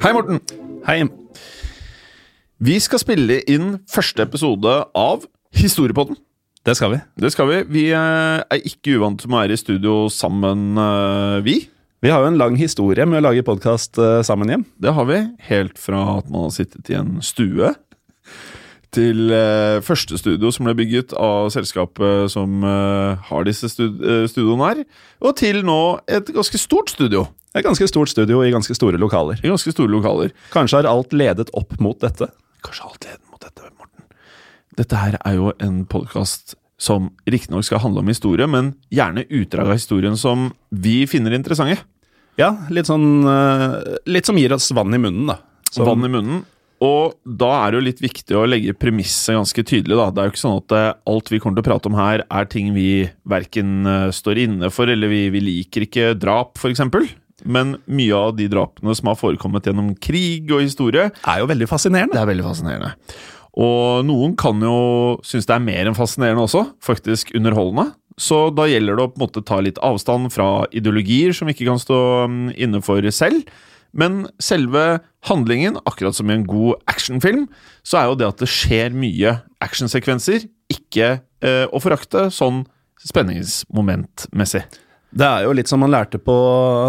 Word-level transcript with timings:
Hei, 0.00 0.14
Morten. 0.16 0.38
Hei. 0.86 1.02
Vi 2.64 2.76
skal 2.80 3.02
spille 3.02 3.34
inn 3.52 3.74
første 3.84 4.24
episode 4.24 4.72
av 4.96 5.26
Historiepodden. 5.52 6.16
Det 6.64 6.72
skal 6.78 6.94
vi. 6.94 7.00
Det 7.20 7.30
skal 7.34 7.50
vi. 7.50 7.58
Vi 7.68 7.82
eh, 7.92 8.38
er 8.40 8.64
ikke 8.64 8.94
uvant 8.96 9.20
med 9.26 9.36
å 9.36 9.40
være 9.42 9.58
i 9.58 9.60
studio 9.60 9.98
sammen, 10.08 10.72
eh, 10.80 11.36
vi. 11.44 11.58
Vi 12.00 12.08
har 12.08 12.24
jo 12.24 12.30
en 12.30 12.40
lang 12.40 12.56
historie 12.56 13.04
med 13.04 13.20
å 13.20 13.26
lage 13.26 13.44
podkast 13.44 14.00
sammen 14.24 14.48
hjem. 14.48 14.64
Det 14.80 14.96
har 14.96 15.04
vi. 15.10 15.20
Helt 15.50 15.76
fra 15.76 16.00
at 16.14 16.32
man 16.32 16.46
har 16.46 16.56
sittet 16.56 16.88
i 16.88 16.96
en 16.96 17.18
stue, 17.20 17.74
til 18.94 19.30
eh, 19.30 19.78
første 19.86 20.18
studio 20.18 20.50
som 20.54 20.66
ble 20.66 20.74
bygget 20.80 21.12
av 21.14 21.50
selskapet 21.54 22.30
som 22.32 22.64
eh, 22.66 23.20
har 23.28 23.44
disse 23.46 23.68
stud 23.70 24.00
eh, 24.02 24.24
studioene 24.30 24.66
her, 24.72 24.80
og 25.22 25.36
til 25.38 25.60
nå 25.66 25.76
et 26.10 26.32
ganske 26.34 26.58
stort 26.58 26.90
studio. 26.90 27.26
Et 27.54 27.64
ganske 27.66 27.86
stort 27.90 28.10
studio 28.12 28.42
i 28.46 28.50
ganske 28.54 28.74
store 28.78 28.98
lokaler. 28.98 29.40
I 29.42 29.50
ganske 29.50 29.72
store 29.74 29.90
lokaler. 29.90 30.30
Kanskje 30.54 30.80
har 30.80 30.88
alt 30.90 31.14
ledet 31.14 31.48
opp 31.58 31.74
mot 31.82 31.98
dette. 32.02 32.28
Kanskje 32.66 32.86
alt 32.86 33.06
ledet 33.08 33.24
mot 33.30 33.42
dette, 33.42 33.70
Morten. 33.78 34.04
Dette 34.78 35.00
her 35.00 35.16
er 35.26 35.38
jo 35.38 35.52
en 35.58 35.80
podkast 35.90 36.54
som 36.80 37.10
riktignok 37.28 37.66
skal 37.66 37.82
handle 37.82 38.00
om 38.04 38.08
historie, 38.12 38.46
men 38.48 38.72
gjerne 38.94 39.26
utdrag 39.26 39.66
av 39.68 39.76
historien 39.76 40.14
som 40.16 40.48
vi 40.70 41.02
finner 41.10 41.34
interessante. 41.36 41.80
Ja, 42.38 42.52
litt 42.72 42.88
sånn 42.88 43.26
eh, 43.28 43.74
Litt 44.08 44.30
som 44.30 44.38
gir 44.38 44.54
oss 44.54 44.70
vann 44.72 44.94
i 44.96 45.00
munnen, 45.02 45.26
da. 45.28 45.40
Som- 45.74 45.86
Vann 45.90 46.06
i 46.06 46.08
munnen. 46.10 46.44
Og 46.80 47.16
da 47.24 47.50
er 47.58 47.72
det 47.72 47.76
jo 47.78 47.86
litt 47.90 47.98
viktig 48.00 48.36
å 48.38 48.46
legge 48.48 48.76
premisset 48.76 49.36
ganske 49.36 49.64
tydelig. 49.68 49.98
da. 49.98 50.08
Det 50.10 50.22
er 50.22 50.28
jo 50.28 50.34
ikke 50.34 50.42
sånn 50.42 50.60
at 50.62 50.76
eh, 50.76 50.92
alt 51.12 51.32
vi 51.32 51.40
kommer 51.42 51.58
til 51.58 51.66
å 51.66 51.68
prate 51.68 51.90
om 51.90 51.98
her, 51.98 52.24
er 52.24 52.48
ting 52.48 52.72
vi 52.76 52.90
verken 53.28 53.84
eh, 53.84 54.06
står 54.16 54.40
inne 54.46 54.70
for, 54.72 54.88
eller 54.88 55.12
vi, 55.12 55.26
vi 55.34 55.44
liker 55.44 55.84
ikke 55.84 56.14
drap, 56.16 56.56
f.eks. 56.56 56.80
Men 57.44 57.76
mye 57.88 58.16
av 58.16 58.32
de 58.36 58.48
drapene 58.52 58.96
som 58.96 59.12
har 59.12 59.20
forekommet 59.20 59.68
gjennom 59.68 59.92
krig 60.00 60.48
og 60.52 60.64
historie, 60.64 61.10
er 61.12 61.42
jo 61.42 61.52
veldig 61.52 61.68
fascinerende. 61.68 62.16
det 62.16 62.24
er 62.24 62.32
veldig 62.32 62.48
fascinerende. 62.48 62.94
Og 63.60 64.04
noen 64.06 64.36
kan 64.38 64.60
jo 64.62 65.20
synes 65.26 65.48
det 65.48 65.56
er 65.56 65.64
mer 65.64 65.88
enn 65.88 65.96
fascinerende 65.96 66.44
også, 66.46 66.64
faktisk 66.84 67.34
underholdende. 67.36 67.90
Så 68.20 68.48
da 68.52 68.66
gjelder 68.68 68.98
det 68.98 69.04
å 69.04 69.10
på 69.10 69.20
en 69.20 69.24
måte 69.24 69.42
ta 69.46 69.60
litt 69.64 69.80
avstand 69.84 70.28
fra 70.32 70.66
ideologier 70.76 71.32
som 71.36 71.48
vi 71.48 71.56
ikke 71.56 71.70
kan 71.70 71.80
stå 71.80 72.00
mm, 72.28 72.46
inne 72.60 72.80
for 72.84 73.04
selv. 73.16 73.48
Men 73.96 74.24
selve 74.42 75.00
handlingen, 75.28 75.78
akkurat 75.84 76.16
som 76.16 76.30
i 76.30 76.36
en 76.36 76.46
god 76.48 76.80
actionfilm, 76.90 77.48
så 77.82 78.00
er 78.00 78.10
jo 78.10 78.18
det 78.20 78.28
at 78.28 78.42
det 78.42 78.50
skjer 78.50 78.94
mye 78.96 79.38
actionsekvenser, 79.64 80.46
ikke 80.70 81.10
eh, 81.18 81.66
å 81.66 81.82
forakte 81.82 82.28
sånn 82.34 82.64
spenningsmomentmessig. 83.06 84.64
Det 85.10 85.26
er 85.26 85.42
jo 85.42 85.54
litt 85.58 85.70
som 85.70 85.80
man 85.82 85.90
lærte 85.90 86.20
på 86.22 86.34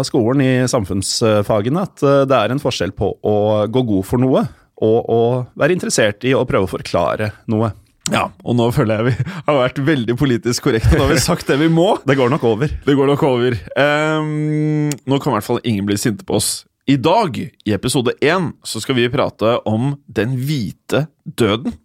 skolen 0.06 0.44
i 0.44 0.52
samfunnsfagene, 0.70 1.86
at 1.88 2.04
eh, 2.06 2.24
det 2.30 2.38
er 2.38 2.54
en 2.54 2.62
forskjell 2.62 2.94
på 2.94 3.14
å 3.18 3.36
gå 3.66 3.86
god 3.88 4.08
for 4.08 4.22
noe 4.22 4.46
og 4.82 5.12
å 5.14 5.22
være 5.58 5.76
interessert 5.76 6.24
i 6.26 6.34
å 6.34 6.46
prøve 6.48 6.66
å 6.66 6.72
forklare 6.72 7.30
noe. 7.50 7.70
Ja, 8.10 8.24
og 8.42 8.56
nå 8.58 8.66
føler 8.74 8.98
jeg 8.98 9.12
vi 9.12 9.32
har 9.46 9.58
vært 9.60 9.78
veldig 9.86 10.16
politisk 10.18 10.66
korrekte. 10.66 10.96
Nå 10.98 11.04
har 11.04 11.12
vi 11.12 11.22
sagt 11.22 11.46
det 11.50 11.58
vi 11.60 11.68
må. 11.70 11.92
Det 12.08 12.16
går 12.18 12.32
nok 12.32 12.46
over. 12.48 12.72
Det 12.82 12.96
går 12.98 13.12
nok 13.12 13.22
over. 13.28 13.54
Um, 13.78 14.90
nå 14.90 15.20
kan 15.22 15.30
i 15.30 15.36
hvert 15.36 15.46
fall 15.46 15.62
ingen 15.62 15.86
bli 15.86 15.98
sinte 16.00 16.26
på 16.26 16.40
oss. 16.40 16.50
I 16.82 16.96
dag, 16.98 17.36
i 17.38 17.72
episode 17.72 18.10
én, 18.18 18.48
så 18.66 18.80
skal 18.82 18.96
vi 18.98 19.04
prate 19.10 19.54
om 19.70 19.92
den 20.10 20.32
hvite 20.34 21.04
døden. 21.22 21.76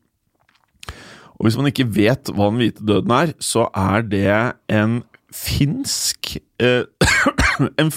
Og 1.37 1.45
hvis 1.45 1.57
man 1.59 1.69
ikke 1.69 1.85
vet 1.85 2.31
hva 2.33 2.47
den 2.49 2.57
hvite 2.63 2.81
døden 2.81 3.13
er, 3.13 3.33
så 3.37 3.67
er 3.77 4.07
det 4.09 4.31
en 4.73 5.03
finsk 5.29 6.39
eh, 6.57 6.89
en, 7.81 7.91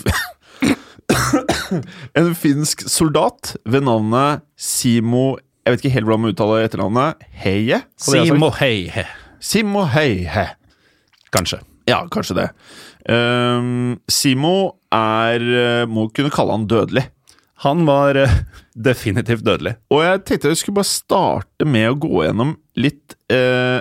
en 2.20 2.30
finsk 2.36 2.84
soldat 2.90 3.54
ved 3.64 3.86
navnet 3.86 4.44
Simo 4.60 5.38
Jeg 5.64 5.72
vet 5.72 5.84
ikke 5.84 5.94
helt 5.94 6.08
hvordan 6.08 6.24
man 6.26 6.34
uttaler 6.34 6.66
etternavnet. 6.66 7.24
Heie? 7.32 7.80
Simo 7.96 8.52
Heie. 8.60 9.06
Simo 9.40 9.86
Heie. 9.88 10.50
Kanskje. 11.32 11.62
Ja, 11.88 12.04
kanskje 12.12 12.36
det. 12.42 12.48
Um, 13.08 14.00
Simo 14.08 14.79
er 14.94 15.42
eh, 15.44 15.88
Må 15.90 16.08
kunne 16.14 16.32
kalle 16.34 16.56
han 16.56 16.68
dødelig. 16.70 17.06
Han 17.64 17.84
var 17.88 18.18
eh, 18.18 18.40
definitivt 18.88 19.44
dødelig. 19.46 19.76
Og 19.92 20.04
jeg 20.04 20.24
tenkte 20.24 20.52
jeg 20.52 20.62
skulle 20.62 20.80
bare 20.80 20.90
starte 20.90 21.68
med 21.68 21.90
å 21.90 21.98
gå 22.00 22.24
gjennom 22.24 22.56
litt 22.80 23.16
eh, 23.32 23.80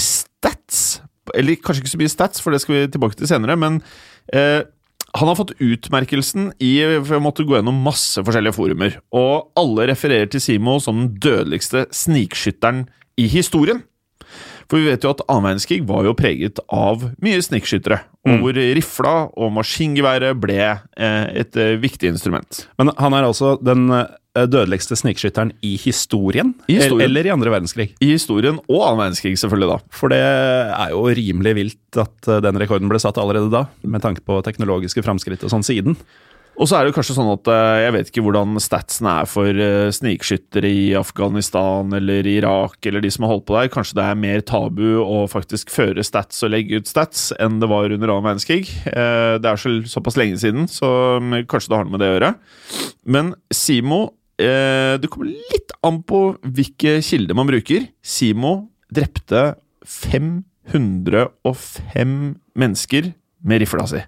stats. 0.00 1.00
Eller 1.34 1.60
kanskje 1.60 1.84
ikke 1.84 1.94
så 1.94 2.00
mye 2.02 2.12
stats, 2.12 2.42
for 2.42 2.54
det 2.54 2.62
skal 2.62 2.76
vi 2.76 2.86
tilbake 2.94 3.18
til 3.18 3.30
senere. 3.30 3.56
Men 3.60 3.80
eh, 4.34 4.66
han 5.14 5.30
har 5.30 5.38
fått 5.38 5.54
utmerkelsen 5.62 6.50
i 6.64 6.72
For 7.04 7.16
jeg 7.16 7.22
måtte 7.22 7.46
gå 7.46 7.54
gjennom 7.54 7.84
masse 7.86 8.22
forskjellige 8.26 8.56
forumer. 8.56 8.98
Og 9.14 9.52
alle 9.58 9.88
refererer 9.92 10.30
til 10.30 10.42
Simo 10.42 10.80
som 10.82 11.04
den 11.04 11.12
dødeligste 11.22 11.86
snikskytteren 11.94 12.88
i 13.20 13.28
historien. 13.30 13.84
For 14.70 14.80
vi 14.80 14.90
vet 14.90 15.04
jo 15.04 15.12
at 15.14 15.22
annen 15.28 15.50
verdenskrig 15.50 15.82
var 15.88 16.06
jo 16.08 16.16
preget 16.18 16.60
av 16.72 17.08
mye 17.22 17.42
snikskyttere. 17.44 18.02
Mm. 18.24 18.38
hvor 18.40 18.56
rifla 18.56 19.10
og 19.36 19.50
maskingeværet 19.52 20.38
ble 20.40 20.56
eh, 20.64 21.24
et 21.42 21.56
eh, 21.60 21.74
viktig 21.76 22.08
instrument. 22.08 22.62
Men 22.80 22.88
han 22.96 23.12
er 23.12 23.26
altså 23.26 23.50
den 23.60 23.90
eh, 23.92 24.46
dødeligste 24.48 24.96
snikskytteren 24.96 25.52
i 25.60 25.74
historien? 25.76 26.54
I 26.64 26.78
historien. 26.80 27.04
Eller 27.04 27.28
i 27.28 27.32
andre 27.34 27.52
verdenskrig? 27.52 27.90
I 28.00 28.14
historien 28.14 28.62
og 28.64 28.78
annen 28.80 29.02
verdenskrig, 29.02 29.36
selvfølgelig, 29.42 29.74
da. 29.74 29.94
For 29.94 30.14
det 30.14 30.22
er 30.24 30.94
jo 30.94 31.04
rimelig 31.20 31.54
vilt 31.60 32.00
at 32.00 32.30
eh, 32.30 32.40
den 32.48 32.60
rekorden 32.62 32.88
ble 32.88 33.02
satt 33.02 33.20
allerede 33.20 33.52
da, 33.52 33.66
med 33.84 34.04
tanke 34.04 34.24
på 34.24 34.40
teknologiske 34.46 35.04
framskritt 35.04 35.44
og 35.44 35.52
sånn 35.52 35.66
siden. 35.66 35.98
Og 36.54 36.68
så 36.70 36.76
er 36.78 36.86
det 36.86 36.92
kanskje 36.94 37.16
sånn 37.16 37.32
at 37.32 37.48
eh, 37.50 37.80
jeg 37.82 37.92
vet 37.96 38.10
ikke 38.10 38.22
hvordan 38.28 38.60
statsen 38.62 39.08
er 39.10 39.24
for 39.26 39.48
eh, 39.50 39.88
snikskyttere 39.94 40.68
i 40.70 40.84
Afghanistan 40.98 41.90
eller 41.98 42.26
Irak 42.30 42.86
eller 42.86 43.02
de 43.02 43.10
som 43.10 43.24
har 43.26 43.32
holdt 43.34 43.48
på 43.48 43.56
der. 43.58 43.70
Kanskje 43.74 43.98
det 43.98 44.04
er 44.06 44.20
mer 44.22 44.40
tabu 44.46 44.88
å 45.02 45.24
faktisk 45.30 45.72
føre 45.74 46.04
stats 46.06 46.44
og 46.46 46.52
legge 46.54 46.78
ut 46.78 46.90
stats 46.90 47.32
enn 47.42 47.58
det 47.62 47.68
var 47.72 47.90
under 47.90 48.08
annen 48.14 48.28
verdenskrig. 48.28 48.64
Eh, 48.86 49.34
Det 49.42 49.48
er 49.50 49.58
så, 49.60 49.70
såpass 49.90 50.18
lenge 50.20 50.38
siden, 50.38 50.62
så 50.70 50.88
mm, 51.18 51.42
kanskje 51.50 51.70
det 51.72 51.78
har 51.80 51.86
noe 51.88 51.94
med 51.96 52.02
det 52.04 52.10
å 52.12 52.16
gjøre. 52.18 52.32
Men 53.16 53.26
Simo 53.52 54.00
Det 54.34 55.06
kommer 55.14 55.30
litt 55.30 55.70
an 55.86 56.00
på 56.02 56.34
hvilke 56.42 56.98
kilder 57.06 57.38
man 57.38 57.46
bruker. 57.46 57.86
Simo 58.02 58.66
drepte 58.90 59.54
505 59.86 62.34
mennesker 62.58 63.12
med 63.46 63.62
rifla 63.62 63.86
si. 63.90 64.02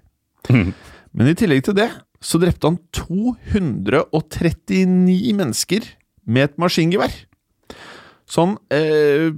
Men 1.17 1.31
i 1.31 1.35
tillegg 1.37 1.63
til 1.65 1.75
det 1.77 1.87
så 2.23 2.37
drepte 2.41 2.67
han 2.67 2.77
239 2.95 5.33
mennesker 5.37 5.81
med 6.27 6.43
et 6.49 6.57
maskingevær. 6.61 7.13
Sånn 8.27 8.57
eh, 8.73 9.31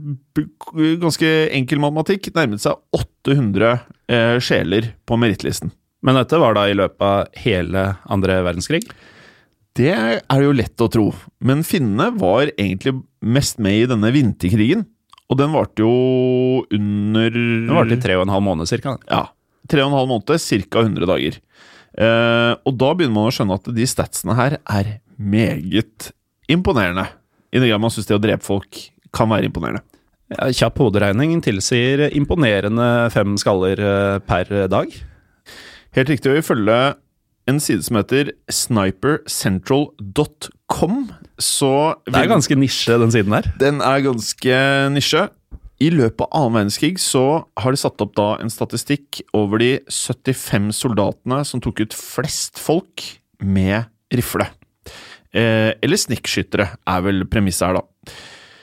ganske 1.01 1.29
enkel 1.53 1.79
matematikk 1.83 2.31
nærmet 2.33 2.61
seg 2.63 2.73
800 2.95 3.79
eh, 4.09 4.37
sjeler 4.41 4.83
på 5.05 5.17
merittlisten. 5.21 5.69
Men 6.01 6.15
dette 6.17 6.39
var 6.41 6.53
da 6.55 6.69
i 6.69 6.77
løpet 6.77 7.03
av 7.05 7.27
hele 7.43 7.95
andre 8.09 8.43
verdenskrig? 8.47 8.81
Det 9.77 9.93
er 9.93 10.41
jo 10.41 10.55
lett 10.55 10.81
å 10.81 10.89
tro, 10.91 11.13
men 11.45 11.63
finnene 11.67 12.09
var 12.17 12.49
egentlig 12.55 12.93
mest 13.21 13.59
med 13.61 13.73
i 13.83 13.89
denne 13.89 14.09
vinterkrigen. 14.15 14.87
Og 15.29 15.37
den 15.37 15.53
varte 15.53 15.83
jo 15.83 15.91
under 16.73 17.29
Den 17.29 17.75
varte 17.75 17.93
i 17.93 18.01
tre 18.01 18.15
og 18.17 18.23
en 18.25 18.33
halv 18.33 18.43
måned 18.47 18.65
cirka. 18.71 18.97
Ja. 19.05 19.27
Tre 19.69 19.83
og 19.83 19.89
en 19.91 19.97
halv 19.99 20.09
måned, 20.09 20.33
ca. 20.33 20.81
100 20.81 21.05
dager. 21.05 21.37
Eh, 21.97 22.53
og 22.65 22.77
da 22.79 22.93
begynner 22.93 23.15
man 23.15 23.27
å 23.29 23.31
skjønne 23.33 23.55
at 23.59 23.65
de 23.75 23.85
statsene 23.89 24.33
her 24.37 24.51
er 24.61 24.85
meget 25.17 26.11
imponerende. 26.51 27.05
I 27.49 27.59
det 27.61 27.69
grad 27.71 27.81
man 27.81 27.91
syns 27.93 28.07
det 28.09 28.17
å 28.17 28.21
drepe 28.21 28.45
folk 28.45 28.71
kan 29.15 29.29
være 29.31 29.45
imponerende. 29.49 29.81
Ja, 30.29 30.51
kjapp 30.53 30.77
hoderegning 30.83 31.39
tilsier 31.41 31.99
imponerende 32.13 33.09
fem 33.13 33.37
skaller 33.41 33.77
eh, 33.81 34.17
per 34.29 34.45
dag. 34.69 34.87
Helt 35.97 36.11
riktig, 36.13 36.29
og 36.29 36.37
ifølge 36.43 36.77
en 37.49 37.59
side 37.63 37.81
som 37.87 37.97
heter 37.97 38.25
snipercentral.com, 38.53 40.95
så 41.41 41.73
Det 42.05 42.19
er 42.19 42.29
ganske 42.29 42.53
nisje, 42.59 42.93
den 43.01 43.11
siden 43.15 43.33
der. 43.33 43.45
Den 43.57 43.81
er 43.81 43.97
ganske 44.05 44.53
nisje. 44.93 45.23
I 45.79 45.89
løpet 45.93 46.25
av 46.25 46.33
annen 46.35 46.57
verdenskrig 46.57 46.99
så 46.99 47.23
har 47.59 47.71
de 47.71 47.79
satt 47.79 48.01
opp 48.03 48.11
da 48.19 48.33
en 48.43 48.51
statistikk 48.51 49.21
over 49.37 49.61
de 49.61 49.71
75 49.87 50.73
soldatene 50.75 51.39
som 51.47 51.63
tok 51.63 51.85
ut 51.85 51.95
flest 51.95 52.59
folk 52.59 53.05
med 53.39 53.87
rifle. 54.11 54.49
Eh, 55.31 55.71
eller 55.79 56.01
snikkskyttere, 56.01 56.67
er 56.75 57.05
vel 57.05 57.23
premisset 57.31 57.69
her, 57.69 57.79
da. 57.79 58.13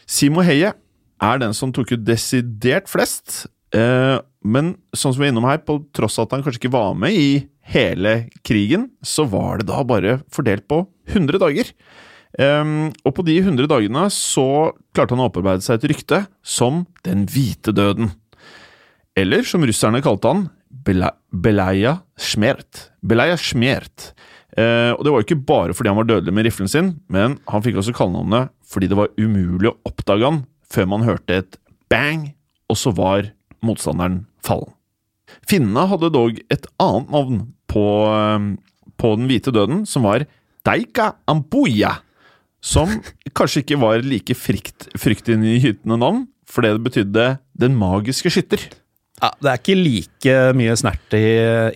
Simo 0.07 0.45
Heie 0.45 0.75
er 1.23 1.41
den 1.41 1.57
som 1.57 1.73
tok 1.73 1.95
ut 1.95 2.05
desidert 2.05 2.91
flest. 2.91 3.47
Eh, 3.73 4.19
men 4.45 4.75
sånn 4.93 5.15
som 5.15 5.23
vi 5.23 5.31
er 5.31 5.33
innom 5.33 5.49
her, 5.49 5.63
på 5.65 5.81
tross 5.97 6.19
av 6.21 6.29
at 6.29 6.37
han 6.37 6.45
kanskje 6.45 6.67
ikke 6.67 6.77
var 6.77 6.93
med 6.99 7.17
i 7.17 7.31
hele 7.73 8.29
krigen, 8.47 8.91
så 9.03 9.25
var 9.31 9.63
det 9.63 9.71
da 9.71 9.81
bare 9.87 10.21
fordelt 10.33 10.69
på 10.69 10.85
100 11.15 11.41
dager. 11.43 11.73
Ehm, 12.37 12.93
og 13.07 13.15
på 13.17 13.25
de 13.25 13.39
100 13.41 13.69
dagene 13.71 14.07
så 14.13 14.73
klarte 14.95 15.17
han 15.17 15.25
å 15.25 15.31
opparbeide 15.31 15.65
seg 15.65 15.79
et 15.79 15.89
rykte 15.93 16.23
som 16.45 16.85
Den 17.07 17.25
hvite 17.31 17.73
døden. 17.73 18.13
Eller 19.17 19.47
som 19.49 19.65
russerne 19.65 20.03
kalte 20.05 20.29
han, 20.29 20.43
Beleia 20.69 22.01
Smert. 22.21 22.91
Beleia 23.01 23.39
Smert. 23.41 24.13
Uh, 24.57 24.97
og 24.97 25.03
det 25.05 25.13
var 25.13 25.21
jo 25.21 25.27
ikke 25.27 25.45
bare 25.49 25.75
fordi 25.77 25.91
han 25.91 25.99
var 25.99 26.07
dødelig 26.09 26.33
med 26.33 26.47
riflen 26.47 26.71
sin, 26.71 26.87
men 27.13 27.35
han 27.51 27.65
fikk 27.65 27.77
også 27.81 27.93
kallenavnet 27.97 28.49
fordi 28.65 28.89
det 28.89 28.97
var 28.97 29.11
umulig 29.21 29.69
å 29.69 29.77
oppdage 29.85 30.25
han 30.25 30.39
før 30.73 30.89
man 30.89 31.05
hørte 31.05 31.43
et 31.43 31.59
bang, 31.93 32.31
og 32.73 32.79
så 32.81 32.93
var 32.97 33.29
motstanderen 33.65 34.23
fallen. 34.45 34.73
Finnene 35.47 35.85
hadde 35.91 36.13
dog 36.15 36.41
et 36.53 36.67
annet 36.83 37.13
navn 37.13 37.43
på, 37.71 37.85
eh, 38.09 38.49
på 38.97 39.13
den 39.19 39.29
hvite 39.31 39.53
døden, 39.55 39.85
som 39.87 40.07
var 40.09 40.25
Deika 40.67 41.13
Ambuya. 41.31 41.93
Som 42.67 42.97
kanskje 43.37 43.63
ikke 43.63 43.79
var 43.79 44.03
like 44.03 44.35
frykt, 44.39 44.89
fryktinngytende 44.99 45.99
navn, 46.01 46.25
fordi 46.51 46.73
det 46.75 46.83
betydde 46.87 47.27
Den 47.59 47.77
magiske 47.79 48.33
skytter. 48.33 48.63
Ja, 49.23 49.31
Det 49.41 49.51
er 49.53 49.61
ikke 49.61 49.79
like 49.79 50.35
mye 50.59 50.75
snert 50.77 51.15
i, 51.17 51.27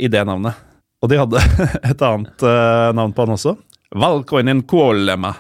i 0.03 0.11
det 0.11 0.25
navnet. 0.27 0.59
Og 1.01 1.09
de 1.09 1.21
hadde 1.21 1.41
et 1.93 2.03
annet 2.05 2.45
uh, 2.45 2.91
navn 2.97 3.15
på 3.15 3.25
han 3.25 3.37
også. 3.37 3.55
Valkoinen 3.97 4.63
kuolema. 4.69 5.33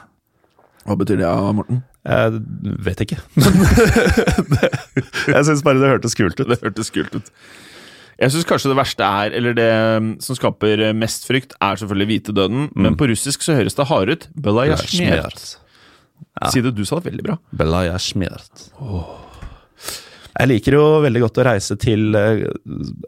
Hva 0.86 0.96
betyr 0.96 1.20
det, 1.20 1.30
Morten? 1.58 1.82
Jeg 2.00 2.38
vet 2.86 3.02
ikke. 3.04 3.18
jeg 5.34 5.42
syns 5.44 5.64
bare 5.66 5.82
det 5.82 5.90
hørtes 5.90 6.16
kult 6.16 6.40
ut. 6.40 6.48
Det 6.48 6.56
hørtes 6.62 6.88
kult 6.94 7.18
ut. 7.18 7.28
Jeg 8.20 8.34
syns 8.34 8.44
kanskje 8.48 8.68
det 8.72 8.76
verste 8.76 9.06
er, 9.06 9.32
eller 9.38 9.54
det 9.56 9.68
um, 9.96 10.10
som 10.20 10.36
skaper 10.36 10.82
mest 10.92 11.24
frykt, 11.24 11.54
er 11.56 11.80
selvfølgelig 11.80 12.10
hvitedøden. 12.10 12.68
Men 12.76 12.98
på 13.00 13.08
russisk 13.08 13.42
så 13.46 13.56
høres 13.56 13.78
det 13.78 13.88
hardere 13.88 14.18
ut. 14.18 14.28
Belayashmert. 14.36 15.56
Si 16.52 16.62
det, 16.64 16.74
du 16.76 16.84
sa 16.88 17.00
det 17.00 17.10
veldig 17.10 17.24
bra. 17.26 17.36
Belaya 17.56 17.98
smert. 18.00 18.68
Jeg 20.30 20.48
liker 20.48 20.76
jo 20.76 20.82
veldig 21.04 21.20
godt 21.24 21.40
å 21.42 21.44
reise 21.44 21.74
til 21.80 22.14
eh, 22.16 22.44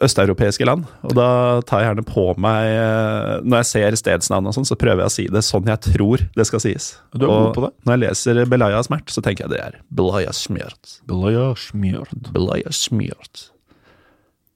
østeuropeiske 0.05 0.67
land. 0.69 0.85
Og 1.07 1.15
da 1.17 1.29
tar 1.69 1.81
jeg 1.81 1.89
gjerne 1.93 2.05
på 2.09 2.25
meg 2.43 2.67
eh, 2.73 3.31
Når 3.47 3.63
jeg 3.63 3.69
ser 3.71 3.97
stedsnavn 4.01 4.51
og 4.51 4.57
sånn, 4.57 4.67
så 4.69 4.77
prøver 4.77 5.05
jeg 5.05 5.13
å 5.13 5.15
si 5.15 5.27
det 5.33 5.45
sånn 5.47 5.71
jeg 5.71 5.81
tror 5.87 6.27
det 6.37 6.49
skal 6.51 6.65
sies. 6.65 6.91
Du 7.15 7.25
er 7.25 7.31
god 7.31 7.55
på 7.57 7.65
det. 7.65 7.73
når 7.87 7.95
jeg 7.97 8.03
leser 8.05 8.43
Belaya 8.53 8.83
smert, 8.85 9.15
så 9.15 9.25
tenker 9.25 9.47
jeg 9.47 9.55
det 9.55 9.63
er 9.65 9.81
Belaya 9.89 10.35
smert. 10.37 10.99
Belaya 11.09 11.53
Smert. 11.63 12.33
Belaya 12.35 12.75
smert. 12.75 13.47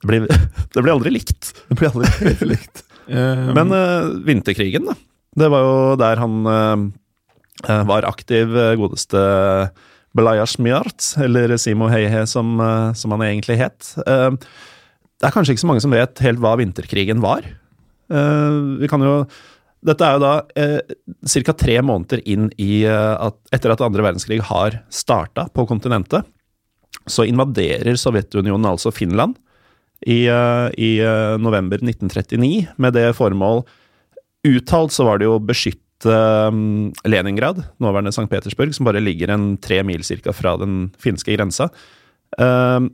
Det 0.06 0.12
blir, 0.12 0.28
det 0.74 0.84
blir 0.84 0.94
aldri 0.94 1.12
likt. 1.18 1.50
Det 1.66 1.78
blir 1.80 1.90
aldri 1.90 2.36
likt. 2.54 2.84
Um, 3.06 3.50
Men 3.58 3.74
uh, 3.74 4.14
vinterkrigen, 4.26 4.86
da. 4.86 4.96
Det 5.36 5.50
var 5.52 5.66
jo 5.66 5.74
der 6.00 6.16
han 6.22 6.36
eh, 6.48 6.84
eh, 7.68 7.82
var 7.84 8.06
aktiv, 8.08 8.54
eh, 8.56 8.70
godeste 8.80 9.20
Belaya 10.16 10.46
Mjart, 10.64 11.10
eller 11.20 11.52
Simo 11.60 11.90
Heihe 11.92 12.22
som, 12.30 12.54
uh, 12.56 12.94
som 12.96 13.12
han 13.12 13.26
egentlig 13.26 13.58
het. 13.60 13.90
Eh, 14.00 14.30
det 15.20 15.28
er 15.28 15.34
kanskje 15.34 15.52
ikke 15.52 15.64
så 15.66 15.68
mange 15.68 15.84
som 15.84 15.92
vet 15.92 16.24
helt 16.24 16.40
hva 16.40 16.54
vinterkrigen 16.56 17.20
var. 17.24 17.44
Eh, 17.44 18.56
vi 18.80 18.88
kan 18.90 19.04
jo 19.04 19.18
Dette 19.86 20.02
er 20.02 20.16
jo 20.16 20.22
da 20.22 20.30
eh, 20.58 20.94
ca. 21.44 21.52
tre 21.54 21.76
måneder 21.84 22.22
inn 22.26 22.48
i 22.58 22.80
eh, 22.88 23.12
at 23.22 23.36
etter 23.54 23.70
at 23.70 23.82
andre 23.84 24.02
verdenskrig 24.02 24.40
har 24.48 24.80
starta 24.90 25.44
på 25.54 25.66
kontinentet, 25.68 26.26
så 27.06 27.26
invaderer 27.28 27.94
Sovjetunionen 28.00 28.66
altså 28.66 28.90
Finland 28.90 29.36
i, 30.00 30.26
eh, 30.28 30.68
i 30.76 30.90
eh, 31.00 31.38
november 31.40 31.80
1939 31.80 32.66
med 32.76 32.96
det 32.96 33.08
formål 33.16 33.64
Uttalt 34.46 34.94
så 34.94 35.06
var 35.06 35.18
det 35.18 35.26
jo 35.26 35.38
å 35.38 35.42
beskytte 35.42 36.12
um, 36.12 36.92
Leningrad, 37.08 37.64
nåværende 37.82 38.12
St. 38.14 38.28
Petersburg, 38.30 38.70
som 38.76 38.86
bare 38.86 39.02
ligger 39.02 39.32
en 39.34 39.56
tre 39.58 39.80
mil 39.82 40.04
cirka 40.06 40.30
fra 40.36 40.52
den 40.60 40.92
finske 41.02 41.34
grensa. 41.34 41.66
Um, 42.38 42.92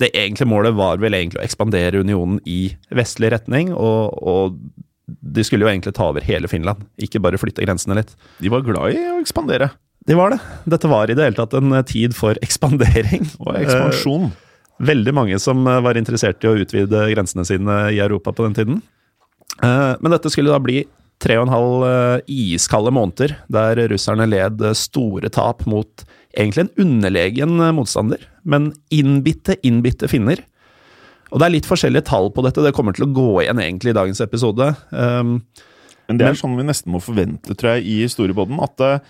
det 0.00 0.14
egentlige 0.16 0.48
målet 0.48 0.72
var 0.78 1.02
vel 1.02 1.16
egentlig 1.18 1.42
å 1.42 1.44
ekspandere 1.44 2.00
unionen 2.00 2.40
i 2.48 2.72
vestlig 2.94 3.34
retning, 3.34 3.74
og, 3.76 4.16
og 4.16 4.56
de 5.04 5.44
skulle 5.44 5.66
jo 5.66 5.70
egentlig 5.74 5.92
ta 5.98 6.08
over 6.08 6.24
hele 6.24 6.48
Finland, 6.48 6.86
ikke 6.96 7.20
bare 7.20 7.40
flytte 7.42 7.66
grensene 7.66 7.98
litt. 8.00 8.14
de 8.40 8.52
var 8.52 8.64
glad 8.64 8.96
i 8.96 9.04
å 9.12 9.20
ekspandere. 9.20 9.74
De 10.08 10.16
var 10.16 10.34
det. 10.34 10.40
Dette 10.68 10.88
var 10.88 11.08
i 11.08 11.16
det 11.16 11.28
hele 11.28 11.36
tatt 11.36 11.54
en 11.56 11.76
tid 11.88 12.16
for 12.16 12.40
ekspandering. 12.44 13.28
Og 13.40 13.54
ekspansjon. 13.60 14.32
Veldig 14.82 15.12
mange 15.14 15.38
som 15.38 15.62
eh, 15.70 15.80
var 15.84 15.98
interessert 15.98 16.42
i 16.44 16.50
å 16.50 16.56
utvide 16.58 17.04
grensene 17.14 17.44
sine 17.46 17.76
i 17.94 18.00
Europa 18.02 18.32
på 18.34 18.46
den 18.48 18.56
tiden. 18.58 18.82
Eh, 19.62 19.94
Men 20.00 20.10
dette 20.16 20.30
skulle 20.32 20.50
da 20.50 20.58
bli 20.62 20.82
tre 21.22 21.36
og 21.38 21.46
en 21.46 21.54
halv 21.54 21.84
eh, 21.86 22.24
iskalde 22.28 22.90
måneder, 22.92 23.36
der 23.48 23.84
russerne 23.92 24.26
led 24.28 24.64
store 24.76 25.30
tap 25.32 25.62
mot 25.70 26.02
egentlig 26.34 26.64
en 26.66 26.72
underlegen 26.86 27.54
motstander, 27.76 28.18
men 28.42 28.72
innbitte, 28.90 29.54
innbitte 29.62 30.10
finner. 30.10 30.42
Og 31.30 31.38
det 31.38 31.46
er 31.46 31.54
litt 31.54 31.68
forskjellige 31.70 32.08
tall 32.10 32.32
på 32.34 32.42
dette, 32.44 32.62
det 32.66 32.74
kommer 32.74 32.94
til 32.94 33.06
å 33.06 33.12
gå 33.14 33.28
igjen 33.44 33.62
egentlig 33.62 33.94
i 33.94 33.96
dagens 33.96 34.20
episode. 34.22 34.66
Men 34.90 36.18
det 36.18 36.26
er 36.26 36.34
Men- 36.34 36.36
sånn 36.38 36.56
vi 36.58 36.66
nesten 36.66 36.92
må 36.92 37.00
forvente, 37.02 37.54
tror 37.54 37.76
jeg, 37.78 37.86
i 37.86 37.96
historiebåten. 38.04 38.58
At 38.62 39.02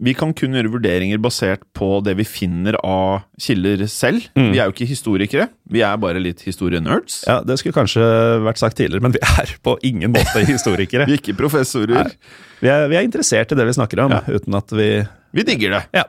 vi 0.00 0.14
kan 0.16 0.32
kun 0.34 0.54
gjøre 0.56 0.70
vurderinger 0.72 1.18
basert 1.22 1.62
på 1.76 2.00
det 2.04 2.14
vi 2.18 2.24
finner 2.24 2.76
av 2.84 3.22
kilder 3.40 3.84
selv. 3.92 4.24
Vi 4.34 4.58
er 4.58 4.64
jo 4.68 4.72
ikke 4.74 4.88
historikere, 4.88 5.48
vi 5.70 5.82
er 5.84 5.96
bare 6.00 6.18
litt 6.22 6.40
historienerds. 6.46 7.22
ja, 7.28 7.40
det 7.44 7.58
skulle 7.60 7.76
kanskje 7.76 8.02
vært 8.46 8.58
sagt 8.62 8.76
tidligere, 8.80 9.02
men 9.04 9.12
vi 9.12 9.20
er 9.22 9.52
på 9.62 9.76
ingen 9.82 10.12
måte 10.14 10.44
historikere. 10.48 11.06
Vi 11.06 11.18
er 11.18 11.22
ikke 11.22 11.36
professorer. 11.38 12.14
Vi 12.62 12.68
er, 12.72 12.88
vi 12.88 12.96
er 12.96 13.02
interessert 13.06 13.52
i 13.52 13.58
det 13.58 13.66
vi 13.68 13.76
snakker 13.76 14.04
om, 14.06 14.10
Ja. 14.16 14.22
uten 14.28 14.54
at 14.58 14.70
vi 14.72 14.88
Vi 15.32 15.42
digger 15.48 15.78
det. 15.78 15.84
Ja. 16.00 16.04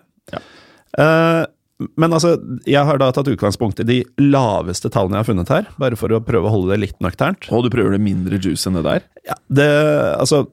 Eh, 0.98 1.46
men 1.98 2.14
altså, 2.16 2.36
jeg 2.70 2.86
har 2.86 3.00
da 3.02 3.10
tatt 3.12 3.28
utgangspunkt 3.28 3.80
i 3.82 3.86
de 3.88 3.96
laveste 4.22 4.92
tallene 4.94 5.18
jeg 5.18 5.24
har 5.26 5.30
funnet 5.32 5.50
her, 5.52 5.66
bare 5.82 5.98
for 6.00 6.14
å 6.16 6.22
prøve 6.24 6.48
å 6.48 6.54
holde 6.54 6.72
det 6.76 6.80
litt 6.86 7.00
nøkternt. 7.04 7.50
Og 7.52 7.66
du 7.66 7.70
prøver 7.74 7.98
det 7.98 8.04
mindre 8.06 8.40
juice 8.40 8.68
enn 8.70 8.78
det 8.78 8.84
der? 8.86 9.08
Ja, 9.28 9.36
det, 9.52 9.68
altså, 10.22 10.46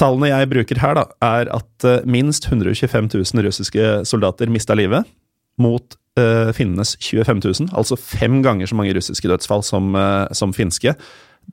tallene 0.00 0.30
jeg 0.30 0.50
bruker 0.52 0.80
her, 0.82 0.98
da, 0.98 1.04
er 1.24 1.50
at 1.54 1.86
eh, 1.88 2.06
minst 2.08 2.48
125 2.50 3.10
000 3.14 3.44
russiske 3.46 3.90
soldater 4.08 4.50
mista 4.52 4.76
livet, 4.76 5.06
mot 5.60 5.94
uh, 6.18 6.50
finnenes 6.50 6.96
25 6.98 7.38
000. 7.44 7.68
Altså 7.78 7.94
fem 8.00 8.40
ganger 8.42 8.66
så 8.66 8.74
mange 8.74 8.94
russiske 8.96 9.28
dødsfall 9.30 9.62
som, 9.62 9.92
uh, 9.94 10.26
som 10.34 10.50
finske. 10.56 10.96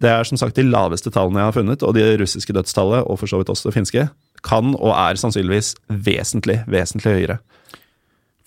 Det 0.02 0.10
er 0.10 0.26
som 0.26 0.40
sagt 0.42 0.58
de 0.58 0.66
laveste 0.66 1.12
tallene 1.14 1.42
jeg 1.42 1.52
har 1.52 1.58
funnet, 1.58 1.86
og 1.86 1.94
de 1.98 2.06
russiske 2.22 2.56
dødstallet, 2.56 3.06
og 3.06 3.20
for 3.22 3.30
så 3.30 3.42
vidt 3.42 3.52
også 3.54 3.70
det 3.70 3.78
finske, 3.78 4.08
kan 4.48 4.74
og 4.74 4.94
er 4.96 5.20
sannsynligvis 5.22 5.76
vesentlig, 6.08 6.62
vesentlig 6.72 7.14
høyere. 7.14 7.38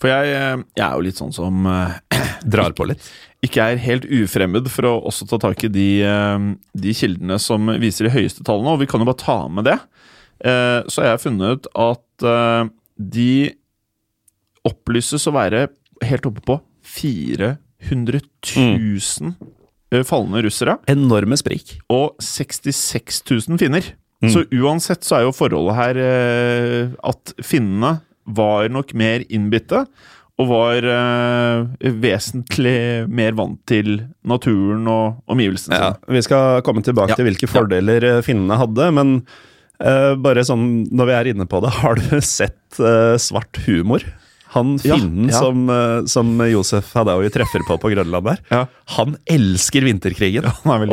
For 0.01 0.11
jeg, 0.11 0.33
eh, 0.35 0.63
jeg 0.75 0.85
er 0.85 0.97
jo 0.97 1.05
litt 1.05 1.19
sånn 1.19 1.33
som 1.35 1.67
eh, 1.69 1.95
drar 2.55 2.75
på 2.75 2.87
litt. 2.89 3.03
ikke 3.45 3.63
er 3.63 3.81
helt 3.81 4.07
ufremmed 4.09 4.67
for 4.73 4.89
å 4.89 4.95
også 5.11 5.27
ta 5.29 5.39
tak 5.47 5.67
i 5.67 5.71
de, 5.71 5.89
eh, 6.05 6.47
de 6.75 6.95
kildene 6.97 7.39
som 7.41 7.71
viser 7.81 8.09
de 8.09 8.15
høyeste 8.15 8.45
tallene, 8.47 8.75
og 8.75 8.81
vi 8.83 8.89
kan 8.91 9.03
jo 9.03 9.09
bare 9.09 9.23
ta 9.23 9.39
med 9.47 9.69
det. 9.69 9.79
Så 10.35 10.91
Så 10.91 11.01
har 11.01 11.13
jeg 11.13 11.23
funnet 11.23 11.67
at 11.79 12.23
eh, 12.27 12.65
de 12.99 13.55
opplyses 14.67 15.23
å 15.29 15.33
være 15.33 15.69
helt 16.03 16.25
oppe 16.27 16.41
på 16.43 16.57
400 16.83 18.19
000 18.19 19.31
mm. 19.31 20.03
falne 20.03 20.41
russere 20.43 20.75
Enorme 20.91 21.37
sprik. 21.39 21.77
og 21.87 22.19
66 22.19 23.23
000 23.47 23.61
finner. 23.61 23.93
Så 24.25 24.43
uansett 24.57 25.05
så 25.05 25.19
er 25.19 25.25
jo 25.25 25.33
forholdet 25.37 25.77
her 25.77 25.99
at 27.05 27.33
finnene 27.45 27.99
var 28.25 28.69
nok 28.73 28.93
mer 28.97 29.23
innbitte. 29.29 29.85
Og 30.35 30.49
var 30.49 30.83
eh, 30.83 31.89
vesentlig 32.03 33.07
mer 33.07 33.31
vant 33.37 33.59
til 33.69 34.01
naturen 34.27 34.83
og 34.91 35.21
omgivelsene 35.31 35.77
Ja, 35.79 35.93
sine. 35.95 36.17
vi 36.17 36.23
skal 36.25 36.61
komme 36.67 36.83
tilbake 36.83 37.13
Ja. 37.13 37.15
til 37.21 37.29
hvilke 37.29 37.47
fordeler 37.47 38.03
ja. 38.03 38.17
finnene 38.25 38.57
hadde, 38.59 38.89
men 38.97 39.13
eh, 39.79 40.11
bare 40.19 40.43
sånn 40.43 40.87
når 40.91 41.05
vi 41.07 41.15
er 41.21 41.29
inne 41.31 41.47
på 41.47 41.61
det, 41.63 41.71
har 41.81 41.95
du 41.95 42.19
sett 42.19 42.79
eh, 42.83 43.15
svart 43.21 43.61
humor? 43.65 44.03
Han 44.55 44.77
finnen 44.79 45.29
ja. 45.29 45.39
Som, 45.39 45.65
eh, 45.69 46.05
som 46.09 46.31
Josef 46.49 46.93
Hadaoui 46.95 47.29
treffer 47.33 47.63
på 47.67 47.77
på 47.81 47.91
Grønland 47.93 48.25
der, 48.29 48.39
Ja. 48.51 48.61
han 48.97 49.17
elsker 49.29 49.83
vinterkrigen. 49.85 50.45
han 50.63 50.85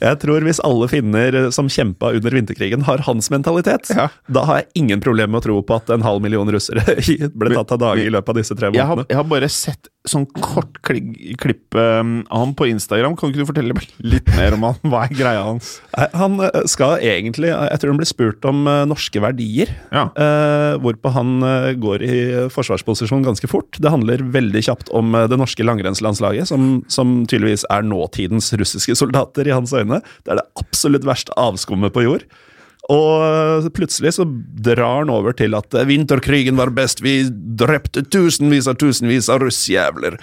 jeg 0.00 0.18
tror 0.22 0.42
hvis 0.46 0.60
alle 0.66 0.88
finner 0.90 1.34
eh, 1.46 1.50
som 1.54 1.68
kjempa 1.70 2.12
under 2.16 2.30
vinterkrigen 2.34 2.82
har 2.88 2.98
hans 3.06 3.30
mentalitet, 3.30 3.90
Ja. 3.94 4.08
da 4.28 4.44
har 4.48 4.60
jeg 4.62 4.66
ingen 4.84 5.00
problem 5.00 5.30
med 5.32 5.40
å 5.42 5.44
tro 5.48 5.62
på 5.62 5.76
at 5.80 5.90
en 5.94 6.02
halv 6.02 6.22
million 6.22 6.50
russere 6.50 6.82
ble 7.40 7.54
tatt 7.54 7.72
av 7.76 7.78
dage 7.78 8.04
i 8.06 8.10
løpet 8.10 8.28
av 8.34 8.40
disse 8.42 8.56
tre 8.58 8.72
Jeg 8.74 8.86
har, 8.86 9.04
jeg 9.08 9.16
har 9.16 9.24
bare 9.30 9.48
sett 9.48 9.88
sånn 10.08 10.24
kort 10.40 10.78
kli- 10.86 11.34
klipp 11.40 11.76
um, 11.76 12.22
av 12.32 12.44
han 12.46 12.54
på 12.56 12.68
Instagram. 12.70 13.16
Kan 13.18 13.30
ikke 13.30 13.42
du 13.42 13.48
fortelle 13.50 13.76
litt 14.00 14.30
mer 14.32 14.56
om 14.56 14.64
han? 14.64 14.78
Hva 14.88 15.02
er 15.04 15.12
greia 15.12 15.42
hans? 15.44 15.74
Han 16.16 16.38
eh, 16.46 16.62
skal 16.70 17.02
egentlig 17.04 17.50
Jeg 17.50 17.80
tror 17.82 17.92
han 17.92 18.00
blir 18.00 18.08
spurt 18.08 18.48
om 18.48 18.64
eh, 18.70 18.86
norske 18.88 19.20
verdier. 19.20 19.72
Ja. 19.92 20.06
Uh, 20.16 20.80
hvorpå 20.80 21.12
han 21.12 21.36
går 21.82 22.04
i 22.06 22.18
forsvarsposisjon 22.52 23.26
ganske 23.26 23.50
fort. 23.50 23.76
Det 23.76 23.92
handler 23.92 24.24
veldig 24.32 24.64
kjapt 24.70 24.92
om 24.96 25.12
det 25.12 25.38
norske 25.38 25.64
langrennslandslaget, 25.66 26.48
som, 26.48 26.80
som 26.88 27.20
tydeligvis 27.28 27.66
er 27.72 27.84
nåtidens 27.84 28.52
russiske 28.56 28.96
soldater 28.98 29.48
i 29.48 29.54
hans 29.54 29.74
øyne. 29.76 30.00
Det 30.24 30.32
er 30.32 30.40
det 30.40 30.48
absolutt 30.60 31.08
verste 31.08 31.36
avskummet 31.40 31.92
på 31.96 32.06
jord. 32.06 32.24
Og 32.90 33.70
plutselig 33.76 34.16
så 34.16 34.26
drar 34.26 35.02
han 35.04 35.12
over 35.14 35.36
til 35.36 35.54
at 35.58 35.74
eh, 35.76 35.88
vinterkrigen 35.88 36.58
var 36.58 36.72
best, 36.74 37.04
vi 37.04 37.22
drepte 37.30 38.02
tusenvis 38.10 38.70
av 38.70 38.80
tusenvis 38.80 39.30
av 39.30 39.44
russjævler. 39.44 40.18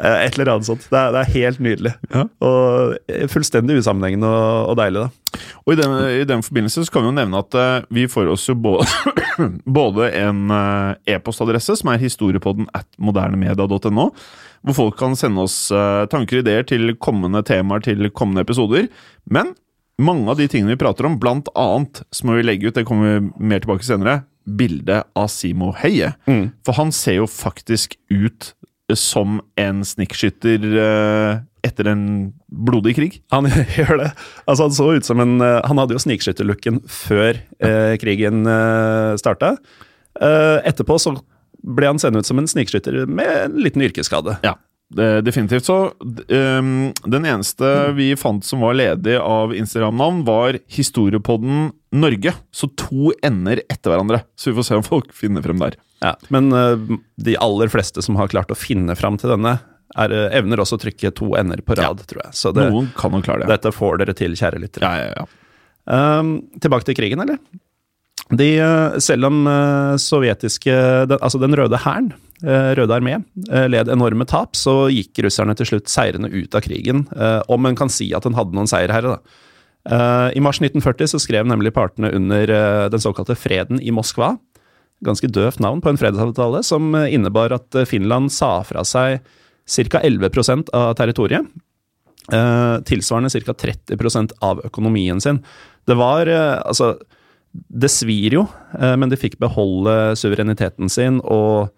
Eh, 0.00 0.26
Et 0.26 0.38
eller 0.38 0.54
annet 0.54 0.66
sånt. 0.66 0.84
Det 0.90 0.98
er, 0.98 1.12
det 1.12 1.22
er 1.22 1.32
helt 1.36 1.62
nydelig. 1.62 1.92
Ja. 2.12 2.26
Og 2.44 2.94
eh, 3.12 3.26
fullstendig 3.32 3.78
usammenhengende 3.82 4.28
og, 4.28 4.72
og 4.72 4.78
deilig, 4.80 5.06
da. 5.06 5.40
Og 5.64 5.74
i 5.74 5.78
den, 5.78 5.96
I 6.22 6.28
den 6.28 6.44
forbindelse 6.44 6.84
så 6.84 6.92
kan 6.92 7.04
vi 7.04 7.10
jo 7.12 7.16
nevne 7.16 7.40
at 7.40 7.56
uh, 7.56 7.84
vi 7.92 8.04
får 8.10 8.28
oss 8.34 8.44
jo 8.50 8.56
både, 8.58 8.84
både 9.80 10.10
en 10.20 10.52
uh, 10.52 10.92
e-postadresse, 11.08 11.78
som 11.80 11.92
er 11.92 12.02
historiepodden 12.02 12.68
at 12.76 12.88
modernemedia.no, 13.00 14.08
hvor 14.62 14.76
folk 14.76 14.98
kan 15.00 15.16
sende 15.18 15.44
oss 15.46 15.56
uh, 15.72 16.04
tanker 16.12 16.40
og 16.40 16.44
ideer 16.44 16.68
til 16.68 16.92
kommende 17.00 17.44
temaer 17.48 17.84
til 17.84 18.10
kommende 18.12 18.44
episoder. 18.44 18.90
Men 19.24 19.54
mange 20.04 20.28
av 20.30 20.38
de 20.40 20.48
tingene 20.50 20.74
vi 20.74 20.80
prater 20.80 21.06
om, 21.08 21.18
blant 21.22 21.48
annet, 21.58 22.02
så 22.14 22.28
må 22.28 22.38
vi 22.38 22.46
legge 22.46 22.70
ut, 22.70 22.76
det 22.78 22.86
kommer 22.88 23.16
vi 23.18 23.46
mer 23.52 23.62
tilbake 23.62 23.86
senere, 23.86 24.22
bildet 24.42 25.06
av 25.18 25.28
Simo 25.30 25.70
Heie. 25.78 26.12
For 26.66 26.78
han 26.78 26.90
ser 26.94 27.20
jo 27.20 27.30
faktisk 27.30 27.96
ut 28.10 28.52
som 28.98 29.38
en 29.56 29.80
snikkskytter 29.86 30.64
eh, 30.82 31.42
etter 31.64 31.88
en 31.92 32.04
blodig 32.46 32.96
krig. 32.98 33.20
Han 33.32 33.46
gjør 33.78 34.00
det. 34.02 34.10
Altså, 34.44 34.66
han 34.66 34.74
så 34.76 34.88
ut 34.98 35.06
som 35.08 35.22
en 35.22 35.38
eh, 35.40 35.60
Han 35.68 35.80
hadde 35.80 35.96
jo 35.96 36.02
snikskytterlooken 36.02 36.82
før 36.90 37.38
eh, 37.62 37.94
krigen 38.02 38.42
eh, 38.50 39.14
starta. 39.20 39.54
Eh, 40.20 40.58
etterpå 40.68 40.98
så 41.00 41.14
ble 41.62 41.92
han 41.92 42.02
sendt 42.02 42.18
ut 42.18 42.28
som 42.28 42.42
en 42.42 42.50
snikskytter 42.50 43.04
med 43.06 43.32
en 43.46 43.56
liten 43.62 43.84
yrkesskade. 43.86 44.36
Ja, 44.44 44.56
definitivt. 44.96 45.64
Så 45.64 45.76
ehm, 46.28 46.92
den 47.04 47.26
eneste 47.28 47.92
vi 47.96 48.10
fant 48.18 48.44
som 48.44 48.62
var 48.64 48.76
ledig 48.78 49.16
av 49.20 49.54
Instagram-navn, 49.56 50.22
var 50.28 50.58
Historiepodden 50.72 51.70
Norge. 51.92 52.34
Så 52.52 52.68
to 52.76 53.12
ender 53.24 53.62
etter 53.68 53.92
hverandre. 53.92 54.22
Så 54.36 54.50
vi 54.50 54.56
får 54.58 54.68
se 54.68 54.78
om 54.80 54.86
folk 54.86 55.12
finner 55.16 55.44
frem 55.44 55.60
der. 55.62 55.78
Ja, 56.02 56.16
men 56.34 56.50
uh, 56.50 56.74
de 57.22 57.36
aller 57.38 57.70
fleste 57.70 58.02
som 58.02 58.16
har 58.18 58.32
klart 58.32 58.50
å 58.50 58.58
finne 58.58 58.96
frem 58.98 59.20
til 59.22 59.30
denne, 59.30 59.54
er, 59.94 60.14
uh, 60.14 60.28
evner 60.34 60.64
også 60.64 60.80
å 60.80 60.82
trykke 60.82 61.12
to 61.14 61.32
ender 61.38 61.62
på 61.62 61.76
rad, 61.78 62.02
tror 62.10 62.24
jeg. 62.24 62.34
Så 62.34 62.50
det, 62.56 62.66
Noen 62.74 62.90
kan 62.98 63.14
nok 63.14 63.22
klare 63.28 63.44
det. 63.44 63.52
dette 63.52 63.70
får 63.76 64.00
dere 64.02 64.16
til, 64.18 64.34
kjære 64.38 64.62
lyttere. 64.64 64.88
Ja, 64.88 65.06
ja, 65.06 65.22
ja. 65.22 65.28
Um, 65.82 66.34
tilbake 66.62 66.88
til 66.88 66.98
krigen, 66.98 67.22
eller? 67.22 67.38
De, 68.32 68.48
eh, 68.58 68.98
selv 69.02 69.28
om 69.28 69.46
eh, 69.46 69.94
sovjetiske 70.00 70.74
den, 71.10 71.18
Altså 71.20 71.40
den 71.42 71.56
røde 71.58 71.80
hæren, 71.84 72.12
eh, 72.12 72.31
Røde 72.42 72.96
armé, 72.96 73.16
eh, 73.50 73.68
led 73.70 73.88
enorme 73.92 74.26
tap, 74.26 74.56
så 74.58 74.88
gikk 74.90 75.22
russerne 75.26 75.54
til 75.58 75.68
slutt 75.68 75.88
seirende 75.92 76.30
ut 76.32 76.54
av 76.54 76.64
krigen. 76.64 77.06
eh, 77.16 77.42
Om 77.48 77.66
en 77.66 77.76
kan 77.78 77.88
si 77.92 78.12
at 78.14 78.26
en 78.26 78.34
hadde 78.34 78.54
noen 78.56 78.70
seierherre, 78.70 79.16
da. 79.16 79.18
Eh, 79.84 80.38
I 80.38 80.40
mars 80.40 80.60
1940 80.60 81.10
så 81.10 81.18
skrev 81.18 81.46
nemlig 81.46 81.72
partene 81.74 82.12
under 82.14 82.50
eh, 82.50 82.88
den 82.88 83.02
såkalte 83.02 83.34
freden 83.38 83.80
i 83.82 83.90
Moskva. 83.90 84.36
Ganske 85.02 85.26
døvt 85.26 85.58
navn 85.58 85.80
på 85.82 85.90
en 85.90 85.98
fredsavtale, 85.98 86.62
som 86.62 86.94
eh, 86.94 87.10
innebar 87.14 87.52
at 87.52 87.74
eh, 87.74 87.84
Finland 87.88 88.30
sa 88.30 88.60
fra 88.62 88.84
seg 88.86 89.20
ca. 89.66 90.00
11% 90.02 90.70
av 90.74 90.94
territoriet. 90.98 91.46
Eh, 92.32 92.76
tilsvarende 92.86 93.30
ca. 93.42 93.52
30% 93.52 94.36
av 94.40 94.62
økonomien 94.64 95.20
sin. 95.20 95.42
Det 95.86 95.96
var 95.98 96.30
eh, 96.30 96.60
Altså, 96.62 96.96
det 97.52 97.90
svir 97.90 98.38
jo, 98.38 98.46
eh, 98.78 98.94
men 98.96 99.10
de 99.10 99.18
fikk 99.18 99.38
beholde 99.42 100.14
suvereniteten 100.16 100.88
sin 100.88 101.18
og 101.24 101.72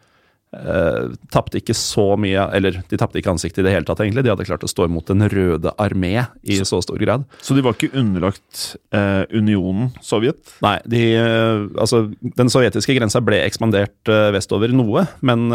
uh, 0.54 1.14
tapte 1.34 1.60
ikke 1.60 1.74
så 1.76 2.14
mye 2.20 2.46
Eller 2.56 2.78
de 2.88 2.98
tapte 3.00 3.18
ikke 3.20 3.32
ansiktet 3.32 3.62
i 3.62 3.66
det 3.66 3.74
hele 3.74 3.88
tatt, 3.88 4.02
egentlig. 4.04 4.24
De 4.26 4.32
hadde 4.32 4.46
klart 4.46 4.64
å 4.66 4.70
stå 4.70 4.88
imot 4.88 5.10
Den 5.10 5.26
røde 5.30 5.72
armé 5.80 6.26
i 6.42 6.58
så 6.66 6.80
stor 6.84 7.00
grad. 7.00 7.24
Så 7.44 7.56
de 7.56 7.64
var 7.64 7.76
ikke 7.76 7.94
underlagt 7.98 8.64
eh, 8.94 9.24
unionen 9.34 9.90
Sovjet? 10.04 10.40
Nei, 10.64 10.76
de, 10.90 11.02
eh, 11.18 11.64
altså, 11.80 12.04
den 12.38 12.52
sovjetiske 12.52 12.96
grensa 12.98 13.22
ble 13.24 13.40
ekspandert 13.44 14.10
eh, 14.10 14.28
vestover 14.34 14.74
noe, 14.74 15.06
men 15.24 15.46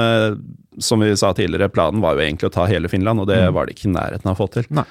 som 0.80 1.02
vi 1.02 1.12
sa 1.20 1.32
tidligere, 1.36 1.70
planen 1.74 2.02
var 2.04 2.16
jo 2.16 2.24
egentlig 2.24 2.50
å 2.50 2.54
ta 2.54 2.66
hele 2.70 2.90
Finland, 2.92 3.22
og 3.22 3.30
det 3.30 3.40
var 3.56 3.68
det 3.68 3.76
ikke 3.76 3.90
i 3.90 3.94
nærheten 3.94 4.30
av 4.30 4.36
å 4.36 4.40
få 4.40 4.48
til. 4.54 4.68
Nei. 4.76 4.86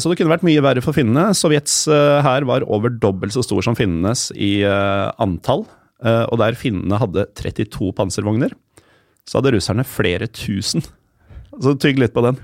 Så 0.00 0.08
det 0.08 0.16
kunne 0.16 0.32
vært 0.32 0.44
mye 0.46 0.62
verre 0.64 0.82
for 0.84 0.96
finnene. 0.96 1.34
Sovjets 1.36 1.82
hær 2.24 2.46
var 2.48 2.64
over 2.64 2.92
dobbelt 2.92 3.34
så 3.34 3.44
stor 3.44 3.64
som 3.64 3.76
finnenes 3.76 4.28
i 4.32 4.62
antall, 4.64 5.66
og 6.00 6.36
der 6.40 6.56
finnene 6.58 7.00
hadde 7.00 7.26
32 7.38 7.92
panservogner, 7.96 8.54
så 9.28 9.38
hadde 9.38 9.54
russerne 9.56 9.84
flere 9.86 10.28
tusen. 10.32 10.84
Så 11.60 11.74
tygg 11.80 12.00
litt 12.00 12.14
på 12.14 12.24
den. 12.24 12.38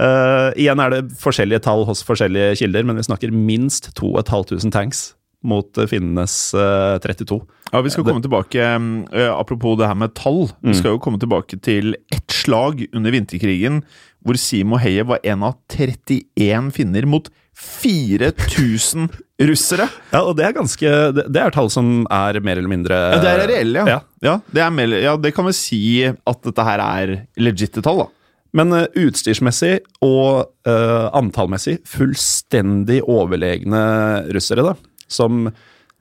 Uh, 0.00 0.50
igjen 0.58 0.80
er 0.80 0.92
det 0.92 1.02
forskjellige 1.20 1.62
tall 1.66 1.84
hos 1.88 2.00
forskjellige 2.06 2.56
kilder, 2.62 2.86
men 2.88 2.98
vi 2.98 3.04
snakker 3.06 3.34
minst 3.34 3.90
2500 3.98 4.72
tanks 4.74 5.02
mot 5.46 5.78
eh, 5.78 5.88
finnenes 5.90 6.54
eh, 6.54 6.98
32. 7.02 7.40
Ja, 7.72 7.80
Vi 7.80 7.92
skal 7.92 8.04
komme 8.04 8.22
tilbake 8.24 8.62
eh, 8.62 9.28
Apropos 9.32 9.78
det 9.80 9.88
her 9.88 9.98
med 9.98 10.14
tall. 10.18 10.46
Vi 10.60 10.74
skal 10.76 10.96
jo 10.96 11.02
komme 11.02 11.20
tilbake 11.22 11.58
til 11.64 11.96
ett 12.12 12.30
slag 12.42 12.84
under 12.92 13.14
vinterkrigen 13.14 13.82
hvor 14.22 14.38
Simo 14.38 14.78
Heie 14.78 15.02
var 15.06 15.22
en 15.26 15.42
av 15.42 15.56
31 15.72 16.70
finner 16.76 17.08
mot 17.10 17.30
4000 17.58 19.08
russere. 19.50 19.88
Ja, 20.12 20.22
og 20.22 20.36
det 20.38 20.46
er 20.46 20.54
ganske 20.56 20.90
Det, 21.16 21.40
er 21.40 21.52
tall 21.54 21.68
som 21.72 22.04
er 22.06 22.38
mer 22.44 22.60
eller 22.60 22.70
mindre 22.70 22.98
Ja, 23.16 23.20
det 23.22 23.32
er 23.32 23.46
reelle, 23.50 23.82
ja. 23.82 24.00
Ja. 24.22 24.38
Ja, 24.54 24.68
er 24.70 24.98
ja, 25.02 25.16
det 25.18 25.34
kan 25.34 25.48
vi 25.48 25.54
si 25.56 25.82
at 26.06 26.44
dette 26.46 26.66
her 26.66 26.82
er 26.84 27.14
legitte 27.40 27.82
tall, 27.84 28.04
da. 28.04 28.10
Men 28.56 28.72
eh, 28.76 28.88
utstyrsmessig 29.06 29.78
og 30.04 30.44
uh, 30.68 31.08
antallmessig 31.16 31.78
fullstendig 31.88 33.00
overlegne 33.08 33.82
russere, 34.34 34.66
da. 34.66 34.74
Som 35.12 35.50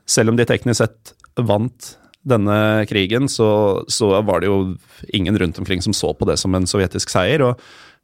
selv 0.10 0.32
om 0.32 0.40
de 0.40 0.48
teknisk 0.48 0.82
sett 0.82 1.14
vant 1.40 1.96
denne 2.28 2.86
krigen, 2.90 3.30
så, 3.30 3.84
så 3.90 4.14
var 4.22 4.42
det 4.42 4.50
jo 4.50 4.76
ingen 5.14 5.38
rundt 5.40 5.60
omkring 5.60 5.82
som 5.82 5.94
så 5.94 6.14
på 6.14 6.28
det 6.30 6.38
som 6.38 6.54
en 6.56 6.68
sovjetisk 6.70 7.10
seier. 7.10 7.42
og 7.42 7.62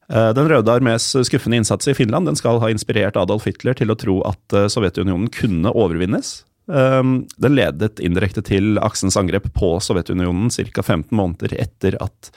eh, 0.09 0.31
Den 0.33 0.49
røde 0.49 0.73
armés 0.73 1.11
skuffende 1.27 1.59
innsats 1.61 1.89
i 1.89 1.95
Finland 1.97 2.29
den 2.29 2.39
skal 2.39 2.61
ha 2.63 2.71
inspirert 2.73 3.19
Adolf 3.19 3.45
Hitler 3.49 3.77
til 3.77 3.93
å 3.93 3.99
tro 3.99 4.19
at 4.29 4.57
eh, 4.57 4.69
Sovjetunionen 4.73 5.29
kunne 5.33 5.73
overvinnes. 5.73 6.41
Um, 6.67 7.21
Den 7.39 7.55
ledet 7.55 8.01
indirekte 8.03 8.43
til 8.43 8.75
aksens 8.83 9.15
angrep 9.19 9.47
på 9.55 9.77
Sovjetunionen 9.79 10.49
ca. 10.51 10.83
15 10.83 11.13
måneder 11.15 11.53
etter 11.61 11.95
at 12.03 12.31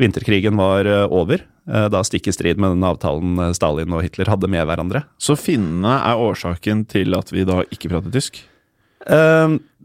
vinterkrigen 0.00 0.56
var 0.58 0.88
eh, 0.88 1.06
over. 1.12 1.44
eh, 1.68 1.88
Da 1.92 2.02
stikk 2.06 2.28
i 2.28 2.34
strid 2.34 2.60
med 2.60 2.76
den 2.76 2.86
avtalen 2.86 3.38
eh, 3.40 3.54
Stalin 3.56 3.94
og 3.96 4.04
Hitler 4.04 4.30
hadde 4.32 4.50
med 4.52 4.66
hverandre. 4.68 5.04
Så 5.18 5.36
finnene 5.40 5.98
er 6.04 6.20
årsaken 6.20 6.84
til 6.90 7.16
at 7.18 7.32
vi 7.32 7.46
da 7.48 7.62
ikke 7.70 7.92
prater 7.92 8.12
tysk? 8.14 8.42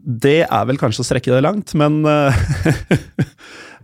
Det 0.02 0.38
er 0.42 0.64
vel 0.66 0.80
kanskje 0.80 1.04
å 1.04 1.06
strekke 1.06 1.30
det 1.30 1.44
langt, 1.44 1.76
men 1.78 2.00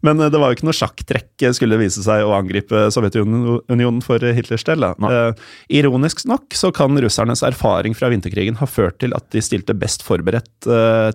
Men 0.07 0.21
det 0.31 0.39
var 0.39 0.53
jo 0.53 0.55
ikke 0.57 0.67
noe 0.69 0.77
sjakktrekk, 0.79 1.43
skulle 1.57 1.75
det 1.75 1.89
vise 1.89 2.03
seg, 2.05 2.23
å 2.23 2.35
angripe 2.37 2.85
Sovjetunionen 2.95 3.99
for 4.05 4.23
Hitlers 4.23 4.63
del. 4.69 4.87
Eh, 4.87 5.41
ironisk 5.81 6.23
nok 6.31 6.55
så 6.55 6.71
kan 6.75 6.95
russernes 7.03 7.43
erfaring 7.47 7.97
fra 7.99 8.11
vinterkrigen 8.13 8.61
ha 8.61 8.69
ført 8.71 9.01
til 9.03 9.15
at 9.19 9.27
de 9.35 9.43
stilte 9.43 9.75
best 9.75 10.05
forberedt 10.07 10.69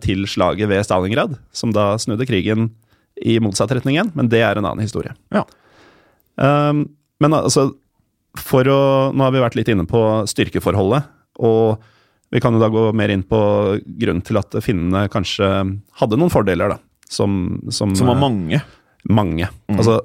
til 0.04 0.28
slaget 0.28 0.68
ved 0.72 0.84
Stalingrad, 0.84 1.38
som 1.56 1.72
da 1.76 1.94
snudde 2.02 2.28
krigen 2.28 2.74
i 3.22 3.38
motsatt 3.44 3.72
retning 3.76 3.98
igjen, 3.98 4.12
men 4.18 4.30
det 4.32 4.42
er 4.44 4.60
en 4.60 4.68
annen 4.68 4.84
historie. 4.84 5.14
Ja. 5.34 5.44
Um, 6.36 6.88
men 7.22 7.36
altså, 7.38 7.70
for 8.42 8.66
å 8.66 8.78
Nå 9.14 9.22
har 9.22 9.34
vi 9.36 9.44
vært 9.44 9.58
litt 9.60 9.70
inne 9.70 9.86
på 9.90 10.02
styrkeforholdet, 10.30 11.06
og 11.46 11.84
vi 12.34 12.42
kan 12.42 12.56
jo 12.56 12.62
da 12.62 12.72
gå 12.74 12.88
mer 12.98 13.14
inn 13.14 13.26
på 13.30 13.40
grunnen 13.86 14.24
til 14.26 14.40
at 14.42 14.58
finnene 14.66 15.06
kanskje 15.14 15.50
hadde 16.00 16.18
noen 16.18 16.34
fordeler, 16.34 16.74
da. 16.74 16.80
Som, 17.14 17.62
som, 17.70 17.94
Som 17.94 18.10
var 18.10 18.18
mange? 18.18 18.64
mange. 19.06 19.50
mange. 19.70 19.78
Altså, 19.78 20.00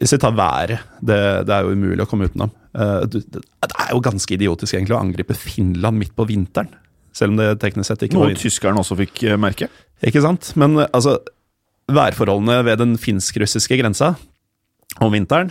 hvis 0.00 0.14
vi 0.16 0.20
tar 0.22 0.32
været, 0.34 0.80
det, 1.04 1.18
det 1.46 1.54
er 1.54 1.66
jo 1.66 1.76
umulig 1.76 2.06
å 2.06 2.08
komme 2.08 2.30
utenom. 2.30 2.54
Eh, 2.72 3.02
det, 3.12 3.42
er 3.68 3.92
jo 3.92 4.00
ganske 4.02 4.34
idiotisk 4.34 4.78
egentlig 4.78 4.96
å 4.96 5.02
angripe 5.02 5.36
Finland 5.36 6.00
midt 6.00 6.14
på 6.16 6.26
vinteren. 6.28 6.72
Selv 7.12 7.34
om 7.34 7.42
det 7.42 7.50
teknisk 7.60 7.90
sett 7.90 8.06
ikke 8.06 8.16
var 8.16 8.32
Noe 8.32 8.40
tyskerne 8.40 8.80
også 8.80 8.96
fikk 9.02 9.22
eh, 9.28 9.38
merke. 9.40 9.68
Ikke 10.02 10.22
sant? 10.24 10.54
Men 10.58 10.78
eh, 10.80 10.88
altså, 10.96 11.18
værforholdene 11.90 12.60
ved 12.66 12.78
den 12.82 12.94
finsk-russiske 13.00 13.78
grensa 13.80 14.12
om 15.00 15.12
vinteren, 15.14 15.50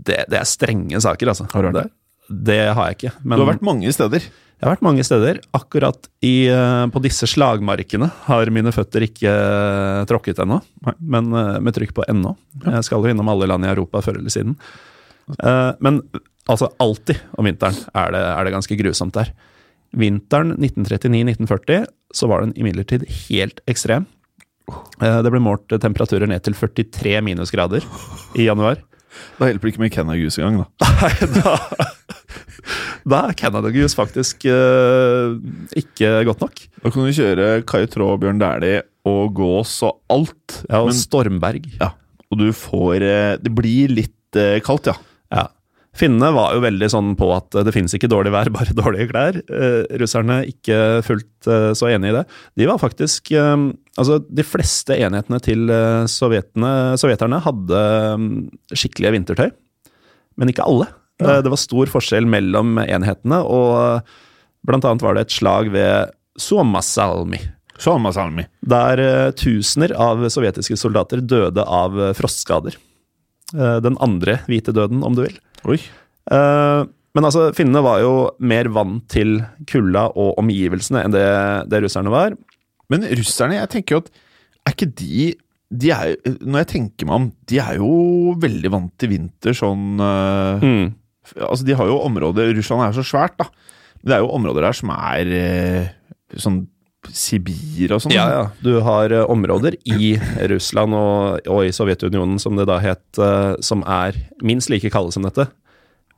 det, 0.00 0.24
det 0.30 0.38
er 0.38 0.48
strenge 0.48 1.00
saker, 1.02 1.32
altså. 1.32 1.48
Har 1.52 1.64
du 1.64 1.70
vært 1.70 1.80
det, 1.80 1.90
det 2.30 2.60
har 2.76 2.90
jeg 2.90 2.98
ikke. 2.98 3.12
Men 3.24 3.38
Du 3.38 3.44
har 3.44 3.52
vært 3.54 3.66
mange 3.66 3.92
steder. 3.94 4.22
jeg 4.22 4.66
har 4.66 4.74
vært 4.74 4.84
mange 4.86 5.04
steder. 5.06 5.40
Akkurat 5.56 6.08
i, 6.22 6.46
eh, 6.46 6.86
på 6.92 7.02
disse 7.02 7.26
slagmarkene 7.26 8.10
har 8.28 8.52
mine 8.54 8.72
føtter 8.74 9.06
ikke 9.08 9.32
eh, 9.32 10.04
tråkket 10.10 10.42
ennå, 10.44 10.60
men 11.00 11.32
eh, 11.32 11.58
med 11.64 11.74
trykk 11.74 11.94
på 11.96 12.06
ennå. 12.08 12.36
Jeg 12.66 12.86
skal 12.86 13.02
jo 13.02 13.10
innom 13.10 13.32
alle 13.32 13.48
land 13.50 13.66
i 13.66 13.72
Europa 13.72 14.02
før 14.04 14.20
eller 14.20 14.30
siden. 14.30 14.58
Men 15.78 16.00
altså, 16.50 16.72
alltid 16.82 17.20
om 17.38 17.46
vinteren 17.46 17.76
er 17.94 18.10
det, 18.10 18.22
er 18.34 18.44
det 18.44 18.52
ganske 18.56 18.76
grusomt 18.80 19.14
der. 19.14 19.30
Vinteren 19.94 20.56
1939-1940 20.58 21.84
så 22.14 22.26
var 22.30 22.42
den 22.42 22.54
imidlertid 22.58 23.06
helt 23.28 23.62
ekstrem. 23.70 24.08
Eh, 25.00 25.18
Det 25.24 25.32
ble 25.32 25.40
målt 25.42 25.68
temperaturer 25.80 26.28
ned 26.30 26.42
til 26.46 26.54
43 26.56 27.18
minusgrader 27.26 27.84
i 28.38 28.46
januar. 28.48 28.80
Da 29.40 29.48
hjelper 29.50 29.66
det 29.66 29.72
ikke 29.74 29.82
med 29.82 29.92
Canada 29.94 30.18
Goose 30.20 30.42
engang, 30.44 30.62
da. 30.62 30.90
Nei, 31.00 31.30
da, 31.34 31.54
da 33.10 33.20
er 33.26 33.34
Canada 33.38 33.72
Goose 33.74 33.96
faktisk 33.98 34.44
uh, 34.46 35.34
ikke 35.76 36.12
godt 36.28 36.44
nok. 36.44 36.62
Da 36.84 36.92
kan 36.94 37.06
du 37.08 37.14
kjøre 37.16 37.48
Kai 37.68 37.84
Traa, 37.90 38.18
Bjørn 38.22 38.40
Dæhlie 38.42 38.84
og 39.10 39.32
gås 39.34 39.78
og 39.86 39.98
alt. 40.12 40.60
Ja, 40.68 40.82
og 40.84 40.92
Men, 40.92 40.98
Stormberg. 41.00 41.70
ja. 41.80 41.90
Og 42.30 42.38
du 42.38 42.52
får 42.54 43.02
eh, 43.02 43.32
Det 43.42 43.50
blir 43.56 43.90
litt 43.90 44.38
uh, 44.38 44.60
kaldt, 44.62 44.92
ja. 44.92 44.94
Ja. 45.34 45.48
Finnene 45.98 46.28
var 46.36 46.52
jo 46.54 46.60
veldig 46.62 46.86
sånn 46.92 47.08
på 47.18 47.26
at 47.34 47.50
det 47.66 47.72
finnes 47.74 47.90
ikke 47.96 48.06
dårlig 48.12 48.30
vær, 48.30 48.52
bare 48.60 48.76
dårlige 48.78 49.08
klær. 49.10 49.40
Uh, 49.50 49.82
russerne 49.98 50.44
ikke 50.52 51.00
fullt 51.02 51.48
uh, 51.50 51.72
så 51.74 51.90
enig 51.90 52.12
i 52.12 52.16
det. 52.20 52.24
De 52.60 52.68
var 52.70 52.78
faktisk 52.78 53.32
Altså, 53.98 54.20
de 54.22 54.44
fleste 54.46 54.94
enhetene 55.02 55.40
til 55.42 55.70
eh, 55.72 56.06
sovjeterne 56.10 57.40
hadde 57.42 57.84
mm, 58.22 58.34
skikkelige 58.70 59.14
vintertøy, 59.16 59.48
men 60.38 60.52
ikke 60.52 60.66
alle. 60.66 60.90
Ja. 61.20 61.42
det 61.44 61.50
var 61.52 61.60
stor 61.60 61.90
forskjell 61.92 62.24
mellom 62.30 62.78
enhetene, 62.80 63.42
og 63.44 63.72
eh, 63.76 64.20
blant 64.68 64.86
annet 64.88 65.04
var 65.04 65.16
det 65.16 65.26
et 65.26 65.34
slag 65.34 65.72
ved 65.74 66.14
Suomasalmi. 66.40 67.40
Suomasalmi. 67.80 68.46
Der 68.70 69.02
eh, 69.04 69.32
tusener 69.36 69.96
av 69.98 70.22
sovjetiske 70.30 70.78
soldater 70.80 71.24
døde 71.24 71.66
av 71.66 71.98
frostskader. 72.18 72.78
Den 73.50 73.96
andre 73.98 74.36
hvite 74.46 74.70
døden, 74.70 75.00
om 75.02 75.16
du 75.16 75.24
vil. 75.24 75.34
Oi. 75.66 75.80
Men 76.30 77.26
altså, 77.26 77.48
finnene 77.50 77.80
var 77.82 77.98
jo 77.98 78.12
mer 78.38 78.68
vant 78.70 79.08
til 79.10 79.40
kulda 79.66 80.04
og 80.14 80.38
omgivelsene 80.38 81.02
enn 81.02 81.16
det, 81.16 81.24
det 81.66 81.80
russerne 81.82 82.12
var. 82.14 82.36
Men 82.90 83.06
russerne, 83.06 83.60
jeg 83.60 83.70
tenker 83.76 83.96
jo 83.96 84.02
at 84.04 84.10
Er 84.66 84.74
ikke 84.74 84.90
de 84.98 85.30
de 85.70 85.92
er, 85.94 86.16
Når 86.42 86.64
jeg 86.64 86.70
tenker 86.74 87.08
meg 87.08 87.16
om, 87.16 87.28
de 87.50 87.60
er 87.62 87.78
jo 87.78 88.34
veldig 88.42 88.72
vant 88.74 88.90
til 88.98 89.14
vinter 89.14 89.56
sånn 89.56 90.02
eh, 90.02 90.66
Mm. 90.66 90.90
Altså, 91.46 91.62
de 91.62 91.76
har 91.78 91.86
jo 91.86 92.00
områder 92.02 92.48
Russland 92.56 92.82
er 92.82 92.94
så 92.96 93.04
svært, 93.06 93.36
da. 93.38 93.44
Men 94.00 94.08
det 94.10 94.14
er 94.16 94.22
jo 94.24 94.32
områder 94.34 94.64
der 94.66 94.74
som 94.74 94.90
er 94.96 95.28
eh, 95.36 95.90
sånn 96.34 96.64
Sibir 97.14 97.94
og 97.94 98.00
sånn. 98.02 98.12
Ja, 98.12 98.24
ja. 98.32 98.40
Du 98.64 98.80
har 98.82 99.12
eh, 99.14 99.22
områder 99.30 99.76
i 99.86 100.16
Russland 100.50 100.96
og, 100.96 101.46
og 101.46 101.62
i 101.68 101.70
Sovjetunionen, 101.76 102.40
som 102.42 102.58
det 102.58 102.66
da 102.68 102.80
het, 102.82 103.20
som 103.64 103.84
er 103.86 104.18
minst 104.42 104.72
like 104.72 104.90
kalde 104.90 105.14
som 105.14 105.28
dette. 105.28 105.46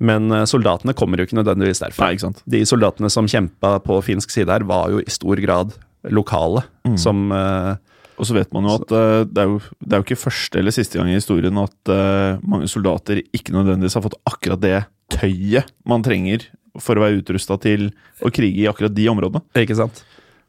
Men 0.00 0.32
soldatene 0.48 0.96
kommer 0.96 1.20
jo 1.20 1.28
ikke 1.28 1.38
nødvendigvis 1.42 1.84
derfra. 1.84 2.08
Nei, 2.08 2.16
ikke. 2.16 2.32
De 2.56 2.64
soldatene 2.66 3.12
som 3.12 3.28
kjempa 3.28 3.76
på 3.84 4.00
finsk 4.06 4.32
side 4.32 4.54
her, 4.54 4.64
var 4.70 4.94
jo 4.94 5.02
i 5.02 5.12
stor 5.12 5.44
grad 5.44 5.76
lokale, 6.10 6.64
Mm. 6.82 6.96
som 6.98 7.30
eh, 7.32 7.76
Og 8.18 8.26
så 8.26 8.34
vet 8.34 8.50
man 8.52 8.66
jo 8.66 8.72
at 8.74 8.90
uh, 8.90 9.22
det, 9.24 9.38
er 9.38 9.46
jo, 9.48 9.60
det 9.80 9.94
er 9.94 10.00
jo 10.00 10.04
ikke 10.04 10.18
første 10.18 10.58
eller 10.58 10.74
siste 10.74 10.98
gang 10.98 11.08
i 11.08 11.14
historien 11.16 11.56
at 11.62 11.90
uh, 11.90 12.40
mange 12.42 12.66
soldater 12.68 13.20
ikke 13.32 13.54
nødvendigvis 13.54 13.94
har 13.94 14.02
fått 14.04 14.18
akkurat 14.28 14.60
det 14.60 14.80
tøyet 15.14 15.70
man 15.88 16.02
trenger 16.02 16.44
for 16.78 16.98
å 16.98 17.04
være 17.04 17.20
utrusta 17.22 17.56
til 17.62 17.88
å 18.22 18.30
krige 18.34 18.64
i 18.64 18.68
akkurat 18.70 18.94
de 18.94 19.06
områdene. 19.10 19.42
Ikke 19.62 19.76
sant. 19.78 20.02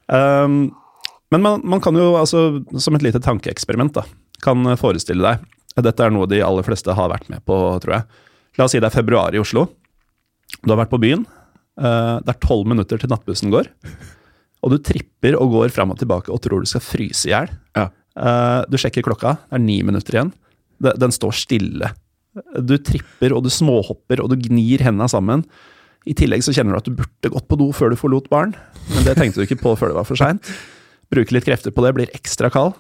Um, 0.08 0.74
men 1.32 1.42
man, 1.46 1.62
man 1.64 1.82
kan 1.82 1.96
jo, 1.98 2.16
altså, 2.20 2.64
som 2.78 2.96
et 2.98 3.06
lite 3.06 3.22
tankeeksperiment, 3.24 3.94
da, 3.96 4.04
kan 4.44 4.66
forestille 4.78 5.24
deg 5.24 5.48
Dette 5.84 6.04
er 6.06 6.12
noe 6.14 6.28
de 6.30 6.42
aller 6.46 6.66
fleste 6.68 6.94
har 6.94 7.10
vært 7.10 7.30
med 7.34 7.42
på, 7.48 7.56
tror 7.82 7.96
jeg. 7.96 8.20
La 8.60 8.68
oss 8.68 8.76
si 8.76 8.82
det 8.84 8.92
er 8.92 8.94
februar 8.94 9.34
i 9.34 9.40
Oslo. 9.42 9.64
Du 10.62 10.70
har 10.70 10.78
vært 10.84 10.92
på 10.92 11.00
byen. 11.02 11.24
Uh, 11.80 12.20
det 12.22 12.36
er 12.36 12.44
tolv 12.44 12.68
minutter 12.70 13.02
til 13.02 13.10
nattbussen 13.10 13.50
går. 13.50 13.72
Og 14.64 14.72
du 14.72 14.78
tripper 14.80 15.36
og 15.40 15.52
går 15.52 15.74
fram 15.76 15.92
og 15.92 16.00
tilbake 16.00 16.32
og 16.32 16.40
tror 16.44 16.64
du 16.64 16.70
skal 16.70 16.84
fryse 16.86 17.28
i 17.28 17.34
hjel. 17.34 17.50
Ja. 17.76 17.90
Uh, 18.16 18.62
du 18.72 18.78
sjekker 18.80 19.04
klokka, 19.04 19.36
det 19.50 19.58
er 19.58 19.64
ni 19.64 19.82
minutter 19.84 20.16
igjen. 20.16 20.32
De- 20.84 20.94
Den 21.02 21.12
står 21.12 21.34
stille. 21.36 21.90
Du 22.64 22.78
tripper 22.82 23.34
og 23.36 23.44
du 23.46 23.50
småhopper 23.54 24.22
og 24.24 24.32
du 24.32 24.38
gnir 24.48 24.82
hendene 24.86 25.10
sammen. 25.12 25.44
I 26.08 26.16
tillegg 26.18 26.44
så 26.44 26.54
kjenner 26.56 26.76
du 26.76 26.80
at 26.82 26.88
du 26.88 26.96
burde 26.98 27.30
gått 27.32 27.48
på 27.48 27.58
do 27.60 27.70
før 27.76 27.94
du 27.94 27.96
forlot 28.00 28.26
baren, 28.32 28.56
men 28.92 29.06
det 29.06 29.14
tenkte 29.20 29.40
du 29.40 29.46
ikke 29.46 29.62
på 29.62 29.76
før 29.80 29.94
det 29.94 29.96
var 30.00 30.08
for 30.10 30.20
seint. 30.20 30.50
Bruker 31.14 31.36
litt 31.38 31.46
krefter 31.48 31.72
på 31.72 31.84
det, 31.86 31.94
blir 31.96 32.12
ekstra 32.16 32.50
kald. 32.52 32.74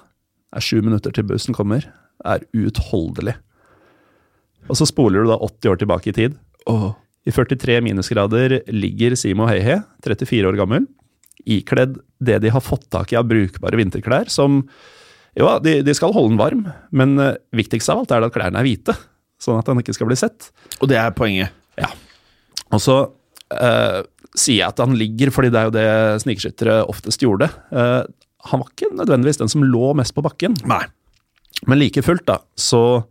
Det 0.51 0.59
er 0.59 0.65
sju 0.65 0.81
minutter 0.83 1.13
til 1.15 1.23
bussen 1.29 1.55
kommer. 1.55 1.85
Det 1.85 2.33
er 2.33 2.43
uutholdelig. 2.57 3.35
Og 4.71 4.75
så 4.79 4.87
spoler 4.89 5.23
du 5.23 5.31
da 5.31 5.37
80 5.43 5.71
år 5.73 5.79
tilbake 5.81 6.11
i 6.11 6.15
tid. 6.17 6.35
I 7.23 7.31
43 7.31 7.79
minusgrader 7.83 8.57
ligger 8.71 9.15
Simo 9.19 9.47
Heihe, 9.47 9.79
34 10.03 10.49
år 10.51 10.57
gammel, 10.59 10.85
ikledd 11.43 11.97
det 12.23 12.39
de 12.43 12.51
har 12.53 12.63
fått 12.63 12.87
tak 12.93 13.13
i 13.13 13.19
av 13.19 13.27
brukbare 13.27 13.79
vinterklær, 13.79 14.29
som 14.31 14.61
jo, 15.33 15.49
de, 15.65 15.79
de 15.85 15.95
skal 15.97 16.13
holde 16.13 16.35
den 16.35 16.41
varm, 16.41 16.63
men 16.93 17.17
eh, 17.21 17.35
viktigst 17.57 17.89
av 17.89 18.03
alt 18.03 18.13
er 18.13 18.21
det 18.21 18.29
at 18.29 18.35
klærne 18.35 18.61
er 18.61 18.67
hvite, 18.67 18.95
sånn 19.41 19.59
at 19.59 19.69
den 19.69 19.81
ikke 19.81 19.95
skal 19.97 20.09
bli 20.09 20.17
sett. 20.19 20.51
Og 20.79 20.89
det 20.91 20.99
er 21.01 21.15
poenget. 21.17 21.55
Ja. 21.79 21.89
Og 22.69 22.81
så 22.83 22.97
eh, 23.49 24.03
sier 24.33 24.59
jeg 24.59 24.67
at 24.69 24.81
han 24.83 24.93
ligger, 24.97 25.33
fordi 25.33 25.49
det 25.53 25.61
er 25.61 25.69
jo 25.69 25.75
det 25.75 25.87
snikskyttere 26.23 26.77
oftest 26.89 27.25
gjorde. 27.25 27.49
Eh, 27.73 28.01
han 28.51 28.61
var 28.61 28.69
ikke 28.69 28.93
nødvendigvis 28.93 29.41
den 29.41 29.51
som 29.51 29.65
lå 29.65 29.93
mest 29.97 30.13
på 30.15 30.23
bakken, 30.25 30.57
Nei. 30.69 30.83
men 31.65 31.81
like 31.81 32.03
fullt, 32.05 32.25
da, 32.29 32.39
så, 32.59 33.03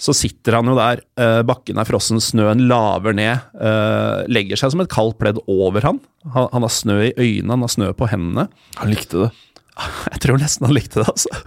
så 0.00 0.14
sitter 0.16 0.56
han 0.56 0.70
jo 0.70 0.76
der. 0.78 1.02
Eh, 1.20 1.42
bakken 1.46 1.80
er 1.80 1.88
frossen, 1.88 2.22
snøen 2.24 2.64
laver 2.70 3.14
ned, 3.16 3.44
eh, 3.60 4.22
legger 4.32 4.56
seg 4.56 4.72
som 4.72 4.80
et 4.80 4.92
kaldt 4.92 5.18
pledd 5.20 5.40
over 5.44 5.84
han. 5.84 6.00
han. 6.32 6.48
Han 6.54 6.64
har 6.64 6.72
snø 6.72 6.98
i 7.10 7.14
øynene, 7.18 7.52
han 7.52 7.66
har 7.66 7.72
snø 7.74 7.92
på 7.96 8.08
hendene. 8.08 8.48
Han 8.80 8.92
likte 8.92 9.26
det. 9.26 9.30
Jeg 10.12 10.22
tror 10.24 10.40
nesten 10.40 10.68
han 10.68 10.76
likte 10.76 11.02
det, 11.02 11.08
altså. 11.12 11.42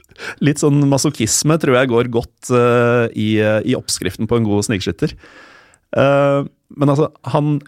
Litt 0.45 0.61
sånn 0.61 0.85
masochisme 0.89 1.57
tror 1.61 1.75
jeg 1.75 1.89
går 1.91 2.07
godt 2.13 2.49
uh, 2.53 3.05
i, 3.11 3.35
i 3.41 3.75
oppskriften 3.77 4.29
på 4.29 4.39
en 4.39 4.47
god 4.47 4.65
snikskytter. 4.65 5.13
Uh, 5.93 6.47
men 6.73 6.93
altså, 6.93 7.09
han 7.33 7.59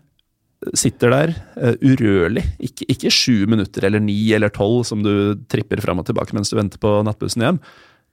sitter 0.77 1.13
der 1.13 1.35
uh, 1.59 1.75
urørlig. 1.83 2.45
Ikke, 2.63 2.87
ikke 2.93 3.13
sju 3.13 3.45
minutter 3.51 3.85
eller 3.85 4.01
ni 4.01 4.17
eller 4.33 4.53
tolv 4.53 4.85
som 4.89 5.03
du 5.05 5.35
tripper 5.51 5.83
fram 5.83 6.01
og 6.01 6.07
tilbake 6.09 6.37
mens 6.37 6.53
du 6.53 6.57
venter 6.57 6.81
på 6.81 6.97
nattbussen 7.05 7.45
hjem. 7.45 7.61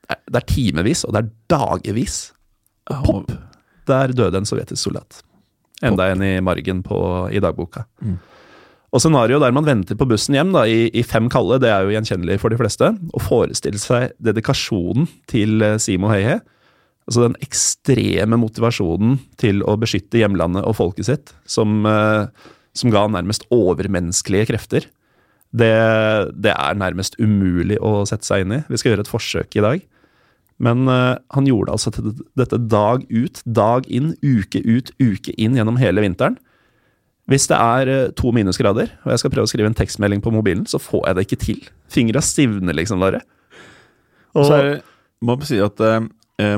Det 0.02 0.16
er, 0.16 0.22
det 0.28 0.42
er 0.42 0.50
timevis, 0.50 1.06
og 1.06 1.14
det 1.14 1.22
er 1.22 1.32
dagevis. 1.54 2.20
Pop! 2.90 3.33
Der 3.88 4.14
døde 4.14 4.38
en 4.38 4.49
sovjetisk 4.49 4.83
soldat. 4.88 5.23
Enda 5.83 6.11
en 6.12 6.23
i 6.23 6.37
margen 6.45 6.83
på, 6.87 6.99
i 7.35 7.42
dagboka. 7.42 7.87
Og 8.92 9.01
scenario 9.01 9.38
der 9.40 9.55
man 9.57 9.64
venter 9.64 9.97
på 9.97 10.07
bussen 10.09 10.37
hjem 10.37 10.53
da, 10.53 10.66
i, 10.68 10.90
i 10.92 11.03
fem 11.07 11.31
kalde, 11.33 11.62
det 11.64 11.71
er 11.73 11.87
jo 11.87 11.95
gjenkjennelig 11.95 12.38
for 12.42 12.53
de 12.53 12.59
fleste. 12.61 12.90
Å 12.92 13.23
forestille 13.25 13.81
seg 13.81 14.12
dedikasjonen 14.21 15.09
til 15.33 15.64
eh, 15.64 15.79
Simo 15.81 16.11
Høie. 16.12 16.42
Altså 17.09 17.25
den 17.25 17.38
ekstreme 17.42 18.38
motivasjonen 18.38 19.16
til 19.40 19.64
å 19.66 19.79
beskytte 19.81 20.21
hjemlandet 20.21 20.68
og 20.68 20.77
folket 20.79 21.09
sitt, 21.09 21.33
som, 21.49 21.81
eh, 21.88 22.29
som 22.79 22.92
ga 22.92 23.07
nærmest 23.11 23.49
overmenneskelige 23.51 24.53
krefter. 24.53 24.87
Det, 25.53 25.73
det 26.37 26.53
er 26.53 26.79
nærmest 26.79 27.16
umulig 27.21 27.81
å 27.81 28.05
sette 28.09 28.29
seg 28.29 28.45
inn 28.45 28.59
i. 28.61 28.62
Vi 28.68 28.81
skal 28.81 28.92
gjøre 28.92 29.07
et 29.09 29.12
forsøk 29.12 29.57
i 29.57 29.64
dag. 29.64 29.88
Men 30.62 30.87
uh, 30.87 31.18
han 31.35 31.48
gjorde 31.48 31.75
altså 31.75 31.90
dette 32.38 32.61
dag 32.70 33.05
ut, 33.11 33.42
dag 33.44 33.88
inn, 33.90 34.12
uke 34.22 34.62
ut, 34.62 34.92
uke 35.03 35.35
inn 35.35 35.59
gjennom 35.59 35.81
hele 35.81 36.05
vinteren. 36.05 36.38
Hvis 37.31 37.48
det 37.51 37.59
er 37.59 37.90
uh, 37.90 38.14
to 38.18 38.31
minusgrader, 38.35 38.94
og 39.03 39.12
jeg 39.14 39.22
skal 39.22 39.35
prøve 39.35 39.48
å 39.48 39.51
skrive 39.51 39.70
en 39.72 39.79
tekstmelding 39.79 40.22
på 40.22 40.33
mobilen, 40.35 40.64
så 40.70 40.81
får 40.83 41.09
jeg 41.09 41.18
det 41.18 41.27
ikke 41.27 41.42
til. 41.42 41.61
Fingra 41.92 42.22
stivner 42.25 42.79
liksom 42.79 43.03
bare. 43.03 43.25
Og 44.38 44.46
så 44.48 44.59
er 44.59 44.68
det, 44.68 44.81
må 45.22 45.37
jeg 45.40 45.51
si 45.51 45.62
at 45.62 45.83
uh, 45.83 46.03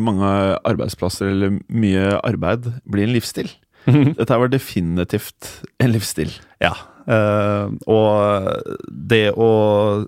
mange 0.04 0.30
arbeidsplasser 0.68 1.32
eller 1.32 1.58
mye 1.72 2.18
arbeid 2.20 2.68
blir 2.84 3.08
en 3.08 3.16
livsstil. 3.16 3.48
Dette 4.18 4.40
var 4.40 4.52
definitivt 4.52 5.48
en 5.80 5.92
livsstil. 5.92 6.32
Ja. 6.62 6.76
Eh, 7.10 7.66
og 7.90 8.80
det 8.88 9.26
å 9.36 9.50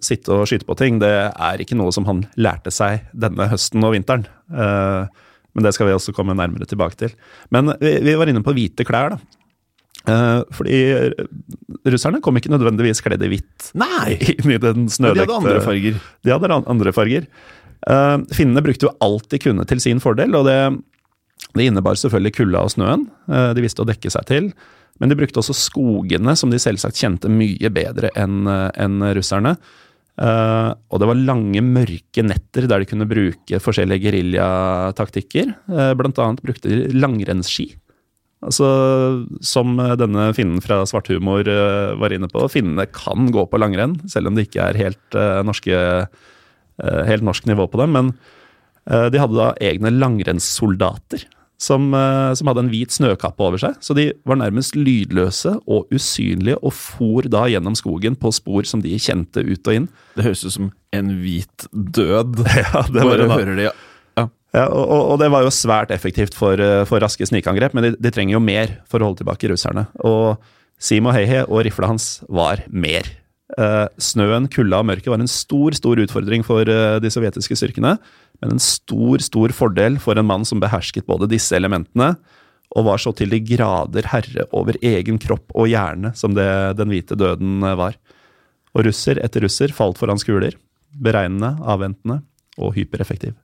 sitte 0.04 0.34
og 0.34 0.48
skyte 0.48 0.68
på 0.68 0.76
ting, 0.78 1.00
det 1.02 1.12
er 1.30 1.62
ikke 1.62 1.78
noe 1.78 1.92
som 1.94 2.06
han 2.08 2.24
lærte 2.40 2.72
seg 2.74 3.06
denne 3.16 3.48
høsten 3.52 3.84
og 3.86 3.94
vinteren. 3.96 4.26
Eh, 4.50 5.24
men 5.56 5.64
det 5.64 5.72
skal 5.76 5.88
vi 5.88 5.96
også 5.96 6.14
komme 6.16 6.36
nærmere 6.36 6.68
tilbake 6.68 6.98
til. 7.00 7.16
Men 7.54 7.72
vi, 7.80 8.14
var 8.18 8.28
inne 8.28 8.44
på 8.44 8.54
hvite 8.56 8.84
klær, 8.88 9.16
da. 9.16 9.42
Eh, 10.06 10.40
fordi 10.54 10.80
russerne 11.90 12.20
kom 12.22 12.36
ikke 12.38 12.52
nødvendigvis 12.52 13.00
kledd 13.02 13.24
i 13.26 13.30
hvitt 13.32 13.72
Nei! 13.74 14.14
i 14.54 14.58
den 14.62 14.84
Men 14.86 15.16
de 15.16 15.24
hadde 15.24 15.40
andre 15.40 15.62
farger. 15.64 15.96
De 16.22 16.34
hadde 16.34 16.60
andre 16.60 16.94
farger. 16.96 17.30
Finnene 18.34 18.62
brukte 18.64 18.88
jo 18.88 18.94
alt 19.04 19.28
de 19.30 19.38
kunne 19.42 19.66
til 19.68 19.80
sin 19.82 20.00
fordel, 20.02 20.32
og 20.34 20.46
det, 20.48 20.56
det 21.54 21.68
innebar 21.68 21.98
selvfølgelig 22.00 22.34
kulda 22.38 22.64
og 22.66 22.72
snøen. 22.72 23.04
De 23.26 23.62
visste 23.62 23.84
å 23.84 23.88
dekke 23.88 24.10
seg 24.10 24.26
til. 24.30 24.48
Men 25.00 25.12
de 25.12 25.18
brukte 25.18 25.42
også 25.42 25.56
skogene, 25.56 26.36
som 26.38 26.52
de 26.52 26.60
selvsagt 26.62 27.00
kjente 27.00 27.30
mye 27.32 27.70
bedre 27.72 28.12
enn 28.16 28.46
en 28.48 29.02
russerne. 29.16 29.56
Uh, 30.16 30.72
og 30.88 31.02
det 31.02 31.08
var 31.10 31.18
lange, 31.28 31.60
mørke 31.60 32.22
netter 32.24 32.64
der 32.64 32.80
de 32.80 32.88
kunne 32.88 33.08
bruke 33.08 33.58
forskjellige 33.60 34.06
geriljataktikker. 34.06 35.50
Uh, 35.68 35.92
blant 35.98 36.16
annet 36.24 36.40
brukte 36.46 36.72
de 36.72 36.86
langrennsski. 36.96 37.74
Altså, 38.44 38.66
som 39.40 39.78
eh, 39.80 39.94
denne 39.96 40.28
finnen 40.36 40.60
fra 40.62 40.82
Svarthumor 40.86 41.48
uh, 41.48 41.96
var 41.98 42.12
inne 42.12 42.28
på, 42.30 42.44
finnene 42.52 42.84
kan 42.92 43.30
gå 43.32 43.46
på 43.48 43.60
langrenn, 43.60 43.96
selv 44.12 44.28
om 44.28 44.36
det 44.36 44.46
ikke 44.46 44.66
er 44.68 44.78
helt, 44.78 45.06
uh, 45.16 45.40
norske, 45.46 45.78
eh, 46.06 47.00
helt 47.08 47.24
norsk 47.26 47.48
nivå 47.48 47.66
på 47.72 47.80
dem. 47.80 47.96
Men 47.96 48.12
eh, 48.90 49.08
de 49.10 49.22
hadde 49.22 49.38
da 49.40 49.48
egne 49.64 49.94
langrennssoldater 49.96 51.24
som, 51.58 51.88
eh, 51.94 52.34
som 52.36 52.46
hadde 52.50 52.62
en 52.66 52.70
hvit 52.72 52.92
snøkappe 52.92 53.40
over 53.40 53.58
seg. 53.62 53.78
Så 53.80 53.94
de 53.96 54.10
var 54.28 54.36
nærmest 54.36 54.76
lydløse 54.76 55.54
og 55.66 55.88
usynlige 55.94 56.58
og 56.62 56.72
for 56.76 57.22
da 57.32 57.46
gjennom 57.48 57.76
skogen 57.78 58.16
på 58.20 58.32
spor 58.36 58.66
som 58.68 58.82
de 58.84 58.92
kjente 59.00 59.40
ut 59.44 59.66
og 59.66 59.74
inn. 59.80 59.88
Det 60.16 60.24
høres 60.28 60.44
ut 60.44 60.52
som 60.56 60.72
en 60.92 61.12
hvit 61.22 61.68
død. 61.72 62.40
Ja, 62.60 62.82
det 62.88 63.02
var 63.02 63.12
Bare 63.12 63.22
det 63.24 63.30
hører 63.32 63.56
de 63.56 63.68
ja. 63.70 63.74
Ja, 64.56 64.66
og, 64.72 64.86
og- 64.88 65.08
og 65.12 65.18
det 65.20 65.26
var 65.34 65.42
jo 65.44 65.50
svært 65.52 65.90
effektivt 65.92 66.32
for, 66.32 66.56
eh, 66.56 66.84
for 66.88 67.00
raske 67.02 67.26
snikangrep, 67.28 67.74
men 67.76 67.84
de, 67.84 67.90
de 68.00 68.10
trenger 68.14 68.38
jo 68.38 68.40
mer 68.40 68.78
for 68.88 69.00
å 69.02 69.10
holde 69.10 69.18
tilbake 69.20 69.50
russerne. 69.52 69.82
Og 70.06 70.38
Simo 70.80 71.12
Heihe 71.12 71.42
og 71.48 71.64
rifla 71.66 71.88
hans 71.90 72.22
var 72.28 72.62
mer. 72.72 73.04
Eh, 73.54 73.86
snøen, 74.02 74.48
kulda 74.50 74.80
og 74.82 74.88
mørket 74.88 75.12
var 75.12 75.22
en 75.22 75.30
stor 75.30 75.76
stor 75.78 76.00
utfordring 76.02 76.42
for 76.42 76.66
uh, 76.66 76.96
de 76.98 77.10
sovjetiske 77.14 77.54
styrkene, 77.60 77.92
men 78.42 78.56
en 78.56 78.62
stor 78.62 79.22
stor 79.22 79.54
fordel 79.54 80.00
for 80.02 80.18
en 80.18 80.26
mann 80.26 80.42
som 80.48 80.58
behersket 80.62 81.06
både 81.06 81.28
disse 81.30 81.54
elementene, 81.54 82.16
og 82.74 82.88
var 82.88 82.98
så 82.98 83.12
til 83.14 83.30
de 83.30 83.38
grader 83.46 84.08
herre 84.10 84.48
over 84.56 84.74
egen 84.82 85.20
kropp 85.22 85.54
og 85.54 85.70
hjerne 85.70 86.10
som 86.18 86.34
det 86.34 86.48
den 86.80 86.90
hvite 86.90 87.14
døden 87.18 87.62
eh, 87.62 87.78
var. 87.78 87.94
Og 88.74 88.88
russer 88.88 89.22
etter 89.22 89.46
russer 89.46 89.70
falt 89.72 90.00
for 90.00 90.10
hans 90.10 90.26
kuler. 90.26 90.58
Beregnende, 90.90 91.54
avventende 91.62 92.18
og 92.58 92.74
hypereffektiv. 92.76 93.36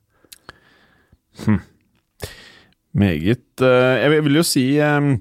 Meget 2.93 3.63
uh, 3.63 3.95
Jeg 4.03 4.25
vil 4.27 4.35
jo 4.37 4.43
si 4.45 4.65
eh, 4.83 5.13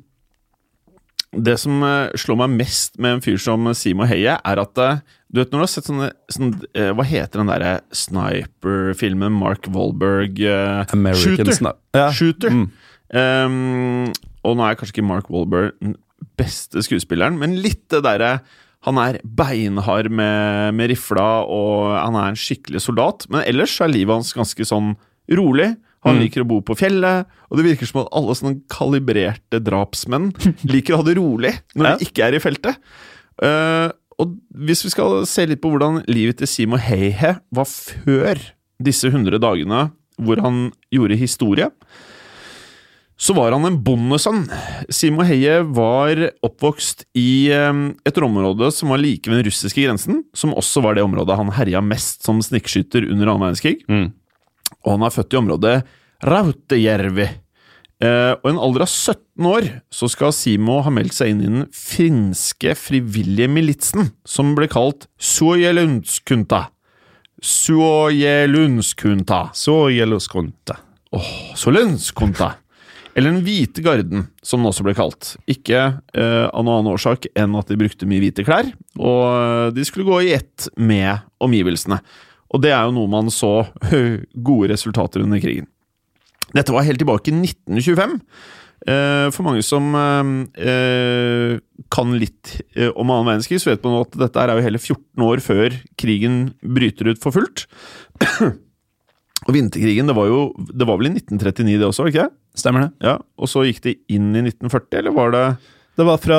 Det 1.33 1.55
som 1.61 1.81
eh, 1.87 2.11
slår 2.21 2.37
meg 2.42 2.51
mest 2.61 2.99
med 3.01 3.14
en 3.16 3.23
fyr 3.25 3.38
som 3.40 3.71
Simo 3.79 4.05
Heie, 4.05 4.35
er 4.37 4.61
at 4.61 4.79
eh, 4.85 4.99
Du 5.33 5.40
vet 5.40 5.49
når 5.55 5.62
du 5.62 5.64
har 5.64 5.71
sett 5.73 5.87
sånne, 5.88 6.11
sånn, 6.29 6.51
eh, 6.77 6.90
Hva 6.92 7.07
heter 7.09 7.40
den 7.40 7.49
derre 7.49 7.71
sniper-filmen 7.97 9.33
Mark 9.33 9.68
Wahlberg 9.73 10.40
eh, 10.45 10.83
American 10.92 11.37
Shooter. 11.38 11.53
Sni- 11.57 11.77
Ja. 11.97 12.09
Shooter. 12.12 12.51
Mm. 12.53 12.66
Um, 13.12 14.12
og 14.45 14.57
nå 14.57 14.64
er 14.66 14.77
kanskje 14.81 14.97
ikke 14.99 15.07
Mark 15.09 15.29
Wahlberg 15.33 15.73
den 15.85 15.97
beste 16.40 16.81
skuespilleren, 16.85 17.37
men 17.40 17.59
litt 17.61 17.83
det 17.92 18.01
derre 18.07 18.38
Han 18.87 18.97
er 18.99 19.18
beinhard 19.23 20.09
med, 20.11 20.75
med 20.75 20.90
rifla, 20.90 21.45
og 21.47 21.92
han 21.95 22.16
er 22.18 22.33
en 22.33 22.38
skikkelig 22.40 22.81
soldat. 22.83 23.29
Men 23.31 23.45
ellers 23.47 23.77
er 23.81 23.92
livet 23.92 24.11
hans 24.16 24.33
ganske 24.35 24.64
sånn 24.66 24.97
rolig. 25.38 25.68
Han 26.05 26.17
Mm. 26.17 26.23
liker 26.25 26.43
å 26.43 26.49
bo 26.49 26.61
på 26.67 26.75
fjellet, 26.77 27.27
og 27.51 27.57
det 27.59 27.65
virker 27.65 27.87
som 27.87 28.01
at 28.03 28.09
alle 28.12 28.35
sånne 28.35 28.61
kalibrerte 28.69 29.61
drapsmenn 29.62 30.33
liker 30.73 30.95
å 30.95 31.03
ha 31.03 31.07
det 31.07 31.17
rolig 31.17 31.53
når 31.77 31.87
Ja. 31.87 31.97
de 31.97 32.05
ikke 32.09 32.25
er 32.27 32.35
i 32.35 32.43
feltet. 32.43 32.77
Uh, 33.43 33.88
og 34.19 34.35
hvis 34.55 34.83
vi 34.85 34.91
skal 34.91 35.23
se 35.27 35.47
litt 35.47 35.62
på 35.62 35.71
hvordan 35.73 36.03
livet 36.11 36.38
til 36.43 36.47
Simo 36.51 36.77
Heihe 36.77 37.37
var 37.55 37.65
før 37.71 38.38
disse 38.83 39.09
100 39.11 39.38
dagene 39.41 39.93
hvor 40.19 40.38
han 40.43 40.73
gjorde 40.93 41.17
historie, 41.19 41.71
så 43.23 43.35
var 43.37 43.53
han 43.55 43.65
en 43.69 43.77
bondesønn. 43.85 44.49
Simo 44.91 45.23
Heie 45.27 45.61
var 45.62 46.19
oppvokst 46.43 47.05
i 47.19 47.51
eh, 47.55 47.83
et 48.09 48.19
område 48.19 48.73
som 48.75 48.91
var 48.91 48.99
like 48.99 49.31
ved 49.31 49.38
den 49.38 49.47
russiske 49.47 49.85
grensen, 49.85 50.25
som 50.35 50.55
også 50.59 50.83
var 50.83 50.97
det 50.99 51.05
området 51.07 51.37
han 51.38 51.53
herja 51.55 51.83
mest 51.85 52.25
som 52.27 52.41
snikskytter 52.43 53.07
under 53.07 53.31
annen 53.31 53.45
verdenskrig. 53.47 53.77
Mm. 53.88 54.09
Og 54.82 54.96
han 54.96 55.06
er 55.06 55.14
født 55.14 55.35
i 55.35 55.40
området 55.40 55.76
Rautejärvi. 56.22 57.28
Eh, 58.02 58.32
og 58.35 58.46
i 58.48 58.50
en 58.50 58.61
alder 58.62 58.85
av 58.85 58.90
17 58.90 59.46
år 59.46 59.68
så 59.94 60.08
skal 60.11 60.35
Simo 60.35 60.80
ha 60.82 60.90
meldt 60.94 61.14
seg 61.14 61.32
inn 61.32 61.42
i 61.42 61.50
den 61.50 61.66
finske 61.76 62.74
frivillige 62.78 63.50
militsen, 63.50 64.11
som 64.26 64.56
ble 64.58 64.66
kalt 64.70 65.06
Suojelunskunta. 65.22 66.64
Suojelundskunta. 67.42 69.44
Åh, 71.12 71.20
oh, 71.20 71.54
Solenskunta. 71.58 72.54
Eller 73.14 73.35
Den 73.35 73.42
hvite 73.44 73.82
garden, 73.85 74.28
som 74.42 74.62
den 74.62 74.70
også 74.70 74.87
ble 74.87 74.94
kalt. 74.96 75.35
Ikke 75.50 75.80
eh, 76.16 76.46
av 76.48 76.64
noen 76.64 76.80
annen 76.80 76.94
årsak 76.94 77.28
enn 77.37 77.54
at 77.58 77.68
de 77.68 77.76
brukte 77.76 78.08
mye 78.08 78.22
hvite 78.24 78.46
klær, 78.46 78.70
og 78.96 79.24
eh, 79.28 79.66
de 79.76 79.85
skulle 79.85 80.08
gå 80.08 80.22
i 80.24 80.32
ett 80.38 80.70
med 80.80 81.20
omgivelsene. 81.42 82.00
Og 82.53 82.62
det 82.65 82.73
er 82.75 82.85
jo 82.87 82.97
noe 82.97 83.11
man 83.11 83.31
så 83.33 83.62
gode 84.49 84.73
resultater 84.73 85.25
under 85.25 85.41
krigen. 85.43 85.69
Dette 86.53 86.75
var 86.75 86.85
helt 86.85 87.01
tilbake 87.01 87.33
i 87.33 87.37
1925. 87.38 88.19
Eh, 88.83 89.29
For 89.31 89.47
mange 89.47 89.62
som 89.65 89.93
eh, 89.95 90.33
eh, 90.67 91.55
kan 91.93 92.17
litt 92.19 92.57
om 92.97 93.12
annen 93.12 93.29
verdenskrig, 93.29 93.61
så 93.62 93.73
vet 93.73 93.85
man 93.87 94.01
at 94.01 94.19
dette 94.25 94.43
er 94.43 94.53
jo 94.57 94.67
hele 94.67 94.81
14 94.81 95.27
år 95.29 95.43
før 95.45 95.79
krigen 96.01 96.43
bryter 96.61 97.12
ut 97.12 97.23
for 97.23 97.35
fullt. 97.37 97.67
Og 99.43 99.57
vinterkrigen, 99.57 100.07
det 100.07 100.15
var 100.15 100.29
jo 100.31 100.43
Det 100.55 100.87
var 100.87 101.01
vel 101.01 101.09
i 101.09 101.17
1939 101.17 101.81
det 101.81 101.87
også, 101.88 102.05
ikke 102.07 102.29
det? 102.29 102.35
Stemmer 102.61 102.85
det? 102.85 102.91
Ja, 103.09 103.17
Og 103.41 103.51
så 103.51 103.65
gikk 103.67 103.81
det 103.87 103.97
inn 104.12 104.31
i 104.37 104.45
1940, 104.45 104.99
eller 105.01 105.17
var 105.17 105.33
det 105.35 105.47
Det 105.96 106.05
var 106.09 106.16
fra 106.22 106.38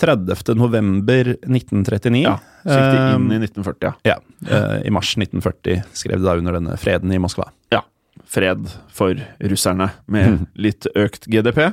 30. 0.00 0.54
november 0.58 1.36
1939. 1.46 2.22
Ja, 2.24 2.34
gikk 2.66 2.96
inn 3.14 3.28
i 3.30 3.38
1940, 3.38 3.86
ja. 3.86 3.92
Ja, 4.02 4.16
eh, 4.48 4.86
I 4.88 4.90
mars 4.94 5.12
1940 5.16 5.84
skrev 5.94 6.18
de 6.18 6.26
da 6.26 6.34
under 6.40 6.58
denne 6.58 6.76
freden 6.80 7.12
i 7.14 7.20
Moskva. 7.22 7.50
ja. 7.74 7.84
Fred 8.32 8.64
for 8.88 9.18
russerne, 9.44 9.90
med 10.06 10.46
litt 10.64 10.86
økt 10.96 11.26
GDP. 11.28 11.72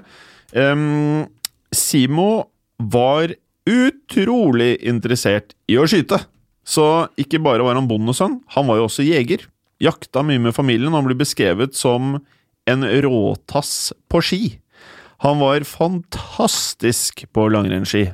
Um, 0.52 1.28
Simo 1.72 2.50
var 2.78 3.32
utrolig 3.70 4.74
interessert 4.84 5.54
i 5.72 5.78
å 5.80 5.86
skyte. 5.88 6.20
Så 6.68 7.08
ikke 7.20 7.40
bare 7.44 7.64
var 7.64 7.78
han 7.80 7.88
bondesønn, 7.88 8.40
han 8.56 8.68
var 8.68 8.80
jo 8.82 8.88
også 8.90 9.06
jeger. 9.08 9.46
Jakta 9.80 10.24
mye 10.26 10.42
med 10.50 10.56
familien, 10.58 10.92
og 10.92 11.00
han 11.00 11.08
blir 11.08 11.20
beskrevet 11.22 11.78
som 11.80 12.18
en 12.70 12.84
råtass 13.06 13.94
på 14.12 14.22
ski. 14.26 14.42
Han 15.26 15.40
var 15.42 15.66
fantastisk 15.68 17.26
på 17.36 17.48
langrennsski. 17.52 18.06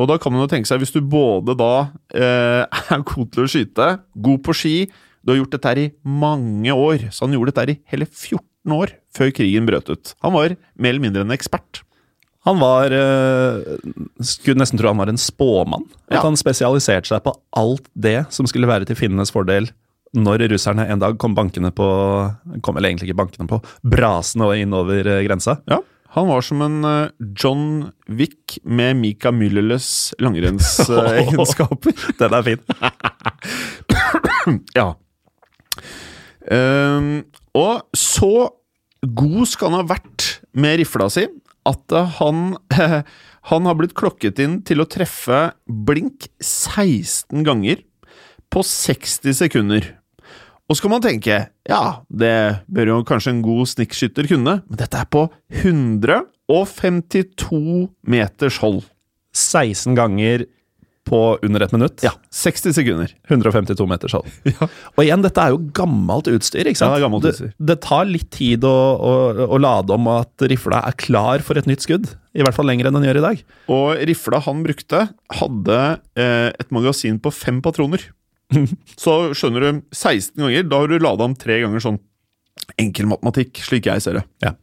Og 0.00 0.08
da 0.08 0.16
kan 0.20 0.32
man 0.32 0.42
jo 0.44 0.48
tenke 0.50 0.66
seg, 0.70 0.80
hvis 0.80 0.94
du 0.94 1.02
både 1.04 1.54
da 1.58 1.72
eh, 2.16 2.64
er 2.96 3.04
god 3.06 3.32
til 3.34 3.44
å 3.44 3.50
skyte, 3.52 3.88
god 4.24 4.42
på 4.46 4.54
ski, 4.56 4.76
du 5.22 5.34
har 5.34 5.38
gjort 5.42 5.52
dette 5.54 5.70
her 5.70 5.80
i 5.84 5.90
mange 6.02 6.72
år, 6.74 7.04
så 7.14 7.26
han 7.28 7.36
gjorde 7.36 7.52
dette 7.52 7.62
her 7.66 7.72
i 7.74 7.80
hele 7.92 8.08
14 8.08 8.74
år 8.74 8.94
før 9.14 9.30
krigen 9.36 9.68
brøt 9.68 9.90
ut. 9.92 10.14
Han 10.24 10.34
var 10.34 10.56
mer 10.74 10.94
eller 10.94 11.04
mindre 11.04 11.22
en 11.26 11.34
ekspert. 11.36 11.82
Han 12.42 12.58
var 12.58 12.90
eh, 12.90 13.76
Skulle 14.26 14.58
nesten 14.58 14.80
tro 14.80 14.90
han 14.90 14.98
var 14.98 15.12
en 15.12 15.20
spåmann. 15.20 15.84
At 16.10 16.16
Ja. 16.18 16.24
han 16.24 16.34
spesialiserte 16.40 17.06
seg 17.12 17.22
på 17.22 17.36
alt 17.54 17.86
det 17.94 18.16
som 18.34 18.48
skulle 18.50 18.66
være 18.70 18.88
til 18.88 18.98
finnenes 18.98 19.30
fordel 19.30 19.68
når 20.12 20.42
russerne 20.50 20.84
en 20.90 21.00
dag 21.00 21.14
kom 21.22 21.32
bankende 21.38 21.70
på 21.72 21.86
Kom 22.66 22.76
vel 22.76 22.84
egentlig 22.90 23.08
ikke 23.08 23.20
bankende 23.22 23.46
på, 23.48 23.60
brasende 23.86 24.50
inn 24.60 24.74
over 24.76 25.06
eh, 25.06 25.22
grensa. 25.28 25.60
Ja, 25.70 25.78
han 26.12 26.28
var 26.28 26.44
som 26.44 26.60
en 26.64 26.84
eh, 26.84 27.12
John 27.40 27.92
Wick 28.06 28.58
med 28.64 28.98
Mika 29.00 29.32
Myllerles 29.32 30.12
langrennsegenskaper. 30.20 31.96
Den 32.20 32.36
er 32.36 32.42
fin. 32.44 32.60
ja. 34.78 34.90
Um, 36.42 37.22
Og 37.56 37.96
så 37.96 38.50
god 39.02 39.48
skal 39.48 39.72
han 39.72 39.80
ha 39.80 39.88
vært 39.94 40.26
med 40.52 40.82
rifla 40.82 41.08
si 41.12 41.24
at 41.68 41.94
han, 42.18 42.58
han 43.50 43.70
har 43.70 43.78
blitt 43.78 43.96
klokket 43.96 44.42
inn 44.42 44.60
til 44.66 44.82
å 44.82 44.88
treffe 44.90 45.46
blink 45.64 46.28
16 46.42 47.46
ganger 47.46 47.80
på 48.52 48.64
60 48.66 49.38
sekunder. 49.38 49.92
Og 50.72 50.78
så 50.78 50.86
kan 50.86 50.94
man 50.94 51.02
tenke 51.04 51.34
ja, 51.68 51.82
det 52.08 52.64
bør 52.72 52.88
jo 52.88 52.94
kanskje 53.04 53.28
en 53.34 53.42
god 53.44 53.68
snikkskytter 53.74 54.24
kunne, 54.30 54.54
men 54.64 54.78
dette 54.80 54.96
er 54.96 55.04
på 55.12 55.26
152 55.60 57.92
meters 58.08 58.56
hold. 58.62 58.80
16 59.36 59.92
ganger 59.96 60.46
på 61.08 61.38
under 61.44 61.60
ett 61.60 61.72
minutt. 61.74 62.02
Ja, 62.04 62.10
60 62.30 62.72
sekunder. 62.72 63.14
152 63.28 63.86
meters 63.90 64.12
hold. 64.16 64.26
Og 64.96 65.02
igjen, 65.04 65.22
dette 65.24 65.40
er 65.44 65.50
jo 65.52 65.58
gammelt 65.76 66.28
utstyr. 66.32 66.64
ikke 66.64 66.78
sant? 66.80 66.88
Ja, 66.88 66.96
det 66.96 67.00
er 67.02 67.04
gammelt 67.04 67.28
utstyr. 67.28 67.52
Det, 67.52 67.66
det 67.68 67.76
tar 67.84 68.08
litt 68.08 68.30
tid 68.32 68.64
å, 68.64 68.96
å, 68.96 69.12
å 69.52 69.56
lade 69.60 69.92
om 69.92 70.08
at 70.14 70.32
rifla 70.48 70.80
er 70.88 70.96
klar 70.96 71.44
for 71.44 71.60
et 71.60 71.68
nytt 71.68 71.84
skudd. 71.84 72.08
I 72.32 72.40
hvert 72.46 72.56
fall 72.56 72.64
lenger 72.70 72.88
enn 72.88 72.96
den 72.96 73.04
gjør 73.10 73.20
i 73.20 73.26
dag. 73.26 73.36
Og 73.76 74.00
rifla 74.08 74.40
han 74.46 74.64
brukte, 74.64 75.04
hadde 75.36 75.78
eh, 76.16 76.48
et 76.48 76.72
magasin 76.72 77.20
på 77.20 77.28
fem 77.34 77.60
patroner. 77.64 78.00
Så 79.02 79.18
skjønner 79.36 79.64
du, 79.64 79.82
16 79.94 80.34
ganger, 80.38 80.66
da 80.68 80.80
har 80.82 80.90
du 80.90 80.98
lada 81.02 81.28
om 81.28 81.36
tre 81.38 81.60
ganger 81.62 81.82
sånn 81.82 82.00
enkel 82.80 83.08
matematikk, 83.10 83.62
slik 83.64 83.88
jeg 83.88 84.04
ser 84.04 84.20
det. 84.20 84.24
Ja. 84.44 84.54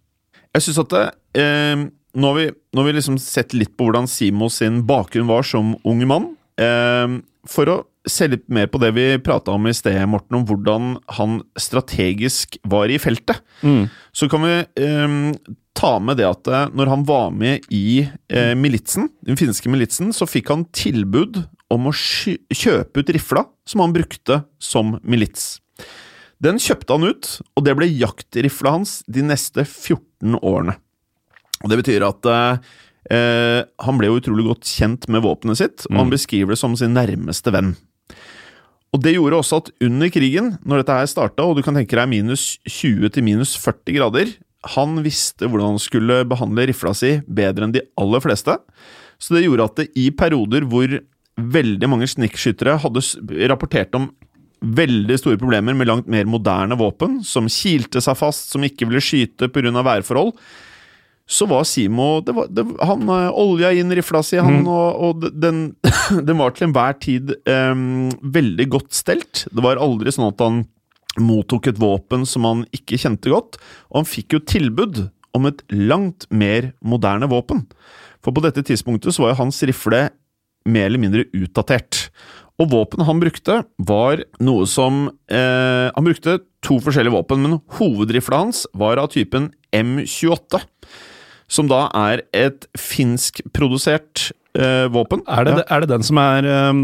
Jeg 0.55 0.65
syns 0.65 0.81
at 0.81 0.93
det, 0.93 1.05
eh, 1.41 1.85
nå, 2.15 2.31
har 2.31 2.37
vi, 2.37 2.49
nå 2.49 2.81
har 2.81 2.89
vi 2.89 2.97
liksom 2.97 3.19
sett 3.21 3.55
litt 3.57 3.75
på 3.77 3.87
hvordan 3.87 4.09
Simo 4.09 4.49
sin 4.53 4.83
bakgrunn 4.89 5.29
var 5.29 5.45
som 5.47 5.75
ung 5.87 6.03
mann. 6.09 6.31
Eh, 6.61 7.19
for 7.49 7.71
å 7.71 7.77
se 8.09 8.29
litt 8.31 8.47
mer 8.51 8.69
på 8.71 8.79
det 8.81 8.91
vi 8.95 9.07
prata 9.21 9.53
om 9.53 9.67
i 9.69 9.75
sted, 9.75 9.99
Morten, 10.09 10.39
om 10.39 10.45
hvordan 10.47 10.93
han 11.19 11.39
strategisk 11.59 12.57
var 12.69 12.89
i 12.89 12.97
feltet, 13.01 13.41
så 14.15 14.29
kan 14.31 14.45
vi 14.45 14.55
eh, 14.85 15.17
ta 15.79 15.93
med 16.03 16.19
det 16.19 16.27
at 16.27 16.49
eh, 16.49 16.67
når 16.75 16.91
han 16.91 17.05
var 17.07 17.31
med 17.35 17.67
i 17.73 18.01
eh, 18.03 18.55
militsen, 18.57 19.09
den 19.25 19.39
finske 19.39 19.71
militsen, 19.71 20.11
så 20.15 20.27
fikk 20.29 20.51
han 20.51 20.67
tilbud 20.75 21.43
om 21.73 21.89
å 21.89 21.95
kjøpe 21.95 23.01
ut 23.01 23.11
rifla 23.13 23.45
som 23.67 23.83
han 23.83 23.95
brukte 23.95 24.43
som 24.61 24.97
milits. 25.03 25.57
Den 26.39 26.59
kjøpte 26.61 26.95
han 26.95 27.09
ut, 27.11 27.31
og 27.57 27.65
det 27.67 27.75
ble 27.75 27.89
jaktrifla 27.91 28.77
hans 28.77 28.99
de 29.11 29.25
neste 29.27 29.65
14 29.65 30.39
årene. 30.39 30.77
Og 31.59 31.71
Det 31.71 31.79
betyr 31.81 32.05
at 32.07 32.29
eh, 32.31 32.69
eh, 33.11 33.61
han 33.83 33.99
ble 33.99 34.07
jo 34.07 34.19
utrolig 34.21 34.47
godt 34.47 34.69
kjent 34.71 35.09
med 35.11 35.25
våpenet 35.25 35.59
sitt, 35.59 35.87
og 35.89 35.99
han 35.99 36.13
beskriver 36.13 36.55
det 36.55 36.61
som 36.61 36.77
sin 36.79 36.95
nærmeste 36.95 37.51
venn. 37.51 37.73
Og 38.95 39.03
Det 39.03 39.13
gjorde 39.13 39.41
også 39.43 39.59
at 39.61 39.73
under 39.85 40.09
krigen, 40.09 40.53
når 40.63 40.81
dette 40.81 40.99
her 41.01 41.11
starta, 41.11 41.43
og 41.45 41.59
du 41.59 41.65
kan 41.65 41.75
tenke 41.77 41.99
deg 41.99 42.09
minus 42.09 42.55
20 42.65 43.11
til 43.13 43.27
minus 43.27 43.57
40 43.59 43.99
grader, 43.99 44.31
han 44.75 44.97
visste 45.05 45.47
hvordan 45.47 45.75
han 45.75 45.83
skulle 45.83 46.23
behandle 46.27 46.65
rifla 46.67 46.91
si 46.97 47.13
bedre 47.27 47.67
enn 47.67 47.75
de 47.75 47.83
aller 47.99 48.23
fleste. 48.23 48.57
Så 49.19 49.35
det 49.35 49.45
gjorde 49.45 49.67
at 49.67 49.77
det 49.79 49.87
i 49.99 50.09
perioder 50.15 50.65
hvor 50.67 50.95
veldig 51.39 51.89
mange 51.91 52.07
snikkskyttere 52.09 52.77
hadde 52.83 53.03
rapportert 53.51 53.95
om 53.97 54.09
veldig 54.59 55.15
store 55.19 55.39
problemer 55.39 55.75
med 55.77 55.87
langt 55.87 56.09
mer 56.11 56.27
moderne 56.27 56.75
våpen, 56.79 57.19
som 57.23 57.47
kilte 57.51 58.01
seg 58.03 58.17
fast, 58.19 58.51
som 58.51 58.65
ikke 58.65 58.89
ville 58.89 59.03
skyte 59.03 59.47
pga. 59.47 59.71
værforhold, 59.71 60.33
så 61.29 61.45
var 61.45 61.63
Simo 61.69 62.21
det 62.25 62.33
var, 62.33 62.47
det, 62.49 62.63
Han 62.81 63.05
eh, 63.05 63.29
olja 63.37 63.69
inn 63.77 63.93
rifla 63.93 64.23
si, 64.25 64.39
han, 64.41 64.63
og, 64.65 64.97
og 64.97 65.27
den, 65.29 65.75
den 66.27 66.41
var 66.41 66.55
til 66.55 66.67
enhver 66.67 66.97
tid 66.97 67.35
um, 67.45 68.09
veldig 68.21 68.67
godt 68.73 68.97
stelt. 68.97 69.45
Det 69.53 69.63
var 69.63 69.81
aldri 69.81 70.11
sånn 70.11 70.31
at 70.31 70.41
han 70.41 70.63
mottok 71.19 71.69
et 71.69 71.79
våpen 71.81 72.25
som 72.29 72.45
han 72.47 72.65
ikke 72.75 72.97
kjente 73.01 73.31
godt, 73.31 73.59
og 73.91 74.01
han 74.01 74.09
fikk 74.09 74.37
jo 74.37 74.45
tilbud 74.45 75.03
om 75.37 75.45
et 75.45 75.61
langt 75.69 76.25
mer 76.33 76.71
moderne 76.81 77.29
våpen. 77.29 77.67
For 78.25 78.35
på 78.35 78.43
dette 78.43 78.63
tidspunktet 78.65 79.15
så 79.15 79.23
var 79.23 79.33
jo 79.33 79.43
hans 79.43 79.61
rifle 79.67 80.07
mer 80.71 80.89
eller 80.89 81.01
mindre 81.01 81.25
utdatert. 81.35 82.07
Og 82.59 82.71
våpenet 82.73 83.07
han 83.07 83.21
brukte, 83.21 83.59
var 83.87 84.23
noe 84.43 84.65
som 84.67 85.05
eh, 85.31 85.87
Han 85.95 86.07
brukte 86.07 86.41
to 86.65 86.75
forskjellige 86.83 87.15
våpen, 87.15 87.39
men 87.45 87.61
hovedrifla 87.77 88.41
hans 88.43 88.65
var 88.75 88.99
av 88.99 89.13
typen 89.13 89.51
M28. 89.71 90.59
Som 91.49 91.69
da 91.71 91.85
er 91.97 92.25
et 92.35 92.67
finskprodusert 92.77 94.27
eh, 94.59 94.89
våpen. 94.91 95.23
Er 95.27 95.47
det, 95.47 95.55
ja. 95.61 95.63
er 95.71 95.85
det 95.85 95.93
den 95.95 96.05
som 96.05 96.19
er 96.21 96.51
um 96.71 96.83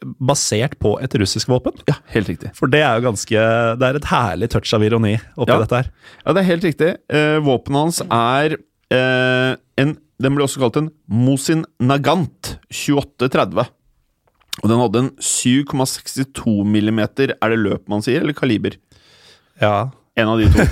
basert 0.00 0.78
på 0.80 0.94
et 1.04 1.12
russisk 1.20 1.50
våpen? 1.52 1.74
ja, 1.84 1.98
helt 2.14 2.30
riktig. 2.30 2.54
For 2.56 2.70
det 2.72 2.80
er 2.80 2.96
jo 2.96 3.10
ganske 3.10 3.36
Det 3.76 3.84
er 3.84 3.98
et 3.98 4.06
herlig 4.08 4.48
touch 4.48 4.72
av 4.72 4.80
ironi 4.86 5.18
oppi 5.36 5.52
Ja. 5.52 5.58
dette 5.60 5.76
her. 5.76 5.90
Ja, 6.24 6.32
det 6.32 6.40
er 6.40 6.48
helt 6.48 6.64
riktig. 6.64 6.90
Eh, 7.12 7.38
våpenet 7.44 7.80
hans 7.84 8.00
er 8.00 8.56
eh, 8.90 9.56
en 9.76 9.92
Den 10.20 10.36
ble 10.36 10.44
også 10.44 10.60
kalt 10.60 10.78
en 10.80 10.90
Mosin 11.08 11.64
Nagant 11.80 12.56
2830. 12.68 13.70
Og 14.60 14.68
den 14.68 14.82
hadde 14.82 15.04
en 15.04 15.12
7,62 15.16 16.66
millimeter 16.68 17.32
Er 17.38 17.52
det 17.52 17.60
løp 17.62 17.86
man 17.88 18.04
sier, 18.04 18.20
eller 18.20 18.36
kaliber? 18.36 18.76
Ja. 19.60 19.90
En 20.18 20.32
av 20.32 20.40
de 20.40 20.50
to. 20.52 20.66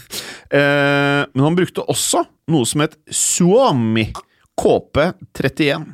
eh, 0.58 1.22
men 1.32 1.46
han 1.46 1.56
brukte 1.56 1.86
også 1.88 2.26
noe 2.50 2.68
som 2.68 2.84
het 2.84 2.98
Suomi 3.14 4.10
KP31. 4.60 5.86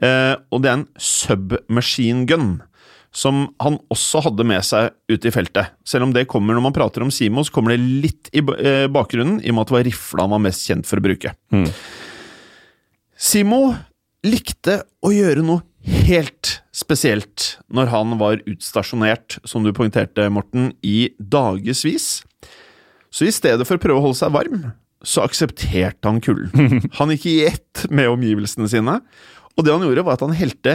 Eh, 0.00 0.34
og 0.50 0.64
det 0.64 0.72
er 0.72 0.80
en 0.80 0.88
submachine 0.96 2.26
gun. 2.26 2.58
Som 3.14 3.48
han 3.62 3.78
også 3.90 4.22
hadde 4.26 4.46
med 4.46 4.62
seg 4.66 4.92
ute 5.10 5.30
i 5.30 5.34
feltet. 5.34 5.74
Selv 5.86 6.06
om 6.06 6.14
det 6.14 6.28
kommer 6.30 6.56
når 6.56 6.68
man 6.68 6.74
prater 6.74 7.02
om 7.02 7.10
Simo, 7.14 7.42
så 7.46 7.54
kommer 7.54 7.74
det 7.74 7.82
litt 7.82 8.30
i 8.34 8.42
eh, 8.42 8.86
bakgrunnen, 8.90 9.42
i 9.42 9.50
og 9.50 9.58
med 9.58 9.66
at 9.66 9.72
det 9.72 9.78
var 9.78 9.88
rifla 9.90 10.26
han 10.26 10.34
var 10.34 10.46
mest 10.46 10.66
kjent 10.66 10.88
for 10.88 11.02
å 11.02 11.06
bruke. 11.06 11.34
Simo 13.20 13.74
likte 14.24 14.78
å 15.04 15.10
gjøre 15.12 15.42
noe 15.44 15.60
helt 16.06 16.60
spesielt 16.72 17.58
når 17.68 17.90
han 17.92 18.14
var 18.20 18.40
utstasjonert, 18.48 19.36
som 19.44 19.64
du 19.64 19.74
poengterte, 19.76 20.24
Morten, 20.32 20.70
i 20.80 21.12
dagevis. 21.20 22.22
Så 23.12 23.26
i 23.28 23.34
stedet 23.34 23.66
for 23.68 23.76
å 23.76 23.82
prøve 23.82 24.00
å 24.00 24.06
holde 24.06 24.20
seg 24.22 24.32
varm, 24.32 24.70
så 25.04 25.26
aksepterte 25.26 26.08
han 26.08 26.22
kulden. 26.24 26.80
Han 26.98 27.12
gikk 27.12 27.26
i 27.28 27.36
ett 27.48 27.84
med 27.92 28.08
omgivelsene 28.12 28.68
sine, 28.68 28.98
og 29.56 29.64
det 29.64 29.72
han 29.72 29.84
gjorde, 29.84 30.04
var 30.06 30.16
at 30.16 30.22
han 30.24 30.36
helte 30.36 30.74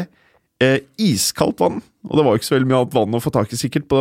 eh, 0.62 0.80
iskaldt 1.02 1.62
vann. 1.62 1.80
Og 2.06 2.18
det 2.18 2.26
var 2.26 2.34
jo 2.34 2.42
ikke 2.42 2.48
så 2.50 2.56
veldig 2.58 2.70
mye 2.70 2.80
annet 2.84 2.96
vann 2.98 3.18
å 3.18 3.22
få 3.24 3.32
tak 3.34 3.54
i 3.54 3.58
sikkert 3.58 3.88
på 3.90 4.00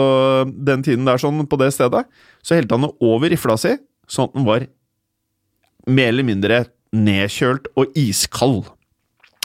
den 0.50 0.84
tiden 0.84 1.06
der, 1.08 1.20
sånn, 1.20 1.44
på 1.48 1.58
det 1.60 1.70
stedet. 1.76 2.02
Så 2.44 2.58
helte 2.58 2.76
han 2.76 2.84
det 2.88 2.90
over 3.04 3.32
rifla 3.32 3.56
si, 3.60 3.76
sånn 4.10 4.28
at 4.28 4.36
den 4.36 4.48
var 4.48 4.66
mer 5.88 6.10
eller 6.10 6.26
mindre 6.26 6.64
nedkjølt 6.94 7.68
og 7.78 7.98
iskald. 7.98 8.62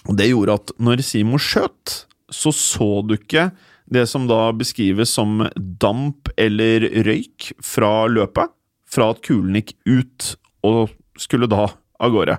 Og 0.07 0.15
det 0.17 0.29
gjorde 0.31 0.59
at 0.61 0.73
når 0.81 1.03
Simo 1.05 1.39
skjøt, 1.41 2.03
så 2.29 2.53
så 2.55 2.89
du 3.05 3.15
ikke 3.17 3.49
det 3.89 4.05
som 4.09 4.27
da 4.29 4.51
beskrives 4.53 5.11
som 5.17 5.43
damp 5.57 6.29
eller 6.37 6.85
røyk 7.07 7.51
fra 7.65 8.05
løpet, 8.11 8.53
fra 8.89 9.11
at 9.13 9.21
kulen 9.25 9.57
gikk 9.57 9.73
ut 9.89 10.33
og 10.65 10.93
skulle 11.19 11.49
da 11.49 11.65
av 11.99 12.13
gårde. 12.13 12.37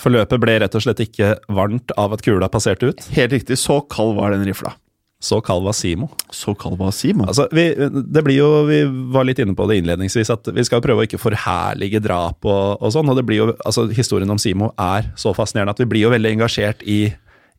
For 0.00 0.12
løpet 0.12 0.40
ble 0.42 0.58
rett 0.60 0.76
og 0.76 0.84
slett 0.84 1.00
ikke 1.00 1.34
varmt 1.56 1.94
av 2.00 2.12
at 2.16 2.24
kula 2.24 2.50
passerte 2.52 2.92
ut. 2.92 3.04
Helt 3.16 3.32
riktig, 3.32 3.56
så 3.60 3.80
kald 3.88 4.16
var 4.18 4.34
den 4.34 4.44
rifla. 4.44 4.74
Så 5.24 5.38
kald 5.40 5.64
var 5.64 5.72
Simo. 5.72 6.10
Så 6.30 6.52
kald 6.58 6.76
var 6.76 6.90
Simo. 6.92 7.24
Altså, 7.30 7.46
vi, 7.54 7.70
det 8.12 8.22
blir 8.26 8.36
jo, 8.36 8.48
vi 8.68 8.82
var 9.14 9.24
litt 9.24 9.40
inne 9.40 9.54
på 9.56 9.64
det 9.70 9.78
innledningsvis, 9.80 10.30
at 10.34 10.50
vi 10.52 10.64
skal 10.66 10.82
prøve 10.84 11.00
å 11.00 11.06
ikke 11.08 11.20
forherlige 11.22 12.02
drap 12.04 12.44
og, 12.44 12.82
og 12.84 12.92
sånn. 12.92 13.08
og 13.08 13.16
det 13.16 13.24
blir 13.24 13.40
jo, 13.40 13.46
altså 13.64 13.86
Historien 13.94 14.30
om 14.30 14.40
Simo 14.40 14.74
er 14.80 15.08
så 15.20 15.32
fascinerende 15.36 15.72
at 15.72 15.80
vi 15.80 15.88
blir 15.88 16.04
jo 16.04 16.12
veldig 16.12 16.34
engasjert 16.36 16.84
i, 16.84 17.06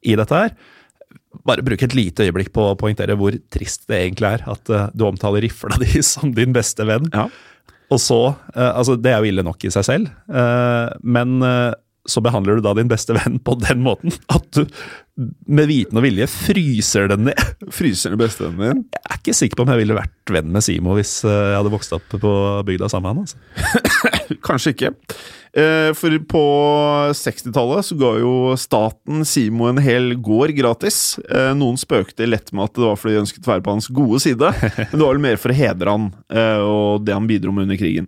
i 0.06 0.18
dette 0.20 0.44
her. 0.44 0.54
Bare 1.46 1.66
bruke 1.66 1.88
et 1.88 1.96
lite 1.98 2.28
øyeblikk 2.28 2.52
på 2.54 2.70
å 2.70 2.78
poengtere 2.80 3.18
hvor 3.18 3.34
trist 3.54 3.88
det 3.90 4.04
egentlig 4.04 4.36
er 4.36 4.46
at 4.54 4.72
uh, 4.74 4.86
du 4.94 5.08
omtaler 5.10 5.48
rifla 5.48 5.80
di 5.84 6.04
som 6.06 6.36
din 6.38 6.54
beste 6.54 6.86
venn. 6.86 7.10
Ja. 7.16 7.26
Og 7.90 8.02
så 8.02 8.20
uh, 8.30 8.72
Altså, 8.76 8.94
det 9.00 9.14
er 9.14 9.26
jo 9.26 9.34
ille 9.34 9.46
nok 9.46 9.66
i 9.66 9.74
seg 9.74 9.88
selv, 9.90 10.14
uh, 10.30 10.94
men 11.02 11.42
så 12.06 12.22
behandler 12.22 12.60
du 12.60 12.62
da 12.62 12.76
din 12.78 12.90
beste 12.90 13.16
venn 13.18 13.40
på 13.42 13.56
den 13.58 13.82
måten 13.82 14.14
at 14.30 14.46
du 14.54 14.68
med 15.48 15.70
viten 15.70 15.96
og 15.96 16.04
vilje 16.04 16.26
fryser 16.28 17.08
den 17.14 17.30
ned. 17.30 17.40
Fryser 17.78 18.12
den 18.12 18.20
bestevennen 18.20 18.82
din? 18.82 18.82
Jeg 18.92 19.06
er 19.14 19.20
ikke 19.22 19.36
sikker 19.38 19.60
på 19.60 19.64
om 19.64 19.72
jeg 19.72 19.80
ville 19.86 19.96
vært 19.98 20.34
venn 20.36 20.50
med 20.52 20.66
Simo 20.66 20.96
hvis 20.98 21.14
eh, 21.24 21.32
jeg 21.54 21.56
hadde 21.62 21.72
vokst 21.72 21.96
opp 21.96 22.16
på 22.20 22.34
bygda 22.68 22.90
sammen 22.92 23.22
med 23.22 23.24
han. 23.24 23.24
Altså. 23.24 24.36
Kanskje 24.48 24.74
ikke. 24.76 24.92
Eh, 25.56 25.92
For 25.96 26.18
på 26.28 26.44
60-tallet 27.16 27.88
så 27.88 27.98
ga 28.02 28.12
jo 28.20 28.34
staten 28.60 29.24
Simo 29.30 29.70
en 29.72 29.80
hel 29.86 30.12
gård 30.20 30.52
gratis. 30.58 31.00
Eh, 31.30 31.54
Noen 31.56 31.80
spøkte 31.80 32.28
lett 32.28 32.52
med 32.52 32.68
at 32.68 32.76
det 32.76 32.84
var 32.90 33.00
fordi 33.00 33.16
de 33.16 33.24
ønsket 33.24 33.48
å 33.48 33.54
være 33.56 33.66
på 33.70 33.76
hans 33.78 33.88
gode 33.96 34.20
side, 34.26 34.52
men 34.92 34.94
det 34.98 35.04
var 35.06 35.16
vel 35.16 35.26
mer 35.30 35.40
for 35.42 35.56
å 35.56 35.60
hedre 35.64 35.96
han 35.96 36.12
og 36.66 37.06
det 37.08 37.16
han 37.16 37.28
bidro 37.30 37.54
med 37.56 37.70
under 37.70 37.80
krigen. 37.80 38.08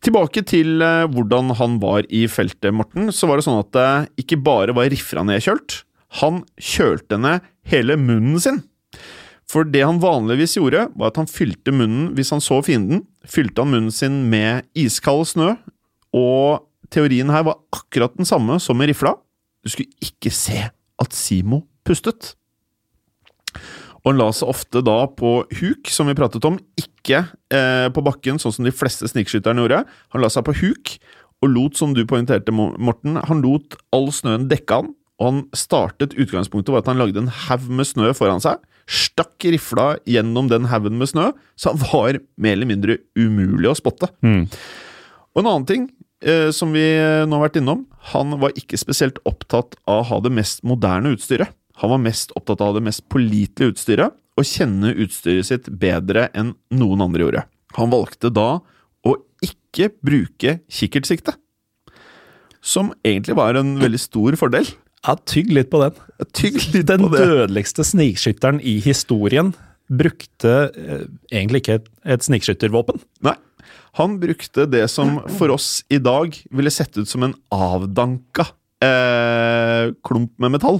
Tilbake 0.00 0.42
til 0.48 0.78
hvordan 0.80 1.50
han 1.58 1.74
var 1.82 2.06
i 2.08 2.22
feltet, 2.30 2.70
Morten. 2.72 3.10
Så 3.12 3.26
var 3.28 3.40
det 3.40 3.44
sånn 3.48 3.58
at 3.60 3.72
det 3.74 3.88
ikke 4.22 4.38
bare 4.46 4.72
var 4.76 4.88
Riffra 4.92 5.24
nedkjølt, 5.26 5.80
han 6.18 6.42
kjølte 6.58 7.18
ned 7.20 7.46
hele 7.70 7.96
munnen 8.00 8.40
sin. 8.42 8.62
For 9.50 9.66
det 9.66 9.82
han 9.82 10.00
vanligvis 10.02 10.56
gjorde, 10.58 10.86
var 10.94 11.10
at 11.10 11.18
han 11.18 11.30
fylte 11.30 11.74
munnen 11.74 12.10
hvis 12.16 12.32
han 12.34 12.42
så 12.42 12.60
fienden. 12.66 13.04
Fylte 13.26 13.64
han 13.64 13.72
munnen 13.74 13.94
sin 13.94 14.22
med 14.30 14.66
iskald 14.78 15.26
snø, 15.32 15.54
og 16.14 16.66
teorien 16.90 17.30
her 17.30 17.46
var 17.46 17.60
akkurat 17.74 18.14
den 18.18 18.28
samme 18.28 18.58
som 18.62 18.78
med 18.78 18.90
rifla. 18.90 19.16
Du 19.62 19.70
skulle 19.70 19.90
ikke 20.02 20.32
se 20.34 20.62
at 20.70 21.16
Simo 21.16 21.64
pustet. 21.86 22.34
Og 24.00 24.12
han 24.12 24.20
la 24.20 24.30
seg 24.32 24.48
ofte 24.48 24.80
da 24.84 25.02
på 25.12 25.32
huk, 25.60 25.90
som 25.92 26.08
vi 26.08 26.16
pratet 26.16 26.46
om, 26.48 26.56
ikke 26.80 27.24
eh, 27.52 27.88
på 27.92 28.04
bakken, 28.04 28.38
sånn 28.40 28.54
som 28.54 28.66
de 28.66 28.72
fleste 28.72 29.08
snikskytterne 29.10 29.60
gjorde. 29.60 29.82
Han 30.14 30.24
la 30.24 30.30
seg 30.32 30.46
på 30.46 30.56
huk, 30.62 30.94
og 31.40 31.52
lot, 31.52 31.76
som 31.76 31.92
du 31.96 32.02
poengterte, 32.08 32.52
Morten, 32.52 33.18
han 33.28 33.42
lot 33.44 33.76
all 33.96 34.08
snøen 34.14 34.48
dekke 34.50 34.80
han. 34.80 34.94
Og 35.20 35.26
han 35.28 35.40
startet 35.56 36.16
utgangspunktet 36.16 36.72
var 36.72 36.82
at 36.82 36.88
han 36.88 37.00
lagde 37.00 37.20
en 37.20 37.32
haug 37.46 37.68
med 37.68 37.88
snø 37.88 38.12
foran 38.16 38.40
seg. 38.40 38.60
Stakk 38.90 39.44
rifla 39.52 39.92
gjennom 40.08 40.48
den 40.50 40.66
haugen 40.72 40.96
med 40.98 41.10
snø, 41.12 41.28
så 41.60 41.74
han 41.74 41.82
var 41.84 42.18
mer 42.40 42.56
eller 42.56 42.70
mindre 42.70 42.96
umulig 43.18 43.68
å 43.70 43.76
spotte. 43.78 44.08
Og 45.30 45.42
en 45.42 45.50
annen 45.50 45.68
ting 45.68 45.84
eh, 46.24 46.48
som 46.56 46.72
vi 46.74 46.82
nå 47.28 47.36
har 47.36 47.44
vært 47.44 47.60
innom, 47.60 47.84
han 48.14 48.34
var 48.40 48.56
ikke 48.58 48.80
spesielt 48.80 49.20
opptatt 49.28 49.76
av 49.84 50.02
å 50.02 50.08
ha 50.08 50.20
det 50.24 50.32
mest 50.40 50.64
moderne 50.66 51.12
utstyret. 51.14 51.52
Han 51.84 51.94
var 51.94 52.02
mest 52.02 52.32
opptatt 52.36 52.64
av 52.64 52.74
det 52.76 52.84
mest 52.88 53.06
pålitelige 53.12 53.76
utstyret, 53.76 54.16
og 54.40 54.48
kjenne 54.48 54.94
utstyret 54.96 55.48
sitt 55.48 55.68
bedre 55.80 56.28
enn 56.36 56.54
noen 56.72 57.04
andre 57.04 57.26
gjorde. 57.26 57.44
Han 57.76 57.92
valgte 57.92 58.32
da 58.32 58.60
å 59.06 59.16
ikke 59.44 59.90
bruke 60.04 60.58
kikkertsikte, 60.72 61.36
som 62.60 62.90
egentlig 63.06 63.36
var 63.38 63.56
en 63.56 63.76
veldig 63.80 64.00
stor 64.00 64.36
fordel. 64.40 64.68
Ja, 65.06 65.14
tygg 65.24 65.52
litt 65.56 65.70
på 65.72 65.80
den. 65.80 65.94
Tygg 66.36 66.58
litt 66.74 66.86
Den 66.90 67.06
på 67.06 67.12
det. 67.14 67.24
dødeligste 67.24 67.84
snikskytteren 67.88 68.60
i 68.60 68.78
historien 68.84 69.54
brukte 69.90 70.52
eh, 70.76 71.06
egentlig 71.32 71.62
ikke 71.64 71.78
et, 71.80 71.86
et 72.16 72.26
snikskyttervåpen. 72.26 73.00
Nei. 73.26 73.34
Han 73.98 74.18
brukte 74.22 74.68
det 74.70 74.84
som 74.92 75.16
for 75.34 75.50
oss 75.56 75.80
i 75.90 75.98
dag 75.98 76.36
ville 76.54 76.70
sett 76.70 76.94
ut 77.00 77.08
som 77.10 77.24
en 77.26 77.34
avdanka 77.50 78.44
eh, 78.84 79.90
klump 80.06 80.36
med 80.38 80.54
metall. 80.54 80.78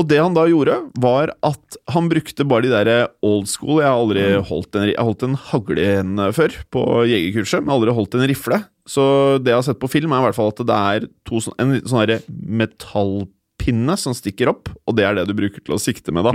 Og 0.00 0.06
det 0.08 0.16
han 0.22 0.32
da 0.32 0.46
gjorde, 0.48 0.78
var 1.04 1.34
at 1.44 1.76
han 1.92 2.06
brukte 2.08 2.46
bare 2.48 2.64
de 2.64 2.70
der 2.72 3.10
old 3.28 3.44
school 3.50 3.82
Jeg 3.82 3.90
har 3.90 3.98
aldri 4.00 4.22
holdt 4.48 4.78
en, 4.80 4.86
holdt 4.96 5.24
en 5.26 5.34
hagle 5.50 5.82
igjen 5.84 6.14
før 6.32 6.54
på 6.72 6.84
jegerkurset, 7.10 7.60
men 7.60 7.74
aldri 7.74 7.92
holdt 7.98 8.16
en 8.16 8.24
rifle. 8.30 8.62
Så 8.88 9.04
det 9.44 9.52
jeg 9.52 9.58
har 9.60 9.66
sett 9.68 9.82
på 9.82 9.90
film, 9.92 10.14
er 10.16 10.22
i 10.22 10.26
hvert 10.30 10.38
fall 10.38 10.48
at 10.54 10.62
det 10.66 10.78
er 10.80 11.06
to, 11.28 11.42
sånn- 11.44 11.58
en 11.60 11.74
sånn 11.84 12.24
metallpinne 12.62 13.98
som 14.00 14.16
stikker 14.16 14.50
opp, 14.52 14.72
og 14.88 14.96
det 14.96 15.04
er 15.06 15.18
det 15.20 15.26
du 15.28 15.36
bruker 15.38 15.60
til 15.64 15.76
å 15.76 15.80
sikte 15.82 16.14
med, 16.14 16.24
da. 16.26 16.32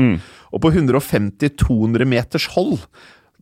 Og 0.54 0.62
på 0.64 0.72
150-200 0.78 2.06
meters 2.08 2.46
hold, 2.54 2.78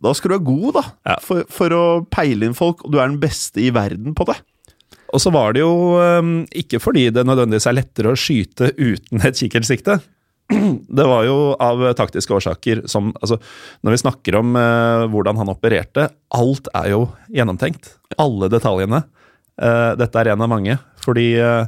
da 0.01 0.11
skal 0.15 0.31
du 0.31 0.35
være 0.37 0.47
god, 0.47 0.73
da, 0.79 0.85
for, 1.23 1.43
for 1.51 1.75
å 1.75 1.83
peile 2.11 2.47
inn 2.49 2.55
folk, 2.57 2.83
og 2.85 2.91
du 2.95 2.99
er 2.99 3.07
den 3.11 3.19
beste 3.21 3.61
i 3.63 3.69
verden 3.75 4.15
på 4.17 4.25
det. 4.31 4.39
Og 5.15 5.21
så 5.23 5.31
var 5.31 5.55
det 5.55 5.63
jo 5.63 5.95
eh, 6.01 6.33
ikke 6.63 6.81
fordi 6.83 7.07
det 7.15 7.23
nødvendigvis 7.27 7.69
er 7.71 7.79
lettere 7.79 8.11
å 8.11 8.19
skyte 8.19 8.73
uten 8.75 9.23
et 9.23 9.39
kikkertsikte. 9.39 10.01
Det 10.99 11.05
var 11.09 11.25
jo 11.25 11.37
av 11.61 11.81
taktiske 11.97 12.33
årsaker 12.33 12.83
som 12.91 13.09
altså, 13.17 13.39
Når 13.81 13.95
vi 13.95 14.01
snakker 14.03 14.37
om 14.39 14.55
eh, 14.59 15.05
hvordan 15.09 15.39
han 15.41 15.51
opererte, 15.51 16.09
alt 16.37 16.69
er 16.77 16.91
jo 16.93 17.01
gjennomtenkt. 17.33 17.95
Alle 18.21 18.49
detaljene. 18.53 19.01
Eh, 19.57 19.91
dette 19.97 20.21
er 20.21 20.33
en 20.33 20.45
av 20.45 20.51
mange. 20.51 20.77
Fordi 21.01 21.31
eh, 21.41 21.65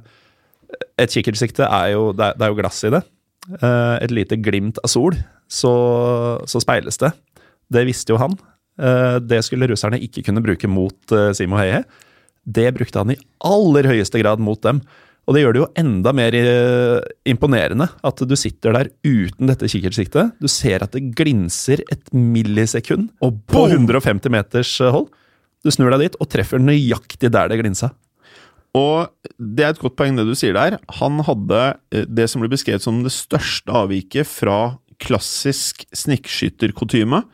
et 0.99 1.13
kikkertsikte 1.13 1.65
er 1.65 1.93
jo 1.95 2.11
det 2.17 2.35
er, 2.35 2.51
jo 2.51 2.59
glass 2.59 2.83
i 2.85 2.93
det. 2.93 3.01
Et 3.47 4.11
lite 4.11 4.35
glimt 4.43 4.75
av 4.83 4.89
sol, 4.91 5.15
så, 5.47 5.71
så 6.51 6.59
speiles 6.59 6.99
det. 6.99 7.13
Det 7.71 7.85
visste 7.87 8.11
jo 8.11 8.17
han. 8.19 8.33
Det 9.23 9.39
skulle 9.45 9.69
russerne 9.71 10.01
ikke 10.03 10.25
kunne 10.27 10.43
bruke 10.43 10.67
mot 10.67 11.13
Simo 11.37 11.55
Heie. 11.55 11.79
Det 12.47 12.69
brukte 12.77 13.03
han 13.03 13.11
i 13.11 13.19
aller 13.45 13.89
høyeste 13.91 14.21
grad 14.23 14.41
mot 14.43 14.61
dem. 14.63 14.81
Og 15.27 15.35
det 15.35 15.43
gjør 15.43 15.55
det 15.55 15.59
jo 15.59 15.69
enda 15.81 16.13
mer 16.15 16.35
eh, 16.39 17.07
imponerende 17.27 17.89
at 18.07 18.21
du 18.23 18.35
sitter 18.39 18.77
der 18.77 18.89
uten 19.03 19.51
dette 19.51 19.67
kikkertsiktet. 19.67 20.37
Du 20.39 20.47
ser 20.51 20.85
at 20.85 20.95
det 20.95 21.09
glinser 21.19 21.83
et 21.91 22.13
millisekund 22.15 23.09
Og 23.19 23.41
på 23.51 23.65
150 23.67 24.31
meters 24.31 24.71
eh, 24.79 24.93
hold. 24.93 25.09
Du 25.67 25.73
snur 25.73 25.91
deg 25.91 26.05
dit 26.05 26.15
og 26.23 26.29
treffer 26.31 26.63
nøyaktig 26.63 27.33
der 27.33 27.51
det 27.51 27.59
glinsa. 27.59 27.91
Og 28.77 29.11
det 29.35 29.65
er 29.65 29.73
et 29.73 29.81
godt 29.81 29.97
poeng 29.99 30.15
det 30.15 30.27
du 30.29 30.35
sier 30.37 30.55
der. 30.55 30.77
Han 31.01 31.19
hadde 31.27 31.61
eh, 31.91 32.07
det 32.07 32.29
som 32.31 32.43
ble 32.43 32.51
beskrevet 32.53 32.85
som 32.85 33.03
det 33.03 33.11
største 33.15 33.75
avviket 33.75 34.31
fra 34.31 34.77
klassisk 35.03 35.83
snikskytterkutyme. 35.91 37.25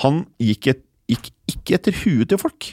Han 0.00 0.24
gikk, 0.40 0.72
et, 0.72 0.84
gikk 1.12 1.32
ikke 1.52 1.76
etter 1.76 2.04
huet 2.06 2.32
til 2.32 2.40
folk. 2.40 2.72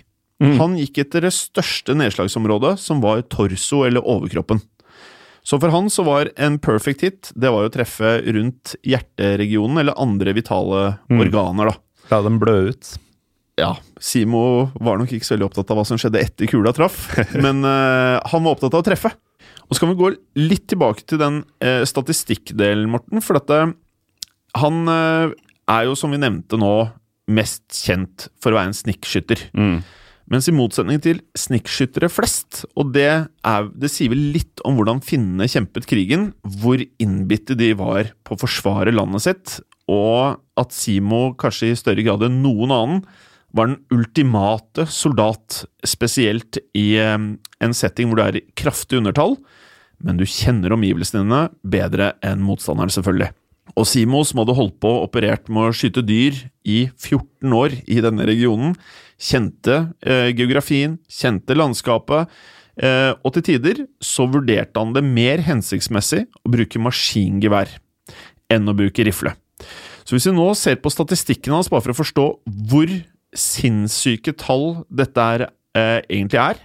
Han 0.59 0.75
gikk 0.79 0.99
etter 1.05 1.23
det 1.23 1.31
største 1.31 1.95
nedslagsområdet, 1.95 2.75
som 2.81 2.99
var 3.03 3.23
torso 3.31 3.85
eller 3.87 4.03
overkroppen. 4.03 4.59
Så 5.45 5.59
for 5.61 5.69
han 5.69 5.91
så 5.93 6.03
var 6.07 6.31
en 6.41 6.57
perfect 6.59 7.03
hit 7.05 7.31
det 7.37 7.51
var 7.53 7.67
å 7.67 7.71
treffe 7.73 8.17
rundt 8.33 8.73
hjerteregionen 8.81 9.83
eller 9.83 9.97
andre 10.01 10.33
vitale 10.33 10.85
organer, 11.13 11.69
da. 11.69 11.75
La 12.09 12.21
dem 12.25 12.39
blø 12.41 12.71
ut. 12.71 12.95
Ja, 13.55 13.75
Simo 14.03 14.71
var 14.83 14.99
nok 14.99 15.13
ikke 15.15 15.27
så 15.27 15.35
veldig 15.35 15.47
opptatt 15.47 15.69
av 15.71 15.79
hva 15.79 15.85
som 15.87 15.99
skjedde 16.01 16.19
etter 16.19 16.49
kula 16.51 16.73
traff, 16.75 17.07
men 17.45 17.61
uh, 17.63 18.17
han 18.25 18.43
var 18.43 18.57
opptatt 18.57 18.73
av 18.73 18.83
å 18.83 18.87
treffe. 18.87 19.13
Og 19.65 19.73
så 19.73 19.81
kan 19.83 19.93
vi 19.93 19.99
gå 20.01 20.11
litt 20.41 20.65
tilbake 20.69 21.05
til 21.07 21.21
den 21.21 21.43
uh, 21.63 21.83
statistikkdelen, 21.87 22.89
Morten, 22.91 23.21
for 23.23 23.39
dette 23.39 23.61
Han 24.61 24.89
uh, 24.89 25.31
er 25.71 25.87
jo, 25.87 25.95
som 25.97 26.13
vi 26.13 26.21
nevnte 26.21 26.59
nå, 26.59 26.73
mest 27.31 27.69
kjent 27.85 28.27
for 28.41 28.53
å 28.53 28.59
være 28.59 28.73
en 28.73 28.77
snikskytter. 28.77 29.47
Mens 30.31 30.47
i 30.49 30.55
motsetning 30.55 30.97
til 31.03 31.19
snikskyttere 31.37 32.09
flest, 32.09 32.63
og 32.73 32.89
det, 32.95 33.09
er, 33.45 33.67
det 33.77 33.91
sier 33.93 34.09
vel 34.09 34.23
litt 34.33 34.63
om 34.65 34.77
hvordan 34.77 35.03
finnene 35.05 35.45
kjempet 35.51 35.85
krigen, 35.89 36.31
hvor 36.57 36.81
innbitte 36.81 37.57
de 37.57 37.75
var 37.77 38.09
på 38.25 38.33
å 38.33 38.41
forsvare 38.41 38.95
landet 38.95 39.25
sitt, 39.27 39.59
og 39.91 40.41
at 40.57 40.73
Simo 40.73 41.35
kanskje 41.37 41.69
i 41.69 41.77
større 41.77 42.05
grad 42.07 42.25
enn 42.25 42.41
noen 42.41 42.73
annen 42.73 43.05
var 43.55 43.69
den 43.69 43.77
ultimate 43.93 44.87
soldat, 44.91 45.61
spesielt 45.85 46.57
i 46.75 46.97
en 46.97 47.77
setting 47.77 48.09
hvor 48.09 48.19
du 48.19 48.25
er 48.25 48.41
i 48.41 48.45
kraftig 48.57 48.99
undertall, 48.99 49.37
men 50.03 50.17
du 50.19 50.25
kjenner 50.27 50.73
omgivelsene 50.75 51.21
dine 51.23 51.43
bedre 51.61 52.15
enn 52.25 52.43
motstanderen, 52.43 52.91
selvfølgelig. 52.91 53.29
Og 53.77 53.87
Simo, 53.89 54.21
som 54.25 54.41
hadde 54.41 54.57
holdt 54.57 54.77
på 54.83 54.89
og 54.89 55.07
operert 55.07 55.47
med 55.53 55.69
å 55.69 55.75
skyte 55.75 56.03
dyr 56.05 56.37
i 56.67 56.85
14 56.91 57.55
år 57.55 57.77
i 57.85 58.01
denne 58.03 58.27
regionen, 58.27 58.75
kjente 59.25 59.79
eh, 60.05 60.29
geografien, 60.35 60.99
kjente 61.09 61.57
landskapet, 61.57 62.29
eh, 62.81 63.11
og 63.21 63.35
til 63.35 63.47
tider 63.49 63.83
så 64.03 64.27
vurderte 64.29 64.81
han 64.81 64.93
det 64.95 65.05
mer 65.05 65.43
hensiktsmessig 65.45 66.25
å 66.43 66.53
bruke 66.53 66.81
maskingevær 66.81 67.77
enn 68.53 68.69
å 68.69 68.77
bruke 68.77 69.05
rifle. 69.07 69.33
Så 70.05 70.15
hvis 70.15 70.27
vi 70.29 70.35
nå 70.37 70.47
ser 70.57 70.77
på 70.81 70.91
statistikken 70.93 71.55
hans, 71.55 71.71
bare 71.71 71.81
for 71.87 71.95
å 71.95 72.01
forstå 72.03 72.25
hvor 72.69 72.91
sinnssyke 73.35 74.35
tall 74.37 74.83
dette 74.93 75.29
er, 75.35 75.47
eh, 75.75 76.01
egentlig 76.05 76.41
er, 76.41 76.59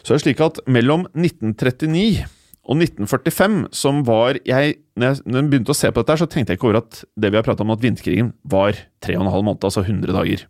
så 0.00 0.12
er 0.12 0.18
det 0.18 0.24
slik 0.24 0.44
at 0.44 0.60
mellom 0.70 1.08
1939 1.14 2.22
og 2.70 2.78
1945, 2.78 3.58
som 3.74 4.04
var 4.06 4.38
jeg, 4.46 4.76
når 4.94 5.18
jeg 5.24 5.48
begynte 5.50 5.74
å 5.74 5.76
se 5.76 5.90
på 5.90 6.04
dette, 6.04 6.20
så 6.20 6.28
tenkte 6.30 6.54
jeg 6.54 6.60
ikke 6.60 6.68
over 6.68 6.80
at 6.84 7.02
det 7.18 7.32
vi 7.32 7.38
har 7.38 7.46
pratet 7.46 7.64
om, 7.64 7.72
at 7.74 7.82
vinterkrigen 7.82 8.32
var 8.46 8.78
3,5 9.02 9.18
måneder, 9.42 9.66
altså 9.66 9.82
100 9.82 10.14
dager. 10.14 10.44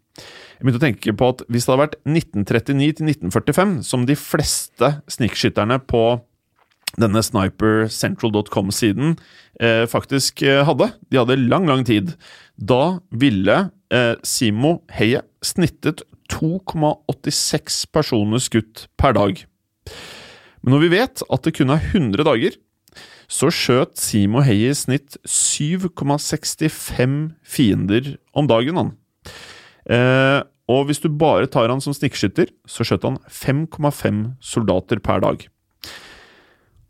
Jeg 0.61 0.67
begynte 0.67 0.81
å 0.83 0.85
tenke 0.85 1.13
på 1.17 1.27
at 1.33 1.43
hvis 1.49 1.65
det 1.65 1.73
hadde 1.73 1.81
vært 1.87 1.95
1939 2.05 2.97
til 2.99 3.07
1945, 3.09 3.71
som 3.89 4.03
de 4.05 4.17
fleste 4.21 4.91
snikskytterne 5.09 5.79
på 5.89 6.03
denne 7.01 7.23
snipercentral.com-siden 7.25 9.15
eh, 9.57 9.87
faktisk 9.89 10.45
eh, 10.45 10.61
hadde, 10.69 10.91
de 11.09 11.17
hadde 11.17 11.39
lang, 11.41 11.65
lang 11.65 11.87
tid, 11.89 12.13
da 12.61 13.01
ville 13.09 13.57
eh, 13.89 14.21
Simo 14.21 14.83
Heie 14.93 15.25
snittet 15.41 16.05
2,86 16.29 17.81
personer 17.97 18.45
skutt 18.45 18.85
per 19.01 19.17
dag. 19.17 19.41
Men 20.61 20.77
når 20.77 20.85
vi 20.85 20.95
vet 20.99 21.25
at 21.25 21.49
det 21.49 21.57
kun 21.57 21.73
er 21.73 21.89
100 21.89 22.29
dager, 22.29 22.61
så 23.33 23.49
skjøt 23.49 23.97
Simo 23.97 24.45
Heie 24.45 24.75
i 24.75 24.77
snitt 24.77 25.17
7,65 25.25 27.21
fiender 27.49 28.19
om 28.37 28.45
dagen, 28.51 28.77
han. 28.77 28.99
Eh, 29.89 30.41
og 30.71 30.87
hvis 30.87 31.03
du 31.03 31.09
bare 31.11 31.49
tar 31.51 31.71
han 31.73 31.83
som 31.83 31.95
snikskytter, 31.97 32.53
så 32.69 32.87
skjøt 32.87 33.07
han 33.07 33.19
5,5 33.27 34.23
soldater 34.45 35.01
per 35.03 35.23
dag. 35.25 35.47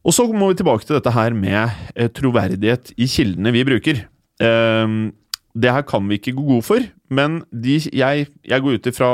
Og 0.00 0.16
så 0.16 0.24
må 0.32 0.50
vi 0.50 0.58
tilbake 0.60 0.86
til 0.86 0.96
dette 0.96 1.12
her 1.14 1.36
med 1.36 1.70
eh, 1.94 2.10
troverdighet 2.12 2.94
i 2.96 3.08
kildene 3.10 3.52
vi 3.54 3.66
bruker. 3.68 4.04
Eh, 4.40 4.96
det 5.60 5.74
her 5.74 5.82
kan 5.82 6.06
vi 6.06 6.20
ikke 6.20 6.36
gå 6.36 6.46
god 6.46 6.66
for, 6.66 6.84
men 7.10 7.40
de, 7.50 7.80
jeg, 7.90 8.28
jeg 8.46 8.62
går 8.62 8.78
ut 8.78 8.86
ifra 8.86 9.08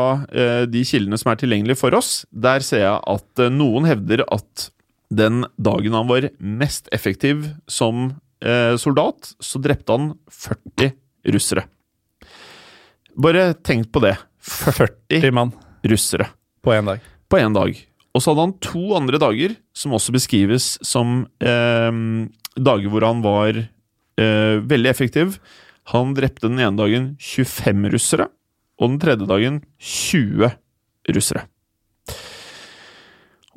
de 0.69 0.83
kildene 0.85 1.17
som 1.17 1.31
er 1.33 1.39
tilgjengelige 1.41 1.81
for 1.81 1.97
oss. 1.97 2.27
Der 2.29 2.61
ser 2.61 2.83
jeg 2.83 2.99
at 3.09 3.43
noen 3.55 3.89
hevder 3.89 4.21
at 4.29 4.67
den 5.09 5.47
dagen 5.57 5.97
han 5.97 6.11
var 6.11 6.29
mest 6.37 6.93
effektiv 6.93 7.47
som 7.65 8.11
soldat, 8.77 9.33
så 9.41 9.63
drepte 9.65 9.97
han 9.97 10.13
40 10.29 10.93
russere. 11.33 11.65
Bare 13.17 13.55
tenk 13.65 13.89
på 13.93 14.03
det. 14.05 14.17
40 14.47 15.21
40 15.21 15.33
mann 15.35 15.53
russere 15.87 16.29
på 16.63 16.73
én 16.75 16.87
dag. 16.87 17.01
på 17.29 17.39
én 17.39 17.55
dag. 17.55 17.77
Og 18.15 18.23
så 18.23 18.33
hadde 18.33 18.45
han 18.47 18.59
to 18.65 18.83
andre 18.97 19.19
dager 19.19 19.57
som 19.77 19.95
også 19.97 20.15
beskrives 20.15 20.77
som 20.87 21.27
eh, 21.41 21.91
dager 22.57 22.93
hvor 22.93 23.05
han 23.05 23.23
var 23.25 23.59
eh, 23.59 24.57
veldig 24.63 24.91
effektiv. 24.91 25.39
Han 25.93 26.15
drepte 26.15 26.49
den 26.49 26.61
ene 26.61 26.79
dagen 26.79 27.17
25 27.21 27.91
russere, 27.93 28.29
og 28.81 28.91
den 28.91 29.01
tredje 29.03 29.29
dagen 29.29 29.61
20 29.79 30.51
russere. 31.17 31.47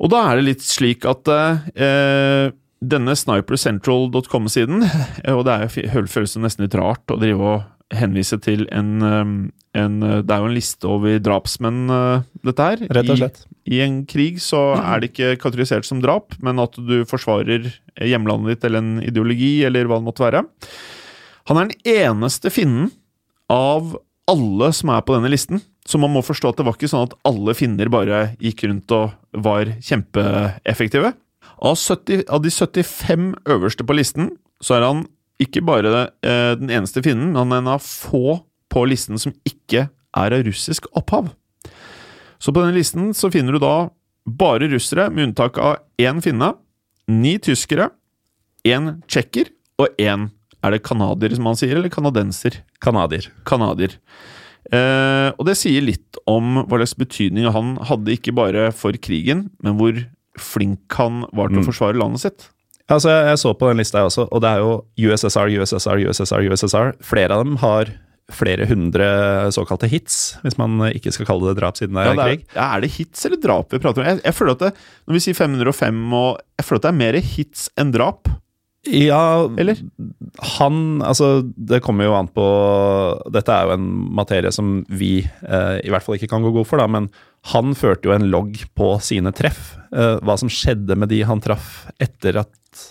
Og 0.00 0.12
da 0.12 0.22
er 0.28 0.38
det 0.38 0.46
litt 0.46 0.64
slik 0.64 1.04
at 1.08 1.28
eh, 1.30 2.52
denne 2.80 3.16
snipercentral.com-siden 3.16 4.86
Og 5.36 5.42
det 5.44 5.56
er, 5.56 6.06
føles 6.08 6.38
nesten 6.40 6.64
litt 6.64 6.78
rart 6.78 7.12
å 7.12 7.18
drive 7.20 7.52
og 7.54 7.68
henvise 7.94 8.38
til 8.42 8.66
en, 8.74 8.90
eh, 9.02 9.80
en 9.80 10.00
Det 10.00 10.30
er 10.30 10.42
jo 10.42 10.50
en 10.50 10.56
liste 10.56 10.86
over 10.88 11.18
drapsmenn, 11.22 11.90
eh, 11.90 12.22
dette 12.44 12.66
her. 12.68 12.84
Rett 12.90 13.10
og 13.10 13.18
slett. 13.18 13.42
I, 13.66 13.78
I 13.78 13.80
en 13.86 14.04
krig 14.06 14.40
så 14.42 14.74
er 14.78 15.00
det 15.00 15.12
ikke 15.12 15.38
kategorisert 15.42 15.86
som 15.86 16.00
drap, 16.02 16.34
men 16.42 16.58
at 16.58 16.72
du 16.74 17.04
forsvarer 17.04 17.72
hjemlandet 17.96 18.56
ditt 18.56 18.64
eller 18.64 18.78
en 18.78 19.02
ideologi, 19.02 19.64
eller 19.66 19.86
hva 19.86 20.00
det 20.00 20.08
måtte 20.08 20.26
være. 20.26 20.44
Han 21.50 21.58
er 21.58 21.70
den 21.70 21.94
eneste 22.06 22.50
finnen 22.52 22.90
av 23.50 23.96
alle 24.30 24.70
som 24.76 24.92
er 24.94 25.02
på 25.02 25.16
denne 25.16 25.30
listen. 25.32 25.62
Så 25.88 25.98
man 25.98 26.12
må 26.14 26.22
forstå 26.22 26.52
at 26.52 26.60
det 26.60 26.66
var 26.68 26.76
ikke 26.76 26.90
sånn 26.92 27.08
at 27.08 27.16
alle 27.26 27.54
finner 27.58 27.90
bare 27.90 28.20
gikk 28.42 28.66
rundt 28.68 28.92
og 28.94 29.16
var 29.46 29.72
kjempeeffektive. 29.82 31.14
Av, 31.60 31.76
70, 31.76 32.22
av 32.30 32.44
de 32.44 32.52
75 32.52 33.32
øverste 33.50 33.86
på 33.86 33.96
listen, 33.96 34.30
så 34.64 34.78
er 34.78 34.86
han 34.86 35.02
ikke 35.40 35.62
bare 35.64 36.08
eh, 36.22 36.54
den 36.60 36.72
eneste 36.72 37.02
finnen, 37.04 37.32
men 37.34 37.60
en 37.60 37.72
av 37.74 37.84
få 37.84 38.40
på 38.70 38.84
listen 38.86 39.18
som 39.20 39.34
ikke 39.48 39.88
er 39.90 40.36
av 40.36 40.44
russisk 40.46 40.88
opphav. 40.96 41.32
Så 42.40 42.52
på 42.52 42.62
denne 42.62 42.76
listen 42.76 43.10
så 43.16 43.30
finner 43.32 43.56
du 43.56 43.62
da 43.62 43.90
bare 44.24 44.68
russere, 44.70 45.08
med 45.10 45.30
unntak 45.30 45.58
av 45.60 45.80
én 46.00 46.20
finne, 46.24 46.52
ni 47.10 47.36
tyskere, 47.42 47.90
én 48.66 49.00
tsjekker 49.08 49.50
og 49.80 49.96
én 49.98 50.30
Er 50.60 50.74
det 50.74 50.82
canadier, 50.84 51.32
som 51.32 51.46
han 51.48 51.56
sier, 51.56 51.78
eller 51.78 51.88
canadenser? 51.88 52.58
Canadier. 52.84 53.30
Canadier. 53.48 53.94
Eh, 54.68 55.32
og 55.32 55.46
det 55.48 55.54
sier 55.56 55.80
litt 55.80 56.18
om 56.28 56.66
hva 56.68 56.82
slags 56.82 56.98
betydning 57.00 57.48
han 57.48 57.78
hadde, 57.88 58.12
ikke 58.12 58.34
bare 58.36 58.66
for 58.76 58.92
krigen, 59.00 59.46
men 59.64 59.78
hvor 59.78 59.96
flink 60.36 60.98
han 60.98 61.22
var 61.32 61.48
til 61.48 61.62
å 61.62 61.64
forsvare 61.70 61.96
landet 61.96 62.26
sitt. 62.26 62.44
Altså, 62.90 63.10
jeg, 63.12 63.26
jeg 63.30 63.38
så 63.42 63.54
på 63.54 63.70
den 63.70 63.80
lista, 63.82 64.04
også, 64.06 64.26
og 64.30 64.42
det 64.42 64.50
er 64.50 64.62
jo 64.64 65.10
USSR, 65.10 65.50
USSR, 65.60 66.00
USSR, 66.10 66.46
USSR. 66.50 66.94
Flere 67.06 67.36
av 67.36 67.44
dem 67.46 67.58
har 67.62 67.92
flere 68.30 68.66
hundre 68.70 69.06
såkalte 69.54 69.88
hits, 69.90 70.36
hvis 70.44 70.54
man 70.60 70.76
ikke 70.90 71.10
skal 71.14 71.26
kalle 71.26 71.50
det 71.50 71.58
drap 71.58 71.78
siden 71.80 71.96
det 71.98 72.04
er 72.04 72.10
Ja, 72.10 72.12
det 72.14 72.22
er, 72.22 72.36
krig. 72.36 72.44
ja, 72.54 72.66
er 72.76 72.84
det 72.84 72.90
hits 72.94 73.24
eller 73.26 73.40
drap 73.42 73.72
vi 73.74 73.80
prater 73.82 74.04
om? 74.04 74.06
Jeg, 74.06 74.20
jeg 74.22 74.36
føler 74.36 74.54
at 74.54 74.62
det, 74.68 74.70
Når 75.08 75.16
vi 75.16 75.22
sier 75.24 75.34
505, 75.38 75.98
og, 76.14 76.28
jeg 76.60 76.68
føler 76.68 76.78
at 76.82 76.86
det 76.86 76.92
er 76.92 77.00
mer 77.00 77.18
hits 77.32 77.64
enn 77.80 77.90
drap. 77.96 78.30
Ja, 78.88 79.44
Eller? 79.60 79.76
han 80.56 81.02
Altså, 81.04 81.42
det 81.44 81.82
kommer 81.84 82.06
jo 82.06 82.14
an 82.16 82.30
på 82.32 82.46
Dette 83.34 83.52
er 83.52 83.66
jo 83.68 83.74
en 83.76 83.88
materie 84.16 84.52
som 84.56 84.78
vi 84.88 85.18
eh, 85.20 85.74
i 85.84 85.90
hvert 85.92 86.06
fall 86.06 86.16
ikke 86.16 86.30
kan 86.32 86.46
gå 86.46 86.54
god 86.54 86.68
for, 86.70 86.80
da, 86.80 86.86
men 86.88 87.10
han 87.48 87.74
førte 87.78 88.08
jo 88.08 88.14
en 88.14 88.28
logg 88.30 88.58
på 88.76 88.94
sine 89.02 89.32
treff. 89.32 89.74
Eh, 89.96 90.18
hva 90.24 90.36
som 90.40 90.50
skjedde 90.52 90.96
med 90.98 91.10
de 91.12 91.22
han 91.26 91.40
traff 91.42 91.86
etter 91.98 92.42
at 92.42 92.82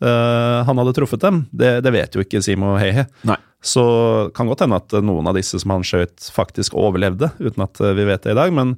eh, 0.00 0.60
han 0.64 0.80
hadde 0.80 0.94
truffet 0.96 1.22
dem, 1.22 1.42
det, 1.52 1.78
det 1.84 1.92
vet 1.94 2.16
jo 2.16 2.24
ikke 2.24 2.42
Simo 2.44 2.76
Heihe. 2.80 3.04
Nei. 3.28 3.36
Så 3.60 3.84
kan 4.36 4.48
godt 4.48 4.62
hende 4.64 4.78
at 4.78 4.94
noen 5.02 5.26
av 5.28 5.36
disse 5.36 5.58
som 5.58 5.74
han 5.74 5.84
skjøt, 5.86 6.30
faktisk 6.32 6.76
overlevde, 6.78 7.32
uten 7.42 7.66
at 7.66 7.82
eh, 7.82 7.96
vi 7.98 8.08
vet 8.08 8.24
det 8.24 8.32
i 8.32 8.38
dag. 8.38 8.54
Men 8.54 8.76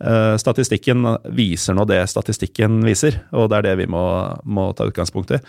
eh, 0.00 0.34
statistikken 0.40 1.04
viser 1.36 1.76
nå 1.76 1.86
det 1.90 2.00
statistikken 2.10 2.80
viser, 2.86 3.20
og 3.34 3.50
det 3.52 3.60
er 3.60 3.70
det 3.70 3.76
vi 3.84 3.90
må, 3.92 4.06
må 4.44 4.70
ta 4.78 4.88
utgangspunkt 4.88 5.34
i. 5.36 5.42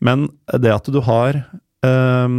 Men 0.00 0.30
det 0.56 0.72
at 0.72 0.88
du 0.88 1.02
har 1.04 1.42
eh, 1.84 2.36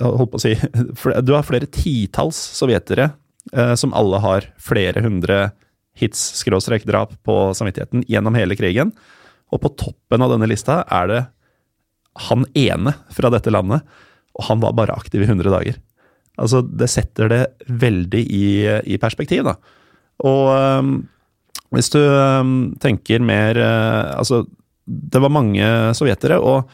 holdt 0.00 0.32
på 0.32 0.38
å 0.38 0.42
si 0.42 0.54
Du 1.26 1.34
har 1.34 1.46
flere 1.46 1.68
titalls 1.70 2.38
sovjetere 2.56 3.10
eh, 3.10 3.16
som 3.80 3.94
alle 3.96 4.18
har 4.20 4.46
flere 4.60 5.00
hundre 5.04 5.38
hits, 5.98 6.20
skråstrek, 6.38 6.84
drap 6.86 7.14
på 7.26 7.36
samvittigheten 7.56 8.04
gjennom 8.10 8.36
hele 8.38 8.56
krigen. 8.58 8.92
Og 9.52 9.62
på 9.62 9.72
toppen 9.80 10.24
av 10.24 10.32
denne 10.34 10.48
lista 10.50 10.82
er 10.84 11.10
det 11.10 11.22
han 12.28 12.44
ene 12.58 12.94
fra 13.14 13.30
dette 13.32 13.52
landet, 13.54 13.84
og 14.38 14.48
han 14.48 14.62
var 14.62 14.74
bare 14.78 14.96
aktiv 14.98 15.22
i 15.22 15.28
100 15.28 15.52
dager. 15.54 15.78
Altså, 16.38 16.62
det 16.62 16.90
setter 16.90 17.30
det 17.32 17.42
veldig 17.66 18.22
i, 18.22 18.48
i 18.94 18.98
perspektiv, 19.02 19.46
da. 19.46 19.56
Og 20.26 20.50
øhm, 20.54 20.92
hvis 21.74 21.90
du 21.94 22.00
øhm, 22.00 22.74
tenker 22.82 23.22
mer 23.22 23.58
øh, 23.58 24.18
Altså, 24.18 24.44
det 24.88 25.20
var 25.20 25.30
mange 25.30 25.64
sovjetere, 25.94 26.38
og 26.40 26.70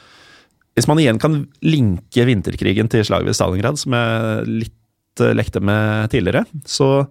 hvis 0.75 0.87
man 0.91 1.01
igjen 1.03 1.19
kan 1.23 1.45
linke 1.63 2.25
vinterkrigen 2.27 2.89
til 2.91 3.05
slaget 3.07 3.27
ved 3.27 3.37
Stalingrad, 3.37 3.79
som 3.79 3.95
jeg 3.95 4.47
litt 4.65 4.77
lekte 5.21 5.61
med 5.61 6.11
tidligere, 6.11 6.45
så 6.67 7.07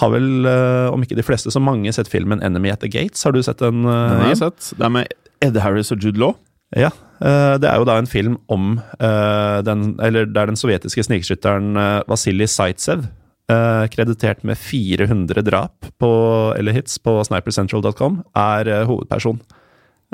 har 0.00 0.10
vel, 0.12 0.46
øh, 0.46 0.92
om 0.92 1.02
ikke 1.02 1.16
de 1.18 1.22
fleste, 1.26 1.50
så 1.50 1.58
mange 1.60 1.92
sett 1.92 2.08
filmen 2.08 2.40
'Enemy 2.42 2.70
at 2.72 2.80
the 2.80 2.88
Gates'. 2.88 3.24
Har 3.24 3.32
du 3.32 3.42
sett 3.42 3.58
den? 3.58 3.84
øh, 3.84 4.10
Den 4.10 4.20
har 4.20 4.28
jeg 4.28 4.36
sett. 4.38 4.72
Det 4.78 4.84
er 4.84 4.88
med 4.88 5.06
Ed 5.42 5.56
Harris 5.56 5.90
og 5.92 5.98
Jude 5.98 6.18
Law. 6.18 6.34
Ja, 6.76 6.90
eh, 7.20 7.58
det 7.58 7.64
er 7.66 7.76
jo 7.78 7.84
da 7.84 7.98
en 7.98 8.06
film 8.06 8.36
om 8.48 8.80
eh, 9.00 9.62
den, 9.66 9.96
eller 10.00 10.24
der 10.26 10.46
den 10.46 10.56
sovjetiske 10.56 11.02
snikskytteren 11.02 11.76
eh, 11.76 12.02
Vasilij 12.08 12.46
Zaitsev, 12.46 13.06
eh, 13.50 13.86
kreditert 13.90 14.44
med 14.44 14.56
400 14.56 15.42
drap 15.42 15.86
på, 15.98 16.54
eller 16.56 16.72
hits 16.72 16.98
på 16.98 17.24
snipercentral.com, 17.26 18.22
er 18.36 18.68
eh, 18.68 18.84
hovedperson. 18.86 19.40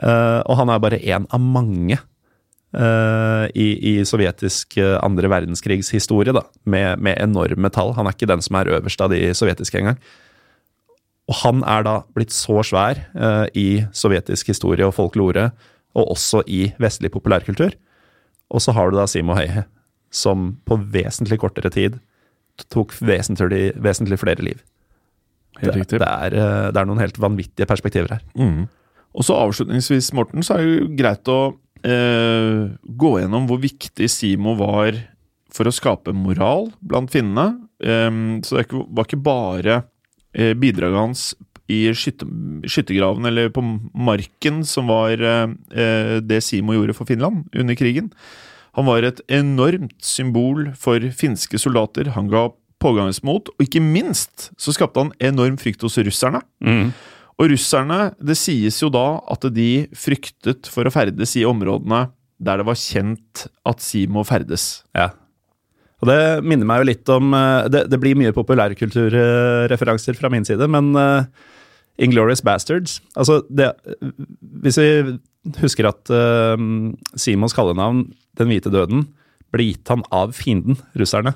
Eh, 0.03 0.41
og 0.47 0.57
han 0.57 0.69
er 0.71 0.79
bare 0.79 0.99
én 1.05 1.27
av 1.31 1.41
mange 1.41 1.99
eh, 2.75 3.47
i, 3.55 3.67
i 3.93 3.95
sovjetisk 4.09 4.79
eh, 4.81 4.97
andre 5.05 5.31
verdenskrigs 5.31 5.93
historie, 5.95 6.35
da, 6.35 6.45
med, 6.65 7.03
med 7.03 7.21
enorme 7.23 7.71
tall. 7.75 7.95
Han 7.99 8.09
er 8.09 8.17
ikke 8.17 8.31
den 8.31 8.45
som 8.45 8.59
er 8.59 8.73
øverst 8.79 9.03
av 9.05 9.13
de 9.15 9.21
sovjetiske 9.37 9.83
engang. 9.83 10.01
Og 11.27 11.41
han 11.43 11.63
er 11.67 11.87
da 11.87 11.97
blitt 12.15 12.35
så 12.35 12.61
svær 12.63 13.01
uh, 13.19 13.49
i 13.59 13.83
sovjetisk 13.91 14.53
historie 14.53 14.87
og 14.87 14.95
folklore, 14.95 15.49
og 15.97 16.13
også 16.13 16.45
i 16.47 16.69
vestlig 16.79 17.11
populærkultur. 17.11 17.75
Og 18.55 18.63
så 18.63 18.71
har 18.77 18.93
du 18.93 18.99
da 19.01 19.09
Simo 19.11 19.35
Høie, 19.35 19.65
som 20.15 20.53
på 20.69 20.79
vesentlig 20.95 21.41
kortere 21.43 21.73
tid 21.75 21.99
tok 22.71 22.95
vesentlig, 23.03 23.73
vesentlig 23.83 24.21
flere 24.23 24.45
liv. 24.47 24.63
Det, 25.59 25.73
det, 25.73 25.99
er, 25.99 26.37
det 26.71 26.79
er 26.79 26.87
noen 26.87 27.01
helt 27.01 27.19
vanvittige 27.21 27.67
perspektiver 27.69 28.15
her. 28.15 28.23
Mm. 28.39 28.69
Og 29.17 29.25
så 29.25 29.37
avslutningsvis, 29.41 30.13
Morten, 30.17 30.45
så 30.45 30.57
er 30.57 30.63
det 30.63 30.75
jo 30.77 30.89
greit 30.99 31.31
å 31.33 31.41
eh, 31.87 32.63
gå 32.83 33.13
gjennom 33.21 33.47
hvor 33.49 33.61
viktig 33.63 34.09
Simo 34.11 34.57
var 34.59 34.99
for 35.55 35.69
å 35.69 35.75
skape 35.75 36.13
moral 36.17 36.71
blant 36.83 37.13
finnene. 37.15 37.63
Eh, 37.81 38.11
så 38.45 38.59
det 38.61 38.67
var 38.73 39.07
ikke 39.07 39.23
bare 39.25 39.79
eh, 40.35 40.53
bidraget 40.59 41.01
hans 41.01 41.29
i 41.67 41.89
skytte, 41.99 42.27
skyttergraven 42.71 43.27
eller 43.27 43.49
på 43.51 43.63
marken 43.95 44.61
som 44.69 44.87
var 44.91 45.19
eh, 45.19 45.49
eh, 45.75 46.13
det 46.23 46.43
Simo 46.47 46.77
gjorde 46.77 46.95
for 46.95 47.09
Finland 47.09 47.49
under 47.57 47.79
krigen. 47.79 48.13
Han 48.77 48.87
var 48.87 49.07
et 49.09 49.23
enormt 49.33 49.97
symbol 50.05 50.69
for 50.77 51.01
finske 51.17 51.59
soldater. 51.59 52.13
Han 52.13 52.29
ga 52.29 52.51
pågangsmot, 52.83 53.49
og 53.57 53.63
ikke 53.65 53.81
minst 53.81 54.51
så 54.61 54.75
skapte 54.77 55.01
han 55.01 55.15
enorm 55.25 55.57
frykt 55.57 55.81
hos 55.87 55.97
russerne. 55.97 56.43
Og 57.37 57.51
russerne, 57.53 58.15
det 58.17 58.39
sies 58.41 58.79
jo 58.81 58.89
da 58.93 59.19
at 59.33 59.45
de 59.53 59.87
fryktet 59.97 60.71
for 60.73 60.89
å 60.89 60.93
ferdes 60.95 61.35
i 61.37 61.45
områdene 61.49 62.07
der 62.37 62.61
det 62.61 62.67
var 62.69 62.77
kjent 62.77 63.47
at 63.69 63.81
Simo 63.85 64.25
ferdes. 64.29 64.83
Ja. 64.97 65.11
Og 66.03 66.11
det 66.11 66.19
minner 66.45 66.69
meg 66.69 66.83
jo 66.83 66.89
litt 66.91 67.09
om 67.09 67.33
eh, 67.33 67.69
Det, 67.73 67.87
det 67.89 67.99
blir 68.01 68.19
mye 68.21 68.35
populærkulturreferanser 68.37 70.19
fra 70.19 70.29
min 70.33 70.45
side, 70.45 70.69
men 70.69 70.91
uh, 70.93 71.25
Inglorious 71.97 72.43
Bastards 72.45 72.99
Altså, 73.17 73.39
det 73.49 73.71
Hvis 74.61 74.77
vi 74.77 75.17
husker 75.63 75.89
at 75.89 76.13
uh, 76.13 76.61
Simons 77.17 77.57
kallenavn, 77.57 78.05
Den 78.37 78.53
hvite 78.53 78.73
døden, 78.73 79.07
ble 79.55 79.71
gitt 79.71 79.89
han 79.89 80.03
av 80.13 80.35
fienden, 80.37 80.77
russerne. 80.99 81.33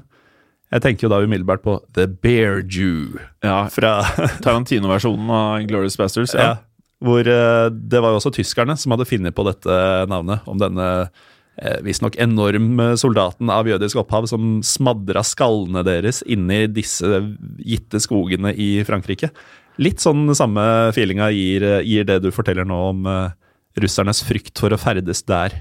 Jeg 0.71 0.85
tenker 0.85 1.07
jo 1.07 1.11
da 1.13 1.19
umiddelbart 1.25 1.65
på 1.65 1.77
The 1.97 2.07
Bear 2.07 2.61
Jew 2.63 3.19
Ja, 3.43 3.65
fra 3.73 4.01
Tarantino-versjonen 4.45 5.33
av 5.35 5.65
Glorious 5.71 5.99
Bastards. 5.99 6.35
ja. 6.37 6.53
Ja. 6.53 6.59
Hvor 7.01 7.25
uh, 7.25 7.73
det 7.73 8.01
var 8.05 8.13
jo 8.13 8.19
også 8.19 8.29
tyskerne 8.37 8.75
som 8.77 8.93
hadde 8.93 9.07
funnet 9.09 9.33
på 9.33 9.45
dette 9.47 9.77
navnet, 10.11 10.45
om 10.45 10.59
denne 10.61 10.89
uh, 11.09 11.79
visstnok 11.81 12.19
enorme 12.21 12.91
soldaten 13.01 13.49
av 13.49 13.71
jødisk 13.71 14.03
opphav 14.03 14.29
som 14.29 14.59
smadra 14.61 15.23
skallene 15.25 15.81
deres 15.87 16.21
inni 16.29 16.67
disse 16.69 17.23
gitte 17.57 18.03
skogene 18.05 18.53
i 18.53 18.85
Frankrike. 18.85 19.33
Litt 19.81 20.05
sånn 20.05 20.29
samme 20.37 20.63
feelinga 20.93 21.31
gir, 21.33 21.65
gir 21.89 22.05
det 22.05 22.19
du 22.21 22.29
forteller 22.37 22.69
nå 22.69 22.83
om 22.91 23.09
uh, 23.09 23.33
russernes 23.81 24.21
frykt 24.27 24.61
for 24.61 24.77
å 24.77 24.81
ferdes 24.81 25.25
der. 25.25 25.57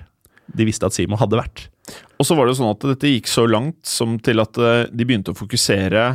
de 0.51 0.65
visste 0.67 0.91
at 0.91 0.97
Simo 0.97 1.15
hadde 1.15 1.39
vært. 1.39 1.69
Og 2.19 2.27
så 2.27 2.35
var 2.35 2.45
det 2.45 2.53
jo 2.53 2.59
sånn 2.59 2.73
at 2.73 2.85
dette 2.91 3.11
gikk 3.13 3.29
så 3.31 3.45
langt 3.47 3.79
som 3.87 4.17
til 4.19 4.41
at 4.43 4.57
eh, 4.59 4.89
de 4.91 5.07
begynte 5.07 5.31
å 5.31 5.39
fokusere 5.39 6.05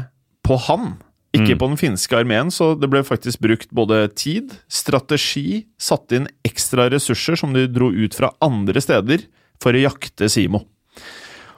på 0.45 0.59
han. 0.69 0.95
Ikke 1.35 1.57
Mm. 1.57 1.59
på 1.59 1.67
den 1.73 1.79
finske 1.81 2.15
armeen, 2.15 2.51
så 2.55 2.79
det 2.79 2.87
ble 2.93 3.01
faktisk 3.03 3.41
brukt 3.43 3.73
både 3.75 4.05
tid, 4.15 4.53
strategi, 4.71 5.65
satt 5.77 6.13
inn 6.15 6.29
ekstra 6.47 6.87
ressurser 6.93 7.35
som 7.41 7.53
de 7.53 7.67
dro 7.67 7.89
ut 7.91 8.15
fra 8.15 8.31
andre 8.41 8.79
steder 8.79 9.25
for 9.59 9.75
å 9.75 9.83
jakte 9.83 10.29
Simo. 10.31 10.61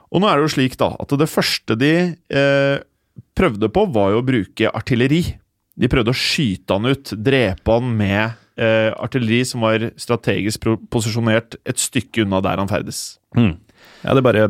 Og 0.08 0.22
nå 0.22 0.30
er 0.30 0.38
det 0.38 0.46
jo 0.46 0.54
slik 0.54 0.78
da, 0.80 0.94
at 0.96 1.12
det 1.18 1.28
første 1.28 1.76
de 1.76 1.92
eh, 2.30 2.78
prøvde 3.36 3.68
på, 3.68 3.84
var 3.92 4.14
jo 4.14 4.22
å 4.22 4.24
bruke 4.24 4.70
artilleri. 4.72 5.20
De 5.76 5.88
prøvde 5.92 6.14
å 6.14 6.16
skyte 6.16 6.72
han 6.72 6.88
ut, 6.88 7.12
drepe 7.12 7.76
han 7.76 7.92
med 7.98 8.32
eh, 8.56 8.94
artilleri 8.96 9.44
som 9.44 9.60
var 9.66 9.90
strategisk 10.00 10.64
posisjonert 10.88 11.58
et 11.66 11.76
stykke 11.76 12.24
unna 12.24 12.40
der 12.40 12.62
han 12.62 12.70
ferdes. 12.70 13.18
Ja, 14.04 14.14
det 14.16 14.24
bare 14.26 14.48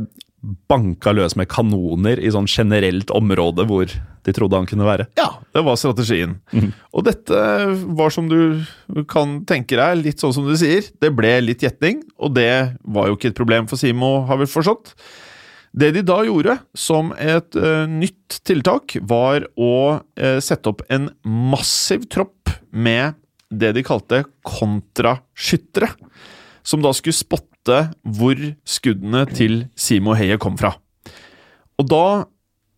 banka 0.71 1.13
løs 1.17 1.35
med 1.39 1.49
kanoner 1.51 2.21
i 2.23 2.31
sånn 2.31 2.47
generelt 2.51 3.11
område 3.15 3.67
hvor 3.67 3.91
de 4.27 4.35
trodde 4.35 4.59
han 4.59 4.69
kunne 4.69 4.87
være. 4.87 5.09
Ja, 5.19 5.29
det 5.55 5.63
var 5.67 5.79
strategien. 5.81 6.37
Og 6.93 7.07
dette 7.07 7.43
var, 7.99 8.11
som 8.15 8.29
du 8.31 9.05
kan 9.11 9.41
tenke 9.49 9.79
deg, 9.79 10.03
litt 10.03 10.23
sånn 10.23 10.35
som 10.37 10.47
du 10.47 10.55
sier. 10.59 10.87
Det 11.03 11.13
ble 11.15 11.33
litt 11.45 11.63
gjetning, 11.63 12.03
og 12.19 12.35
det 12.39 12.77
var 12.83 13.09
jo 13.09 13.19
ikke 13.19 13.33
et 13.33 13.39
problem 13.39 13.71
for 13.71 13.81
Simo, 13.81 14.21
har 14.29 14.41
vi 14.43 14.51
forstått. 14.51 14.95
Det 15.77 15.93
de 15.93 16.03
da 16.09 16.23
gjorde, 16.25 16.57
som 16.79 17.13
et 17.21 17.59
uh, 17.59 17.85
nytt 17.91 18.41
tiltak, 18.49 18.97
var 19.05 19.45
å 19.61 19.75
uh, 20.01 20.39
sette 20.43 20.73
opp 20.73 20.83
en 20.93 21.11
massiv 21.27 22.07
tropp 22.13 22.55
med 22.73 23.19
det 23.53 23.75
de 23.77 23.85
kalte 23.87 24.25
kontraskyttere. 24.47 25.91
Som 26.67 26.83
da 26.83 26.91
skulle 26.97 27.15
spotte 27.15 27.56
hvor 27.67 28.41
skuddene 28.69 29.25
til 29.31 29.67
Simo 29.79 30.15
Heie 30.19 30.39
kom 30.39 30.59
fra. 30.61 30.77
Og 31.81 31.91
da 31.91 32.07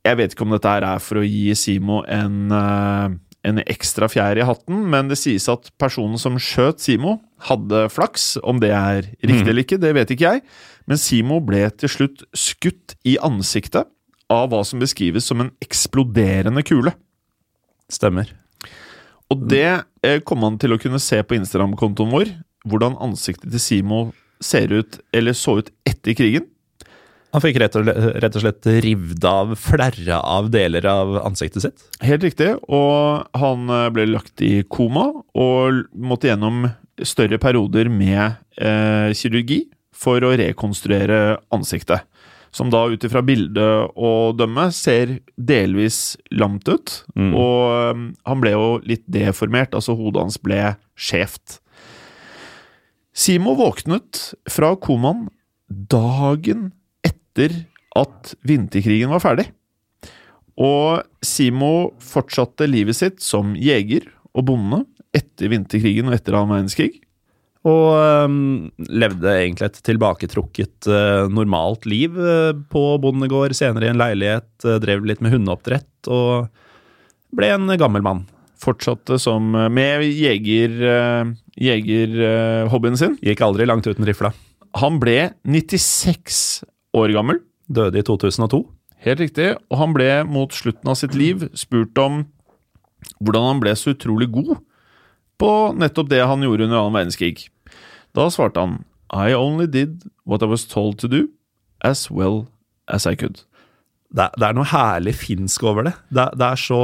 Jeg 0.06 0.16
vet 0.16 0.32
ikke 0.32 0.44
om 0.46 0.52
dette 0.54 0.70
her 0.70 0.84
er 0.86 1.00
for 1.02 1.20
å 1.20 1.26
gi 1.26 1.52
Simo 1.58 1.98
en, 2.08 2.52
eh, 2.54 3.16
en 3.44 3.58
ekstra 3.66 4.06
fjær 4.08 4.38
i 4.38 4.46
hatten, 4.46 4.86
men 4.88 5.08
det 5.10 5.18
sies 5.18 5.48
at 5.52 5.68
personen 5.76 6.16
som 6.16 6.38
skjøt 6.38 6.80
Simo, 6.80 7.18
hadde 7.50 7.90
flaks. 7.92 8.38
Om 8.40 8.60
det 8.62 8.70
er 8.70 9.02
riktig 9.20 9.50
eller 9.50 9.66
ikke, 9.66 9.80
det 9.82 9.92
vet 9.98 10.14
ikke 10.14 10.30
jeg. 10.30 10.42
Men 10.86 10.96
Simo 10.96 11.40
ble 11.44 11.66
til 11.76 11.92
slutt 11.92 12.24
skutt 12.32 12.94
i 13.04 13.18
ansiktet 13.20 13.90
av 14.30 14.48
hva 14.48 14.62
som 14.64 14.80
beskrives 14.80 15.28
som 15.28 15.42
en 15.42 15.52
eksploderende 15.60 16.64
kule. 16.64 16.94
Stemmer. 17.92 18.30
Og 19.28 19.44
det 19.50 19.84
kom 20.24 20.46
han 20.46 20.56
til 20.60 20.72
å 20.72 20.80
kunne 20.80 21.00
se 21.02 21.20
på 21.20 21.36
Instagram-kontoen 21.36 22.12
vår. 22.14 22.32
Hvordan 22.68 22.96
ansiktet 23.04 23.50
til 23.52 23.60
Simo 23.60 24.06
ser 24.40 24.72
ut, 24.72 25.00
eller 25.12 25.36
så 25.36 25.58
ut 25.60 25.72
etter 25.88 26.16
krigen. 26.18 26.46
Han 27.34 27.44
fikk 27.44 27.58
rett 27.60 27.76
og, 27.76 27.88
rett 28.22 28.36
og 28.38 28.44
slett 28.44 28.68
rivd 28.84 29.24
av, 29.28 29.52
flerra 29.60 30.22
av 30.24 30.48
deler 30.52 30.86
av 30.88 31.18
ansiktet 31.26 31.66
sitt. 31.66 31.88
Helt 32.00 32.24
riktig. 32.24 32.54
Og 32.64 33.26
han 33.36 33.68
eh, 33.68 33.88
ble 33.92 34.06
lagt 34.14 34.40
i 34.44 34.62
koma 34.72 35.10
og 35.36 35.82
måtte 35.92 36.30
gjennom 36.30 36.70
større 37.04 37.38
perioder 37.40 37.90
med 37.92 38.38
eh, 38.56 39.12
kirurgi 39.16 39.66
for 39.92 40.24
å 40.24 40.32
rekonstruere 40.40 41.38
ansiktet. 41.54 42.06
Som 42.54 42.70
da 42.72 42.86
ut 42.88 43.04
ifra 43.04 43.20
bildet 43.20 43.92
å 43.92 44.32
dømme 44.32 44.70
ser 44.72 45.18
delvis 45.36 46.16
lamt 46.32 46.70
ut. 46.70 47.02
Mm. 47.12 47.34
Og 47.36 47.60
eh, 47.76 48.04
han 48.30 48.40
ble 48.40 48.56
jo 48.56 48.68
litt 48.88 49.04
deformert, 49.04 49.76
altså 49.76 49.98
hodet 49.98 50.24
hans 50.24 50.40
ble 50.40 50.62
skjevt. 50.96 51.60
Simo 53.18 53.56
våknet 53.58 54.20
fra 54.46 54.76
komaen 54.78 55.26
dagen 55.66 56.68
etter 57.02 57.50
at 57.98 58.36
vinterkrigen 58.46 59.10
var 59.10 59.22
ferdig. 59.24 59.48
Og 60.54 61.02
Simo 61.24 61.96
fortsatte 62.02 62.68
livet 62.70 62.98
sitt 62.98 63.18
som 63.24 63.56
jeger 63.58 64.06
og 64.38 64.46
bonde 64.52 64.84
etter 65.16 65.50
vinterkrigen 65.50 66.10
og 66.10 66.14
etter 66.14 66.38
annen 66.38 66.54
verdenskrig. 66.54 66.92
Og 67.66 67.98
øhm, 67.98 68.70
levde 68.86 69.34
egentlig 69.34 69.66
et 69.66 69.82
tilbaketrukket, 69.88 70.86
øh, 70.86 71.26
normalt 71.34 71.90
liv 71.90 72.14
øh, 72.14 72.54
på 72.70 72.84
bondegård, 73.02 73.56
senere 73.58 73.88
i 73.88 73.92
en 73.92 73.98
leilighet, 73.98 74.50
øh, 74.62 74.78
drev 74.84 75.02
litt 75.10 75.24
med 75.24 75.34
hundeoppdrett 75.34 76.06
og 76.06 76.46
ble 77.34 77.50
en 77.56 77.74
gammel 77.80 78.06
mann. 78.06 78.22
Fortsatte 78.58 79.18
som 79.22 79.52
med 79.52 80.02
jeger, 80.02 80.74
eh, 80.82 81.32
jegerhobbyen 81.62 82.98
sin. 82.98 83.18
Gikk 83.22 83.42
aldri 83.46 83.66
langt 83.66 83.86
uten 83.86 84.06
rifla. 84.06 84.32
Han 84.78 84.98
ble 85.00 85.32
96 85.46 86.64
år 86.96 87.14
gammel. 87.14 87.40
Døde 87.68 88.00
i 88.00 88.02
2002. 88.06 88.64
Helt 89.04 89.20
riktig. 89.22 89.52
Og 89.70 89.78
han 89.78 89.94
ble 89.94 90.10
mot 90.26 90.52
slutten 90.54 90.90
av 90.90 90.98
sitt 90.98 91.14
liv 91.14 91.46
spurt 91.54 91.96
om 92.02 92.24
hvordan 93.22 93.52
han 93.52 93.62
ble 93.62 93.74
så 93.78 93.94
utrolig 93.94 94.30
god 94.32 94.56
på 95.38 95.50
nettopp 95.78 96.10
det 96.10 96.24
han 96.26 96.42
gjorde 96.42 96.66
under 96.66 96.80
annen 96.80 96.96
verdenskrig. 96.96 97.48
Da 98.16 98.26
svarte 98.32 98.62
han 98.64 98.80
I 99.14 99.34
only 99.36 99.68
did 99.70 100.02
what 100.26 100.42
I 100.42 100.50
was 100.50 100.66
told 100.66 100.98
to 100.98 101.08
do, 101.08 101.28
as 101.80 102.10
well 102.10 102.48
as 102.88 103.06
I 103.06 103.14
could. 103.14 103.44
Det, 104.10 104.30
det 104.40 104.48
er 104.48 104.56
noe 104.56 104.68
herlig 104.68 105.14
finsk 105.20 105.62
over 105.68 105.86
det. 105.86 105.94
Det, 106.10 106.26
det 106.40 106.48
er 106.48 106.60
så 106.60 106.80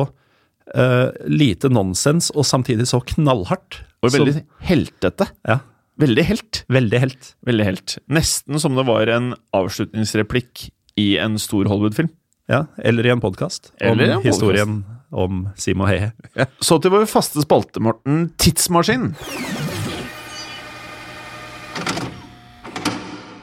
øh, 0.74 1.10
lite 1.28 1.68
nonsens, 1.72 2.30
og 2.34 2.46
samtidig 2.48 2.86
så 2.90 3.00
knallhardt. 3.14 3.82
Og 4.04 4.12
veldig 4.14 4.42
heltete. 4.68 5.28
Ja, 5.48 5.58
Veldig 5.94 6.24
helt. 6.26 6.64
veldig 6.68 6.98
helt. 6.98 7.34
Veldig 7.46 7.64
helt. 7.68 7.92
Nesten 8.10 8.58
som 8.58 8.74
det 8.74 8.82
var 8.88 9.06
en 9.14 9.28
avslutningsreplikk 9.54 10.68
i 10.98 11.14
en 11.22 11.38
stor 11.38 11.68
Hollywood-film. 11.70 12.10
Ja, 12.50 12.64
eller 12.82 13.06
i 13.06 13.12
en 13.14 13.22
podkast 13.22 13.70
om 13.80 14.00
en 14.00 14.18
historien 14.24 14.80
om 15.14 15.44
Simo 15.56 15.86
Hehe. 15.86 16.10
Så 16.60 16.80
til 16.82 16.92
vår 16.92 17.06
faste 17.08 17.40
spalte, 17.46 17.80
Morten. 17.80 18.26
Tidsmaskin. 18.42 19.14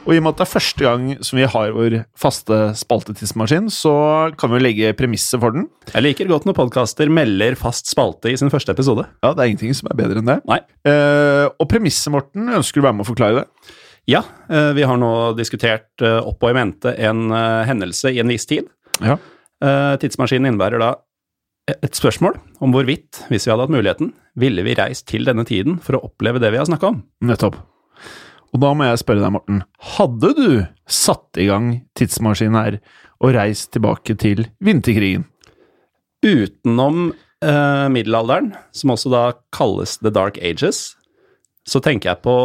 Og 0.02 0.16
i 0.16 0.18
og 0.18 0.24
med 0.24 0.32
at 0.32 0.40
det 0.40 0.44
er 0.44 0.50
første 0.50 0.82
gang 0.82 1.02
som 1.22 1.38
vi 1.38 1.44
har 1.46 1.74
vår 1.76 1.94
faste 2.18 2.56
spaltetidsmaskin, 2.80 3.68
så 3.70 3.92
kan 4.38 4.50
vi 4.50 4.58
jo 4.58 4.64
legge 4.64 4.90
premisset 4.98 5.38
for 5.38 5.54
den. 5.54 5.68
Jeg 5.92 6.02
liker 6.02 6.30
godt 6.30 6.48
når 6.48 6.56
podkaster 6.58 7.12
melder 7.12 7.54
fast 7.58 7.90
spalte 7.92 8.32
i 8.32 8.38
sin 8.40 8.50
første 8.50 8.74
episode. 8.74 9.06
Ja, 9.22 9.30
det 9.30 9.44
er 9.44 9.52
ingenting 9.52 9.76
som 9.78 9.92
er 9.92 10.00
bedre 10.00 10.18
enn 10.18 10.26
det. 10.32 10.40
Nei. 10.50 10.58
Eh, 10.90 11.46
og 11.54 11.70
premisset, 11.70 12.10
Morten, 12.14 12.50
ønsker 12.50 12.82
du 12.82 12.88
være 12.88 12.98
med 12.98 13.06
å 13.06 13.10
forklare 13.12 13.44
det? 13.44 13.72
Ja, 14.10 14.24
eh, 14.50 14.72
vi 14.74 14.82
har 14.90 14.98
nå 14.98 15.12
diskutert 15.38 16.02
eh, 16.02 16.18
opp 16.18 16.42
og 16.42 16.50
i 16.50 16.58
mente 16.58 16.96
en 16.98 17.28
eh, 17.30 17.62
hendelse 17.70 18.10
i 18.10 18.18
en 18.24 18.34
viss 18.34 18.48
tid. 18.50 18.66
Ja. 18.98 19.20
Eh, 19.62 19.94
Tidsmaskinen 20.02 20.50
innebærer 20.50 20.82
da 20.82 20.92
et 21.70 21.94
spørsmål 21.94 22.40
om 22.58 22.74
hvorvidt, 22.74 23.28
hvis 23.30 23.46
vi 23.46 23.54
hadde 23.54 23.68
hatt 23.68 23.78
muligheten, 23.78 24.16
ville 24.34 24.66
vi 24.66 24.74
reist 24.74 25.06
til 25.06 25.30
denne 25.30 25.46
tiden 25.46 25.78
for 25.78 25.94
å 25.94 26.08
oppleve 26.10 26.42
det 26.42 26.50
vi 26.50 26.58
har 26.58 26.66
snakka 26.66 26.90
om. 26.90 27.04
Nettopp. 27.22 27.60
Og 28.52 28.60
da 28.60 28.72
må 28.76 28.86
jeg 28.86 29.00
spørre 29.00 29.24
deg, 29.24 29.32
Morten. 29.32 29.62
Hadde 29.96 30.32
du 30.36 30.48
satt 30.84 31.40
i 31.40 31.48
gang 31.48 31.72
tidsmaskinen 31.98 32.58
her 32.58 32.78
og 33.22 33.34
reist 33.36 33.70
tilbake 33.72 34.16
til 34.20 34.44
vinterkrigen? 34.64 35.24
Utenom 36.22 37.14
eh, 37.42 37.86
middelalderen, 37.90 38.52
som 38.76 38.92
også 38.94 39.12
da 39.12 39.22
kalles 39.56 39.96
the 40.02 40.12
dark 40.12 40.38
ages, 40.44 40.92
så 41.66 41.80
tenker 41.82 42.12
jeg 42.12 42.24
på 42.26 42.36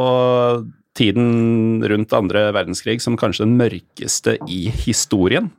tiden 0.97 1.83
rundt 1.85 2.15
andre 2.15 2.47
verdenskrig 2.55 2.99
som 3.03 3.17
kanskje 3.19 3.45
den 3.45 3.57
mørkeste 3.59 4.37
i 4.49 4.67
historien. 4.85 5.51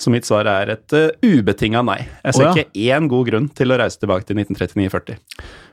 Så 0.00 0.10
mitt 0.10 0.26
svar 0.26 0.48
er 0.50 0.72
et 0.74 0.94
uh, 0.96 1.12
ubetinga 1.22 1.84
nei. 1.86 2.00
Jeg 2.24 2.34
ser 2.34 2.48
oh, 2.48 2.48
ja. 2.58 2.64
ikke 2.64 2.86
én 2.90 3.10
god 3.10 3.28
grunn 3.28 3.46
til 3.54 3.70
å 3.70 3.78
reise 3.78 4.00
tilbake 4.02 4.26
til 4.26 4.40
1939-40. 4.42 5.20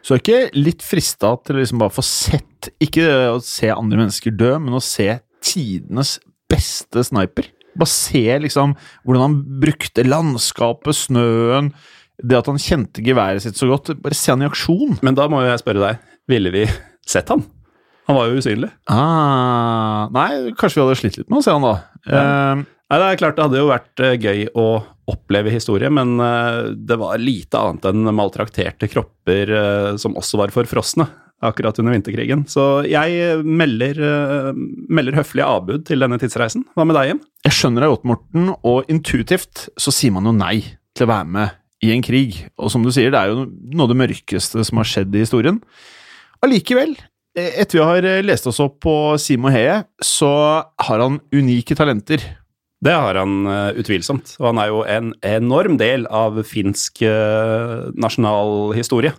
Så 0.05 0.13
er 0.13 0.21
ikke 0.21 0.41
litt 0.59 0.85
frista 0.85 1.33
til 1.41 1.57
å 1.57 1.61
liksom 1.61 1.81
bare 1.81 1.93
få 1.93 2.03
sett 2.05 2.69
Ikke 2.83 3.05
å 3.31 3.39
se 3.41 3.71
andre 3.73 4.03
mennesker 4.03 4.35
dø, 4.37 4.53
men 4.61 4.77
å 4.77 4.83
se 4.85 5.07
tidenes 5.41 6.19
beste 6.51 7.01
sniper. 7.07 7.49
Bare 7.73 7.89
se 7.89 8.21
liksom 8.43 8.75
hvordan 9.05 9.23
han 9.23 9.39
brukte 9.63 10.05
landskapet, 10.05 10.97
snøen, 10.97 11.71
det 12.21 12.37
at 12.37 12.49
han 12.51 12.61
kjente 12.61 13.01
geværet 13.05 13.41
sitt 13.41 13.57
så 13.57 13.69
godt. 13.71 13.95
Bare 14.03 14.17
se 14.17 14.33
han 14.33 14.43
i 14.43 14.49
aksjon. 14.49 14.99
Men 15.01 15.17
da 15.17 15.25
må 15.31 15.41
jeg 15.45 15.63
spørre 15.63 15.81
deg, 15.87 16.05
ville 16.29 16.53
vi 16.53 16.67
sett 17.07 17.31
han? 17.33 17.41
Han 18.09 18.17
var 18.17 18.29
jo 18.29 18.41
usynlig. 18.41 18.69
Ah, 18.91 20.09
nei, 20.13 20.51
kanskje 20.59 20.79
vi 20.79 20.85
hadde 20.85 20.99
slitt 20.99 21.17
litt 21.19 21.29
med 21.31 21.39
å 21.39 21.45
se 21.45 21.53
han 21.55 21.65
da. 21.65 21.73
Eh, 22.11 22.63
Nei, 22.91 22.97
det 22.99 23.05
er 23.07 23.19
klart 23.21 23.37
det 23.37 23.43
hadde 23.45 23.59
jo 23.61 23.69
vært 23.69 24.01
eh, 24.03 24.17
gøy 24.19 24.39
å 24.59 24.65
oppleve 25.11 25.51
historie, 25.53 25.87
men 25.87 26.17
eh, 26.19 26.73
det 26.75 26.97
var 26.99 27.21
lite 27.23 27.55
annet 27.55 27.85
enn 27.87 28.09
maltrakterte 28.17 28.89
kropper 28.91 29.53
eh, 29.55 29.91
som 30.01 30.17
også 30.19 30.41
var 30.41 30.51
forfrosne 30.51 31.05
akkurat 31.41 31.79
under 31.79 31.95
vinterkrigen. 31.95 32.43
Så 32.51 32.83
jeg 32.85 33.39
melder, 33.47 33.97
melder 34.93 35.15
høflig 35.17 35.41
avbud 35.41 35.87
til 35.87 36.03
denne 36.03 36.19
tidsreisen. 36.21 36.67
Hva 36.77 36.85
med 36.85 36.93
deg, 36.99 37.07
Jim? 37.09 37.21
Jeg 37.47 37.55
skjønner 37.57 37.81
deg 37.81 37.93
godt, 37.95 38.03
Morten, 38.11 38.51
og 38.61 38.91
intuitivt 38.93 39.63
så 39.73 39.93
sier 39.95 40.13
man 40.13 40.27
jo 40.29 40.35
nei 40.37 40.59
til 40.93 41.07
å 41.07 41.09
være 41.09 41.31
med 41.33 41.55
i 41.81 41.95
en 41.95 42.05
krig. 42.05 42.43
Og 42.61 42.69
som 42.75 42.85
du 42.85 42.91
sier, 42.93 43.09
det 43.09 43.23
er 43.23 43.31
jo 43.31 43.47
noe 43.47 43.87
av 43.87 43.89
det 43.89 43.97
mørkeste 44.03 44.67
som 44.67 44.83
har 44.83 44.91
skjedd 44.91 45.17
i 45.17 45.23
historien. 45.23 45.57
Allikevel, 46.45 46.93
etter 47.33 47.79
vi 47.79 47.89
har 47.89 48.09
lest 48.27 48.45
oss 48.51 48.61
opp 48.61 48.77
på 48.85 48.95
Simo 49.23 49.49
Heye, 49.49 49.79
så 49.97 50.29
har 50.61 51.05
han 51.07 51.23
unike 51.33 51.79
talenter. 51.79 52.21
Det 52.81 52.93
har 52.97 53.17
han 53.19 53.45
uh, 53.45 53.77
utvilsomt, 53.77 54.35
og 54.39 54.47
han 54.49 54.59
er 54.61 54.69
jo 54.71 54.81
en 54.89 55.11
enorm 55.21 55.77
del 55.77 56.07
av 56.09 56.39
finsk 56.49 57.03
uh, 57.05 57.91
nasjonalhistorie. 57.93 59.13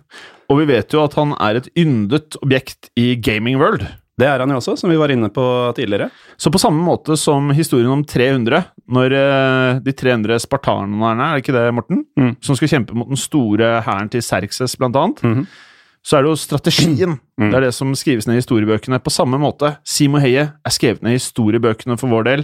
Og 0.51 0.59
vi 0.59 0.69
vet 0.73 0.91
jo 0.91 1.03
at 1.05 1.15
han 1.15 1.31
er 1.39 1.61
et 1.61 1.69
yndet 1.79 2.35
objekt 2.43 2.91
i 2.99 3.13
gaming 3.15 3.61
world. 3.61 3.85
Det 4.19 4.27
er 4.29 4.43
han 4.43 4.51
jo 4.51 4.59
også, 4.59 4.75
som 4.77 4.91
vi 4.91 4.99
var 4.99 5.09
inne 5.09 5.31
på 5.33 5.43
tidligere. 5.77 6.11
Så 6.37 6.51
på 6.53 6.61
samme 6.61 6.83
måte 6.85 7.15
som 7.17 7.49
historien 7.55 7.89
om 7.95 8.03
300, 8.05 8.59
når 8.93 9.15
uh, 9.15 9.79
de 9.81 9.95
300 9.95 10.43
spartanerne, 10.43 11.29
er 11.29 11.39
det 11.39 11.45
ikke 11.45 11.55
det, 11.55 11.63
Morten? 11.79 12.03
Mm. 12.19 12.33
Som 12.43 12.59
skal 12.59 12.75
kjempe 12.75 12.97
mot 12.99 13.09
den 13.09 13.19
store 13.19 13.77
hæren 13.87 14.11
til 14.11 14.25
Serkses, 14.25 14.75
blant 14.79 14.99
annet. 14.99 15.23
Mhm. 15.23 15.47
Så 16.03 16.17
er 16.17 16.25
det 16.25 16.33
jo 16.33 16.35
strategien. 16.35 17.13
Mm. 17.39 17.47
Det 17.47 17.55
er 17.55 17.63
det 17.63 17.73
som 17.77 17.93
skrives 17.95 18.25
ned 18.27 18.35
i 18.35 18.41
historiebøkene. 18.41 18.99
På 18.99 19.11
samme 19.13 19.37
måte. 19.39 19.77
Simo 19.87 20.19
Heie 20.19 20.49
er 20.51 20.73
skrevet 20.75 20.99
ned 20.99 21.15
i 21.15 21.21
historiebøkene 21.21 21.95
for 21.95 22.11
vår 22.11 22.27
del. 22.27 22.43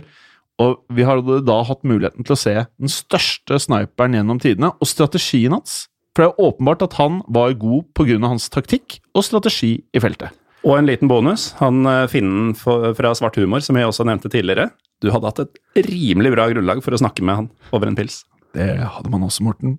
Og 0.59 0.81
vi 0.91 1.05
hadde 1.07 1.39
da 1.47 1.61
hatt 1.67 1.85
muligheten 1.87 2.27
til 2.27 2.35
å 2.35 2.39
se 2.39 2.55
den 2.65 2.91
største 2.91 3.59
sniperen 3.63 4.17
gjennom 4.17 4.41
tidene, 4.43 4.73
og 4.75 4.89
strategien 4.89 5.55
hans. 5.55 5.85
For 6.15 6.25
det 6.25 6.31
er 6.33 6.49
åpenbart 6.49 6.83
at 6.83 6.97
han 6.99 7.21
var 7.31 7.55
god 7.59 7.87
pga. 7.95 8.19
hans 8.27 8.49
taktikk 8.51 8.99
og 9.15 9.23
strategi 9.23 9.77
i 9.93 10.01
feltet. 10.03 10.35
Og 10.67 10.75
en 10.75 10.89
liten 10.89 11.07
bonus. 11.07 11.53
Han 11.61 11.85
uh, 11.87 12.07
finnen 12.11 12.51
fra 12.57 13.13
Svart 13.15 13.37
humor, 13.39 13.63
som 13.63 13.77
jeg 13.79 13.87
også 13.87 14.03
nevnte 14.03 14.31
tidligere. 14.31 14.67
Du 14.99 15.07
hadde 15.13 15.29
hatt 15.31 15.39
et 15.45 15.85
rimelig 15.87 16.33
bra 16.35 16.49
grunnlag 16.51 16.83
for 16.83 16.91
å 16.91 16.99
snakke 16.99 17.23
med 17.23 17.39
han 17.39 17.47
over 17.71 17.87
en 17.87 17.95
pils. 17.95 18.25
Det 18.57 18.67
hadde 18.83 19.13
man 19.13 19.23
også, 19.23 19.45
Morten. 19.45 19.77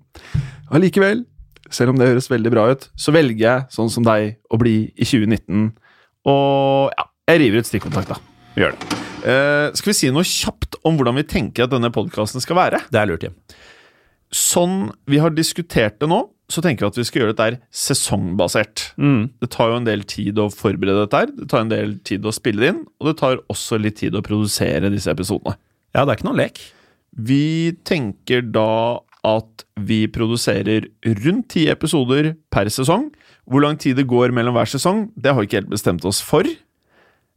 Allikevel, 0.73 1.25
selv 1.69 1.93
om 1.93 2.01
det 2.01 2.09
høres 2.09 2.31
veldig 2.31 2.53
bra 2.55 2.65
ut, 2.71 2.89
så 2.97 3.13
velger 3.13 3.45
jeg, 3.45 3.69
sånn 3.75 3.93
som 3.93 4.07
deg, 4.07 4.39
å 4.49 4.57
bli 4.57 4.75
i 4.95 5.05
2019. 5.05 5.69
Og 6.31 6.89
ja, 6.95 7.09
jeg 7.29 7.45
river 7.45 7.61
ut 7.61 7.69
stikkontakt, 7.69 8.15
da. 8.15 8.21
Gjør 8.57 8.73
det. 8.73 9.10
Eh, 9.21 9.67
skal 9.77 9.91
vi 9.91 9.97
si 9.97 10.09
noe 10.13 10.25
kjapt 10.25 10.79
om 10.87 10.97
hvordan 10.97 11.19
vi 11.19 11.27
tenker 11.29 11.67
at 11.67 11.73
denne 11.73 11.91
podkasten 11.93 12.41
skal 12.41 12.57
være? 12.57 12.81
Det 12.89 13.01
er 13.01 13.09
lurt, 13.09 13.25
Jim. 13.27 13.35
Sånn 14.31 14.77
vi 15.11 15.19
har 15.21 15.33
diskutert 15.35 15.99
det 16.01 16.09
nå, 16.09 16.23
så 16.51 16.63
tenker 16.63 16.85
vi 16.85 16.91
at 16.91 16.99
vi 16.99 17.05
skal 17.07 17.21
gjøre 17.21 17.33
dette 17.35 17.47
her 17.49 17.57
sesongbasert. 17.83 18.87
Mm. 18.99 19.29
Det 19.43 19.51
tar 19.53 19.71
jo 19.71 19.77
en 19.79 19.87
del 19.87 20.03
tid 20.09 20.41
å 20.41 20.49
forberede 20.51 21.05
dette 21.05 21.21
her, 21.21 21.33
det 21.37 21.47
tar 21.51 21.65
en 21.65 21.71
del 21.71 21.95
tid 22.07 22.25
å 22.25 22.33
spille 22.35 22.63
det 22.63 22.73
inn, 22.73 22.81
og 22.99 23.11
det 23.11 23.15
tar 23.21 23.43
også 23.51 23.79
litt 23.79 23.99
tid 24.01 24.17
å 24.17 24.23
produsere 24.25 24.91
disse 24.93 25.13
episodene. 25.13 25.55
Ja, 25.93 26.03
det 26.03 26.09
er 26.15 26.19
ikke 26.19 26.29
noen 26.31 26.41
lek. 26.41 26.63
Vi 27.11 27.75
tenker 27.87 28.43
da 28.47 29.03
at 29.27 29.65
vi 29.77 30.05
produserer 30.09 30.87
rundt 31.21 31.51
ti 31.53 31.67
episoder 31.69 32.33
per 32.53 32.71
sesong. 32.73 33.11
Hvor 33.45 33.61
lang 33.61 33.77
tid 33.77 33.99
det 33.99 34.07
går 34.09 34.33
mellom 34.33 34.55
hver 34.57 34.69
sesong, 34.71 35.09
det 35.13 35.29
har 35.29 35.43
vi 35.43 35.49
ikke 35.49 35.61
helt 35.61 35.75
bestemt 35.75 36.07
oss 36.07 36.23
for. 36.25 36.47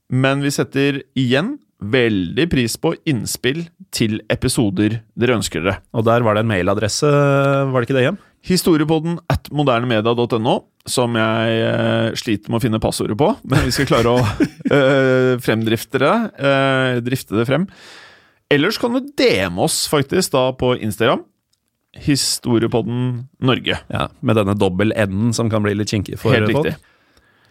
Men 0.08 0.44
vi 0.44 0.52
setter 0.54 1.02
igjen 1.18 1.56
veldig 1.92 2.46
pris 2.52 2.76
på 2.80 2.94
innspill 3.08 3.64
til 3.94 4.20
episoder 4.32 5.00
dere 5.18 5.36
ønsker 5.38 5.64
dere. 5.64 5.80
Og 5.94 6.06
der 6.06 6.24
var 6.26 6.36
det 6.36 6.44
en 6.44 6.50
mailadresse, 6.52 7.10
var 7.10 7.80
det 7.80 7.88
ikke 7.88 7.98
det, 7.98 8.06
Hjem? 8.08 8.20
Historiepodden 8.44 9.18
at 9.32 9.48
modernemedia.no, 9.56 10.54
som 10.90 11.14
jeg 11.16 11.60
eh, 11.64 12.08
sliter 12.20 12.52
med 12.52 12.58
å 12.60 12.64
finne 12.66 12.80
passordet 12.82 13.16
på, 13.20 13.30
men 13.48 13.64
vi 13.64 13.72
skal 13.72 13.88
klare 13.88 14.12
å 14.12 14.24
eh, 14.76 15.34
fremdrifte 15.44 16.02
det. 16.02 16.14
eh, 16.50 16.98
drifte 17.06 17.38
det 17.38 17.46
frem. 17.48 17.68
Ellers 18.52 18.76
kan 18.78 18.92
du 18.92 19.06
DM 19.16 19.56
oss 19.64 19.84
faktisk 19.90 20.34
da 20.34 20.50
på 20.60 20.74
Instagram. 20.76 21.24
Historiepodden 22.04 23.28
Norge. 23.40 23.78
Ja, 23.88 24.08
Med 24.20 24.36
denne 24.36 24.56
dobbel 24.58 24.92
N-en 24.92 25.32
som 25.32 25.48
kan 25.50 25.64
bli 25.64 25.76
litt 25.78 25.92
kinkig 25.94 26.18
for 26.20 26.34
Helt 26.36 26.50
riktig. 26.52 26.74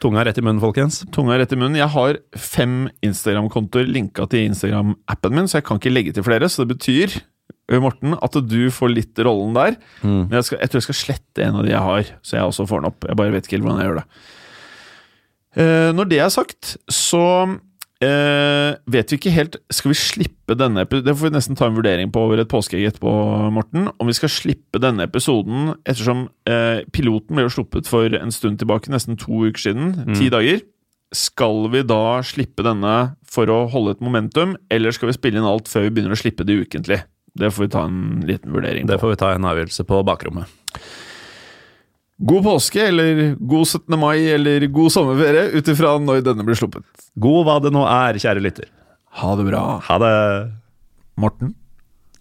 Tunga 0.04 0.26
rett 0.28 0.40
i 0.40 0.44
munnen, 0.44 0.60
folkens. 0.60 1.02
Tunga 1.16 1.38
rett 1.40 1.54
i 1.56 1.58
munnen. 1.60 1.80
Jeg 1.80 1.92
har 1.94 2.18
fem 2.36 2.90
Instagram-kontoer 3.06 3.88
linka 3.88 4.26
til 4.32 4.50
Instagram-appen 4.50 5.38
min, 5.38 5.48
så 5.48 5.62
jeg 5.62 5.68
kan 5.70 5.80
ikke 5.80 5.94
legge 5.94 6.16
til 6.16 6.26
flere. 6.28 6.50
Så 6.52 6.66
det 6.66 6.76
betyr, 6.76 7.16
Morten, 7.80 8.18
at 8.20 8.36
du 8.46 8.68
får 8.74 8.92
litt 8.92 9.22
rollen 9.24 9.56
der. 9.56 9.78
Mm. 10.04 10.26
Men 10.28 10.38
jeg, 10.42 10.50
skal, 10.50 10.60
jeg 10.60 10.72
tror 10.72 10.82
jeg 10.82 10.88
skal 10.90 11.00
slette 11.00 11.46
en 11.46 11.60
av 11.62 11.64
de 11.64 11.72
jeg 11.72 11.86
har, 11.88 12.16
så 12.20 12.36
jeg 12.38 12.52
også 12.52 12.68
får 12.70 12.84
den 12.84 12.92
opp. 12.92 13.08
Jeg 13.08 13.20
bare 13.22 13.36
vet 13.36 13.48
ikke 13.48 13.58
helt 13.58 13.68
hvordan 13.70 13.80
jeg 13.80 13.90
gjør 13.90 14.02
det. 14.02 14.08
Eh, 15.54 15.90
når 15.96 16.10
det 16.12 16.20
er 16.20 16.34
sagt, 16.34 16.76
så 16.92 17.24
eh, 18.02 18.74
vet 18.90 19.12
vi 19.12 19.20
ikke 19.20 19.34
helt 19.36 19.58
Skal 19.74 19.94
vi 19.94 19.98
slippe 20.00 20.58
denne 20.58 20.84
episoden 20.84 21.08
Det 21.08 21.16
får 21.20 21.30
vi 21.30 21.36
nesten 21.36 21.60
ta 21.60 21.68
en 21.70 21.78
vurdering 21.78 22.12
på 22.14 22.24
over 22.26 22.42
et 22.42 22.50
påskeegg 22.52 22.88
etterpå, 22.90 23.14
Morten. 23.54 23.88
Om 24.02 24.10
vi 24.10 24.18
skal 24.18 24.34
slippe 24.34 24.82
denne 24.82 25.06
episoden 25.06 25.76
ettersom 25.84 26.28
uh, 26.50 26.82
piloten 26.96 27.38
ble 27.38 27.46
jo 27.48 27.54
sluppet 27.60 27.90
for 27.90 28.14
en 28.18 28.34
stund 28.34 28.60
tilbake, 28.62 28.92
nesten 28.94 29.20
to 29.20 29.46
uker 29.48 29.68
siden. 29.70 29.94
Ti 30.18 30.30
dager. 30.34 30.64
Skal 31.14 31.68
vi 31.74 31.84
da 31.86 32.20
slippe 32.26 32.66
denne 32.66 33.14
for 33.30 33.50
å 33.54 33.64
holde 33.70 33.96
et 33.96 34.04
momentum, 34.04 34.56
eller 34.74 34.94
skal 34.96 35.12
vi 35.12 35.18
spille 35.18 35.40
inn 35.40 35.48
alt 35.48 35.70
før 35.70 35.88
vi 35.88 35.94
begynner 35.94 36.18
å 36.18 36.20
slippe 36.20 36.46
det 36.48 36.58
ukentlig? 36.66 37.04
Det 37.38 37.50
får 37.54 37.66
vi 37.66 37.72
ta 37.74 37.86
en 37.88 38.22
liten 38.26 38.54
vurdering 38.54 38.86
på. 38.86 38.94
Det 38.94 39.00
får 39.02 39.14
vi 39.14 39.22
ta 39.22 39.32
en 39.34 39.50
avgjørelse 39.50 39.86
på 39.90 40.02
bakrommet. 40.06 40.50
God 42.22 42.44
påske, 42.44 42.88
eller 42.88 43.36
god 43.40 43.68
17. 43.68 44.00
mai, 44.00 44.20
eller 44.36 44.68
god 44.68 44.92
sommerferie, 44.94 45.50
ut 45.58 45.68
ifra 45.68 45.96
når 46.00 46.22
denne 46.24 46.46
blir 46.46 46.58
sluppet. 46.58 46.86
God 47.20 47.48
hva 47.48 47.58
det 47.64 47.74
nå 47.74 47.84
er, 47.90 48.20
kjære 48.22 48.44
lytter. 48.44 48.70
Ha 49.22 49.36
det 49.40 49.48
bra. 49.50 49.64
Ha 49.90 49.98
det, 50.02 50.14
Morten, 51.20 51.56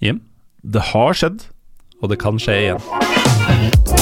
Jim. 0.01 0.21
det 0.63 0.89
har 0.93 1.13
skjedd. 1.17 1.45
Og 2.03 2.11
det 2.11 2.19
kan 2.19 2.41
skje 2.43 2.59
igjen. 2.65 4.02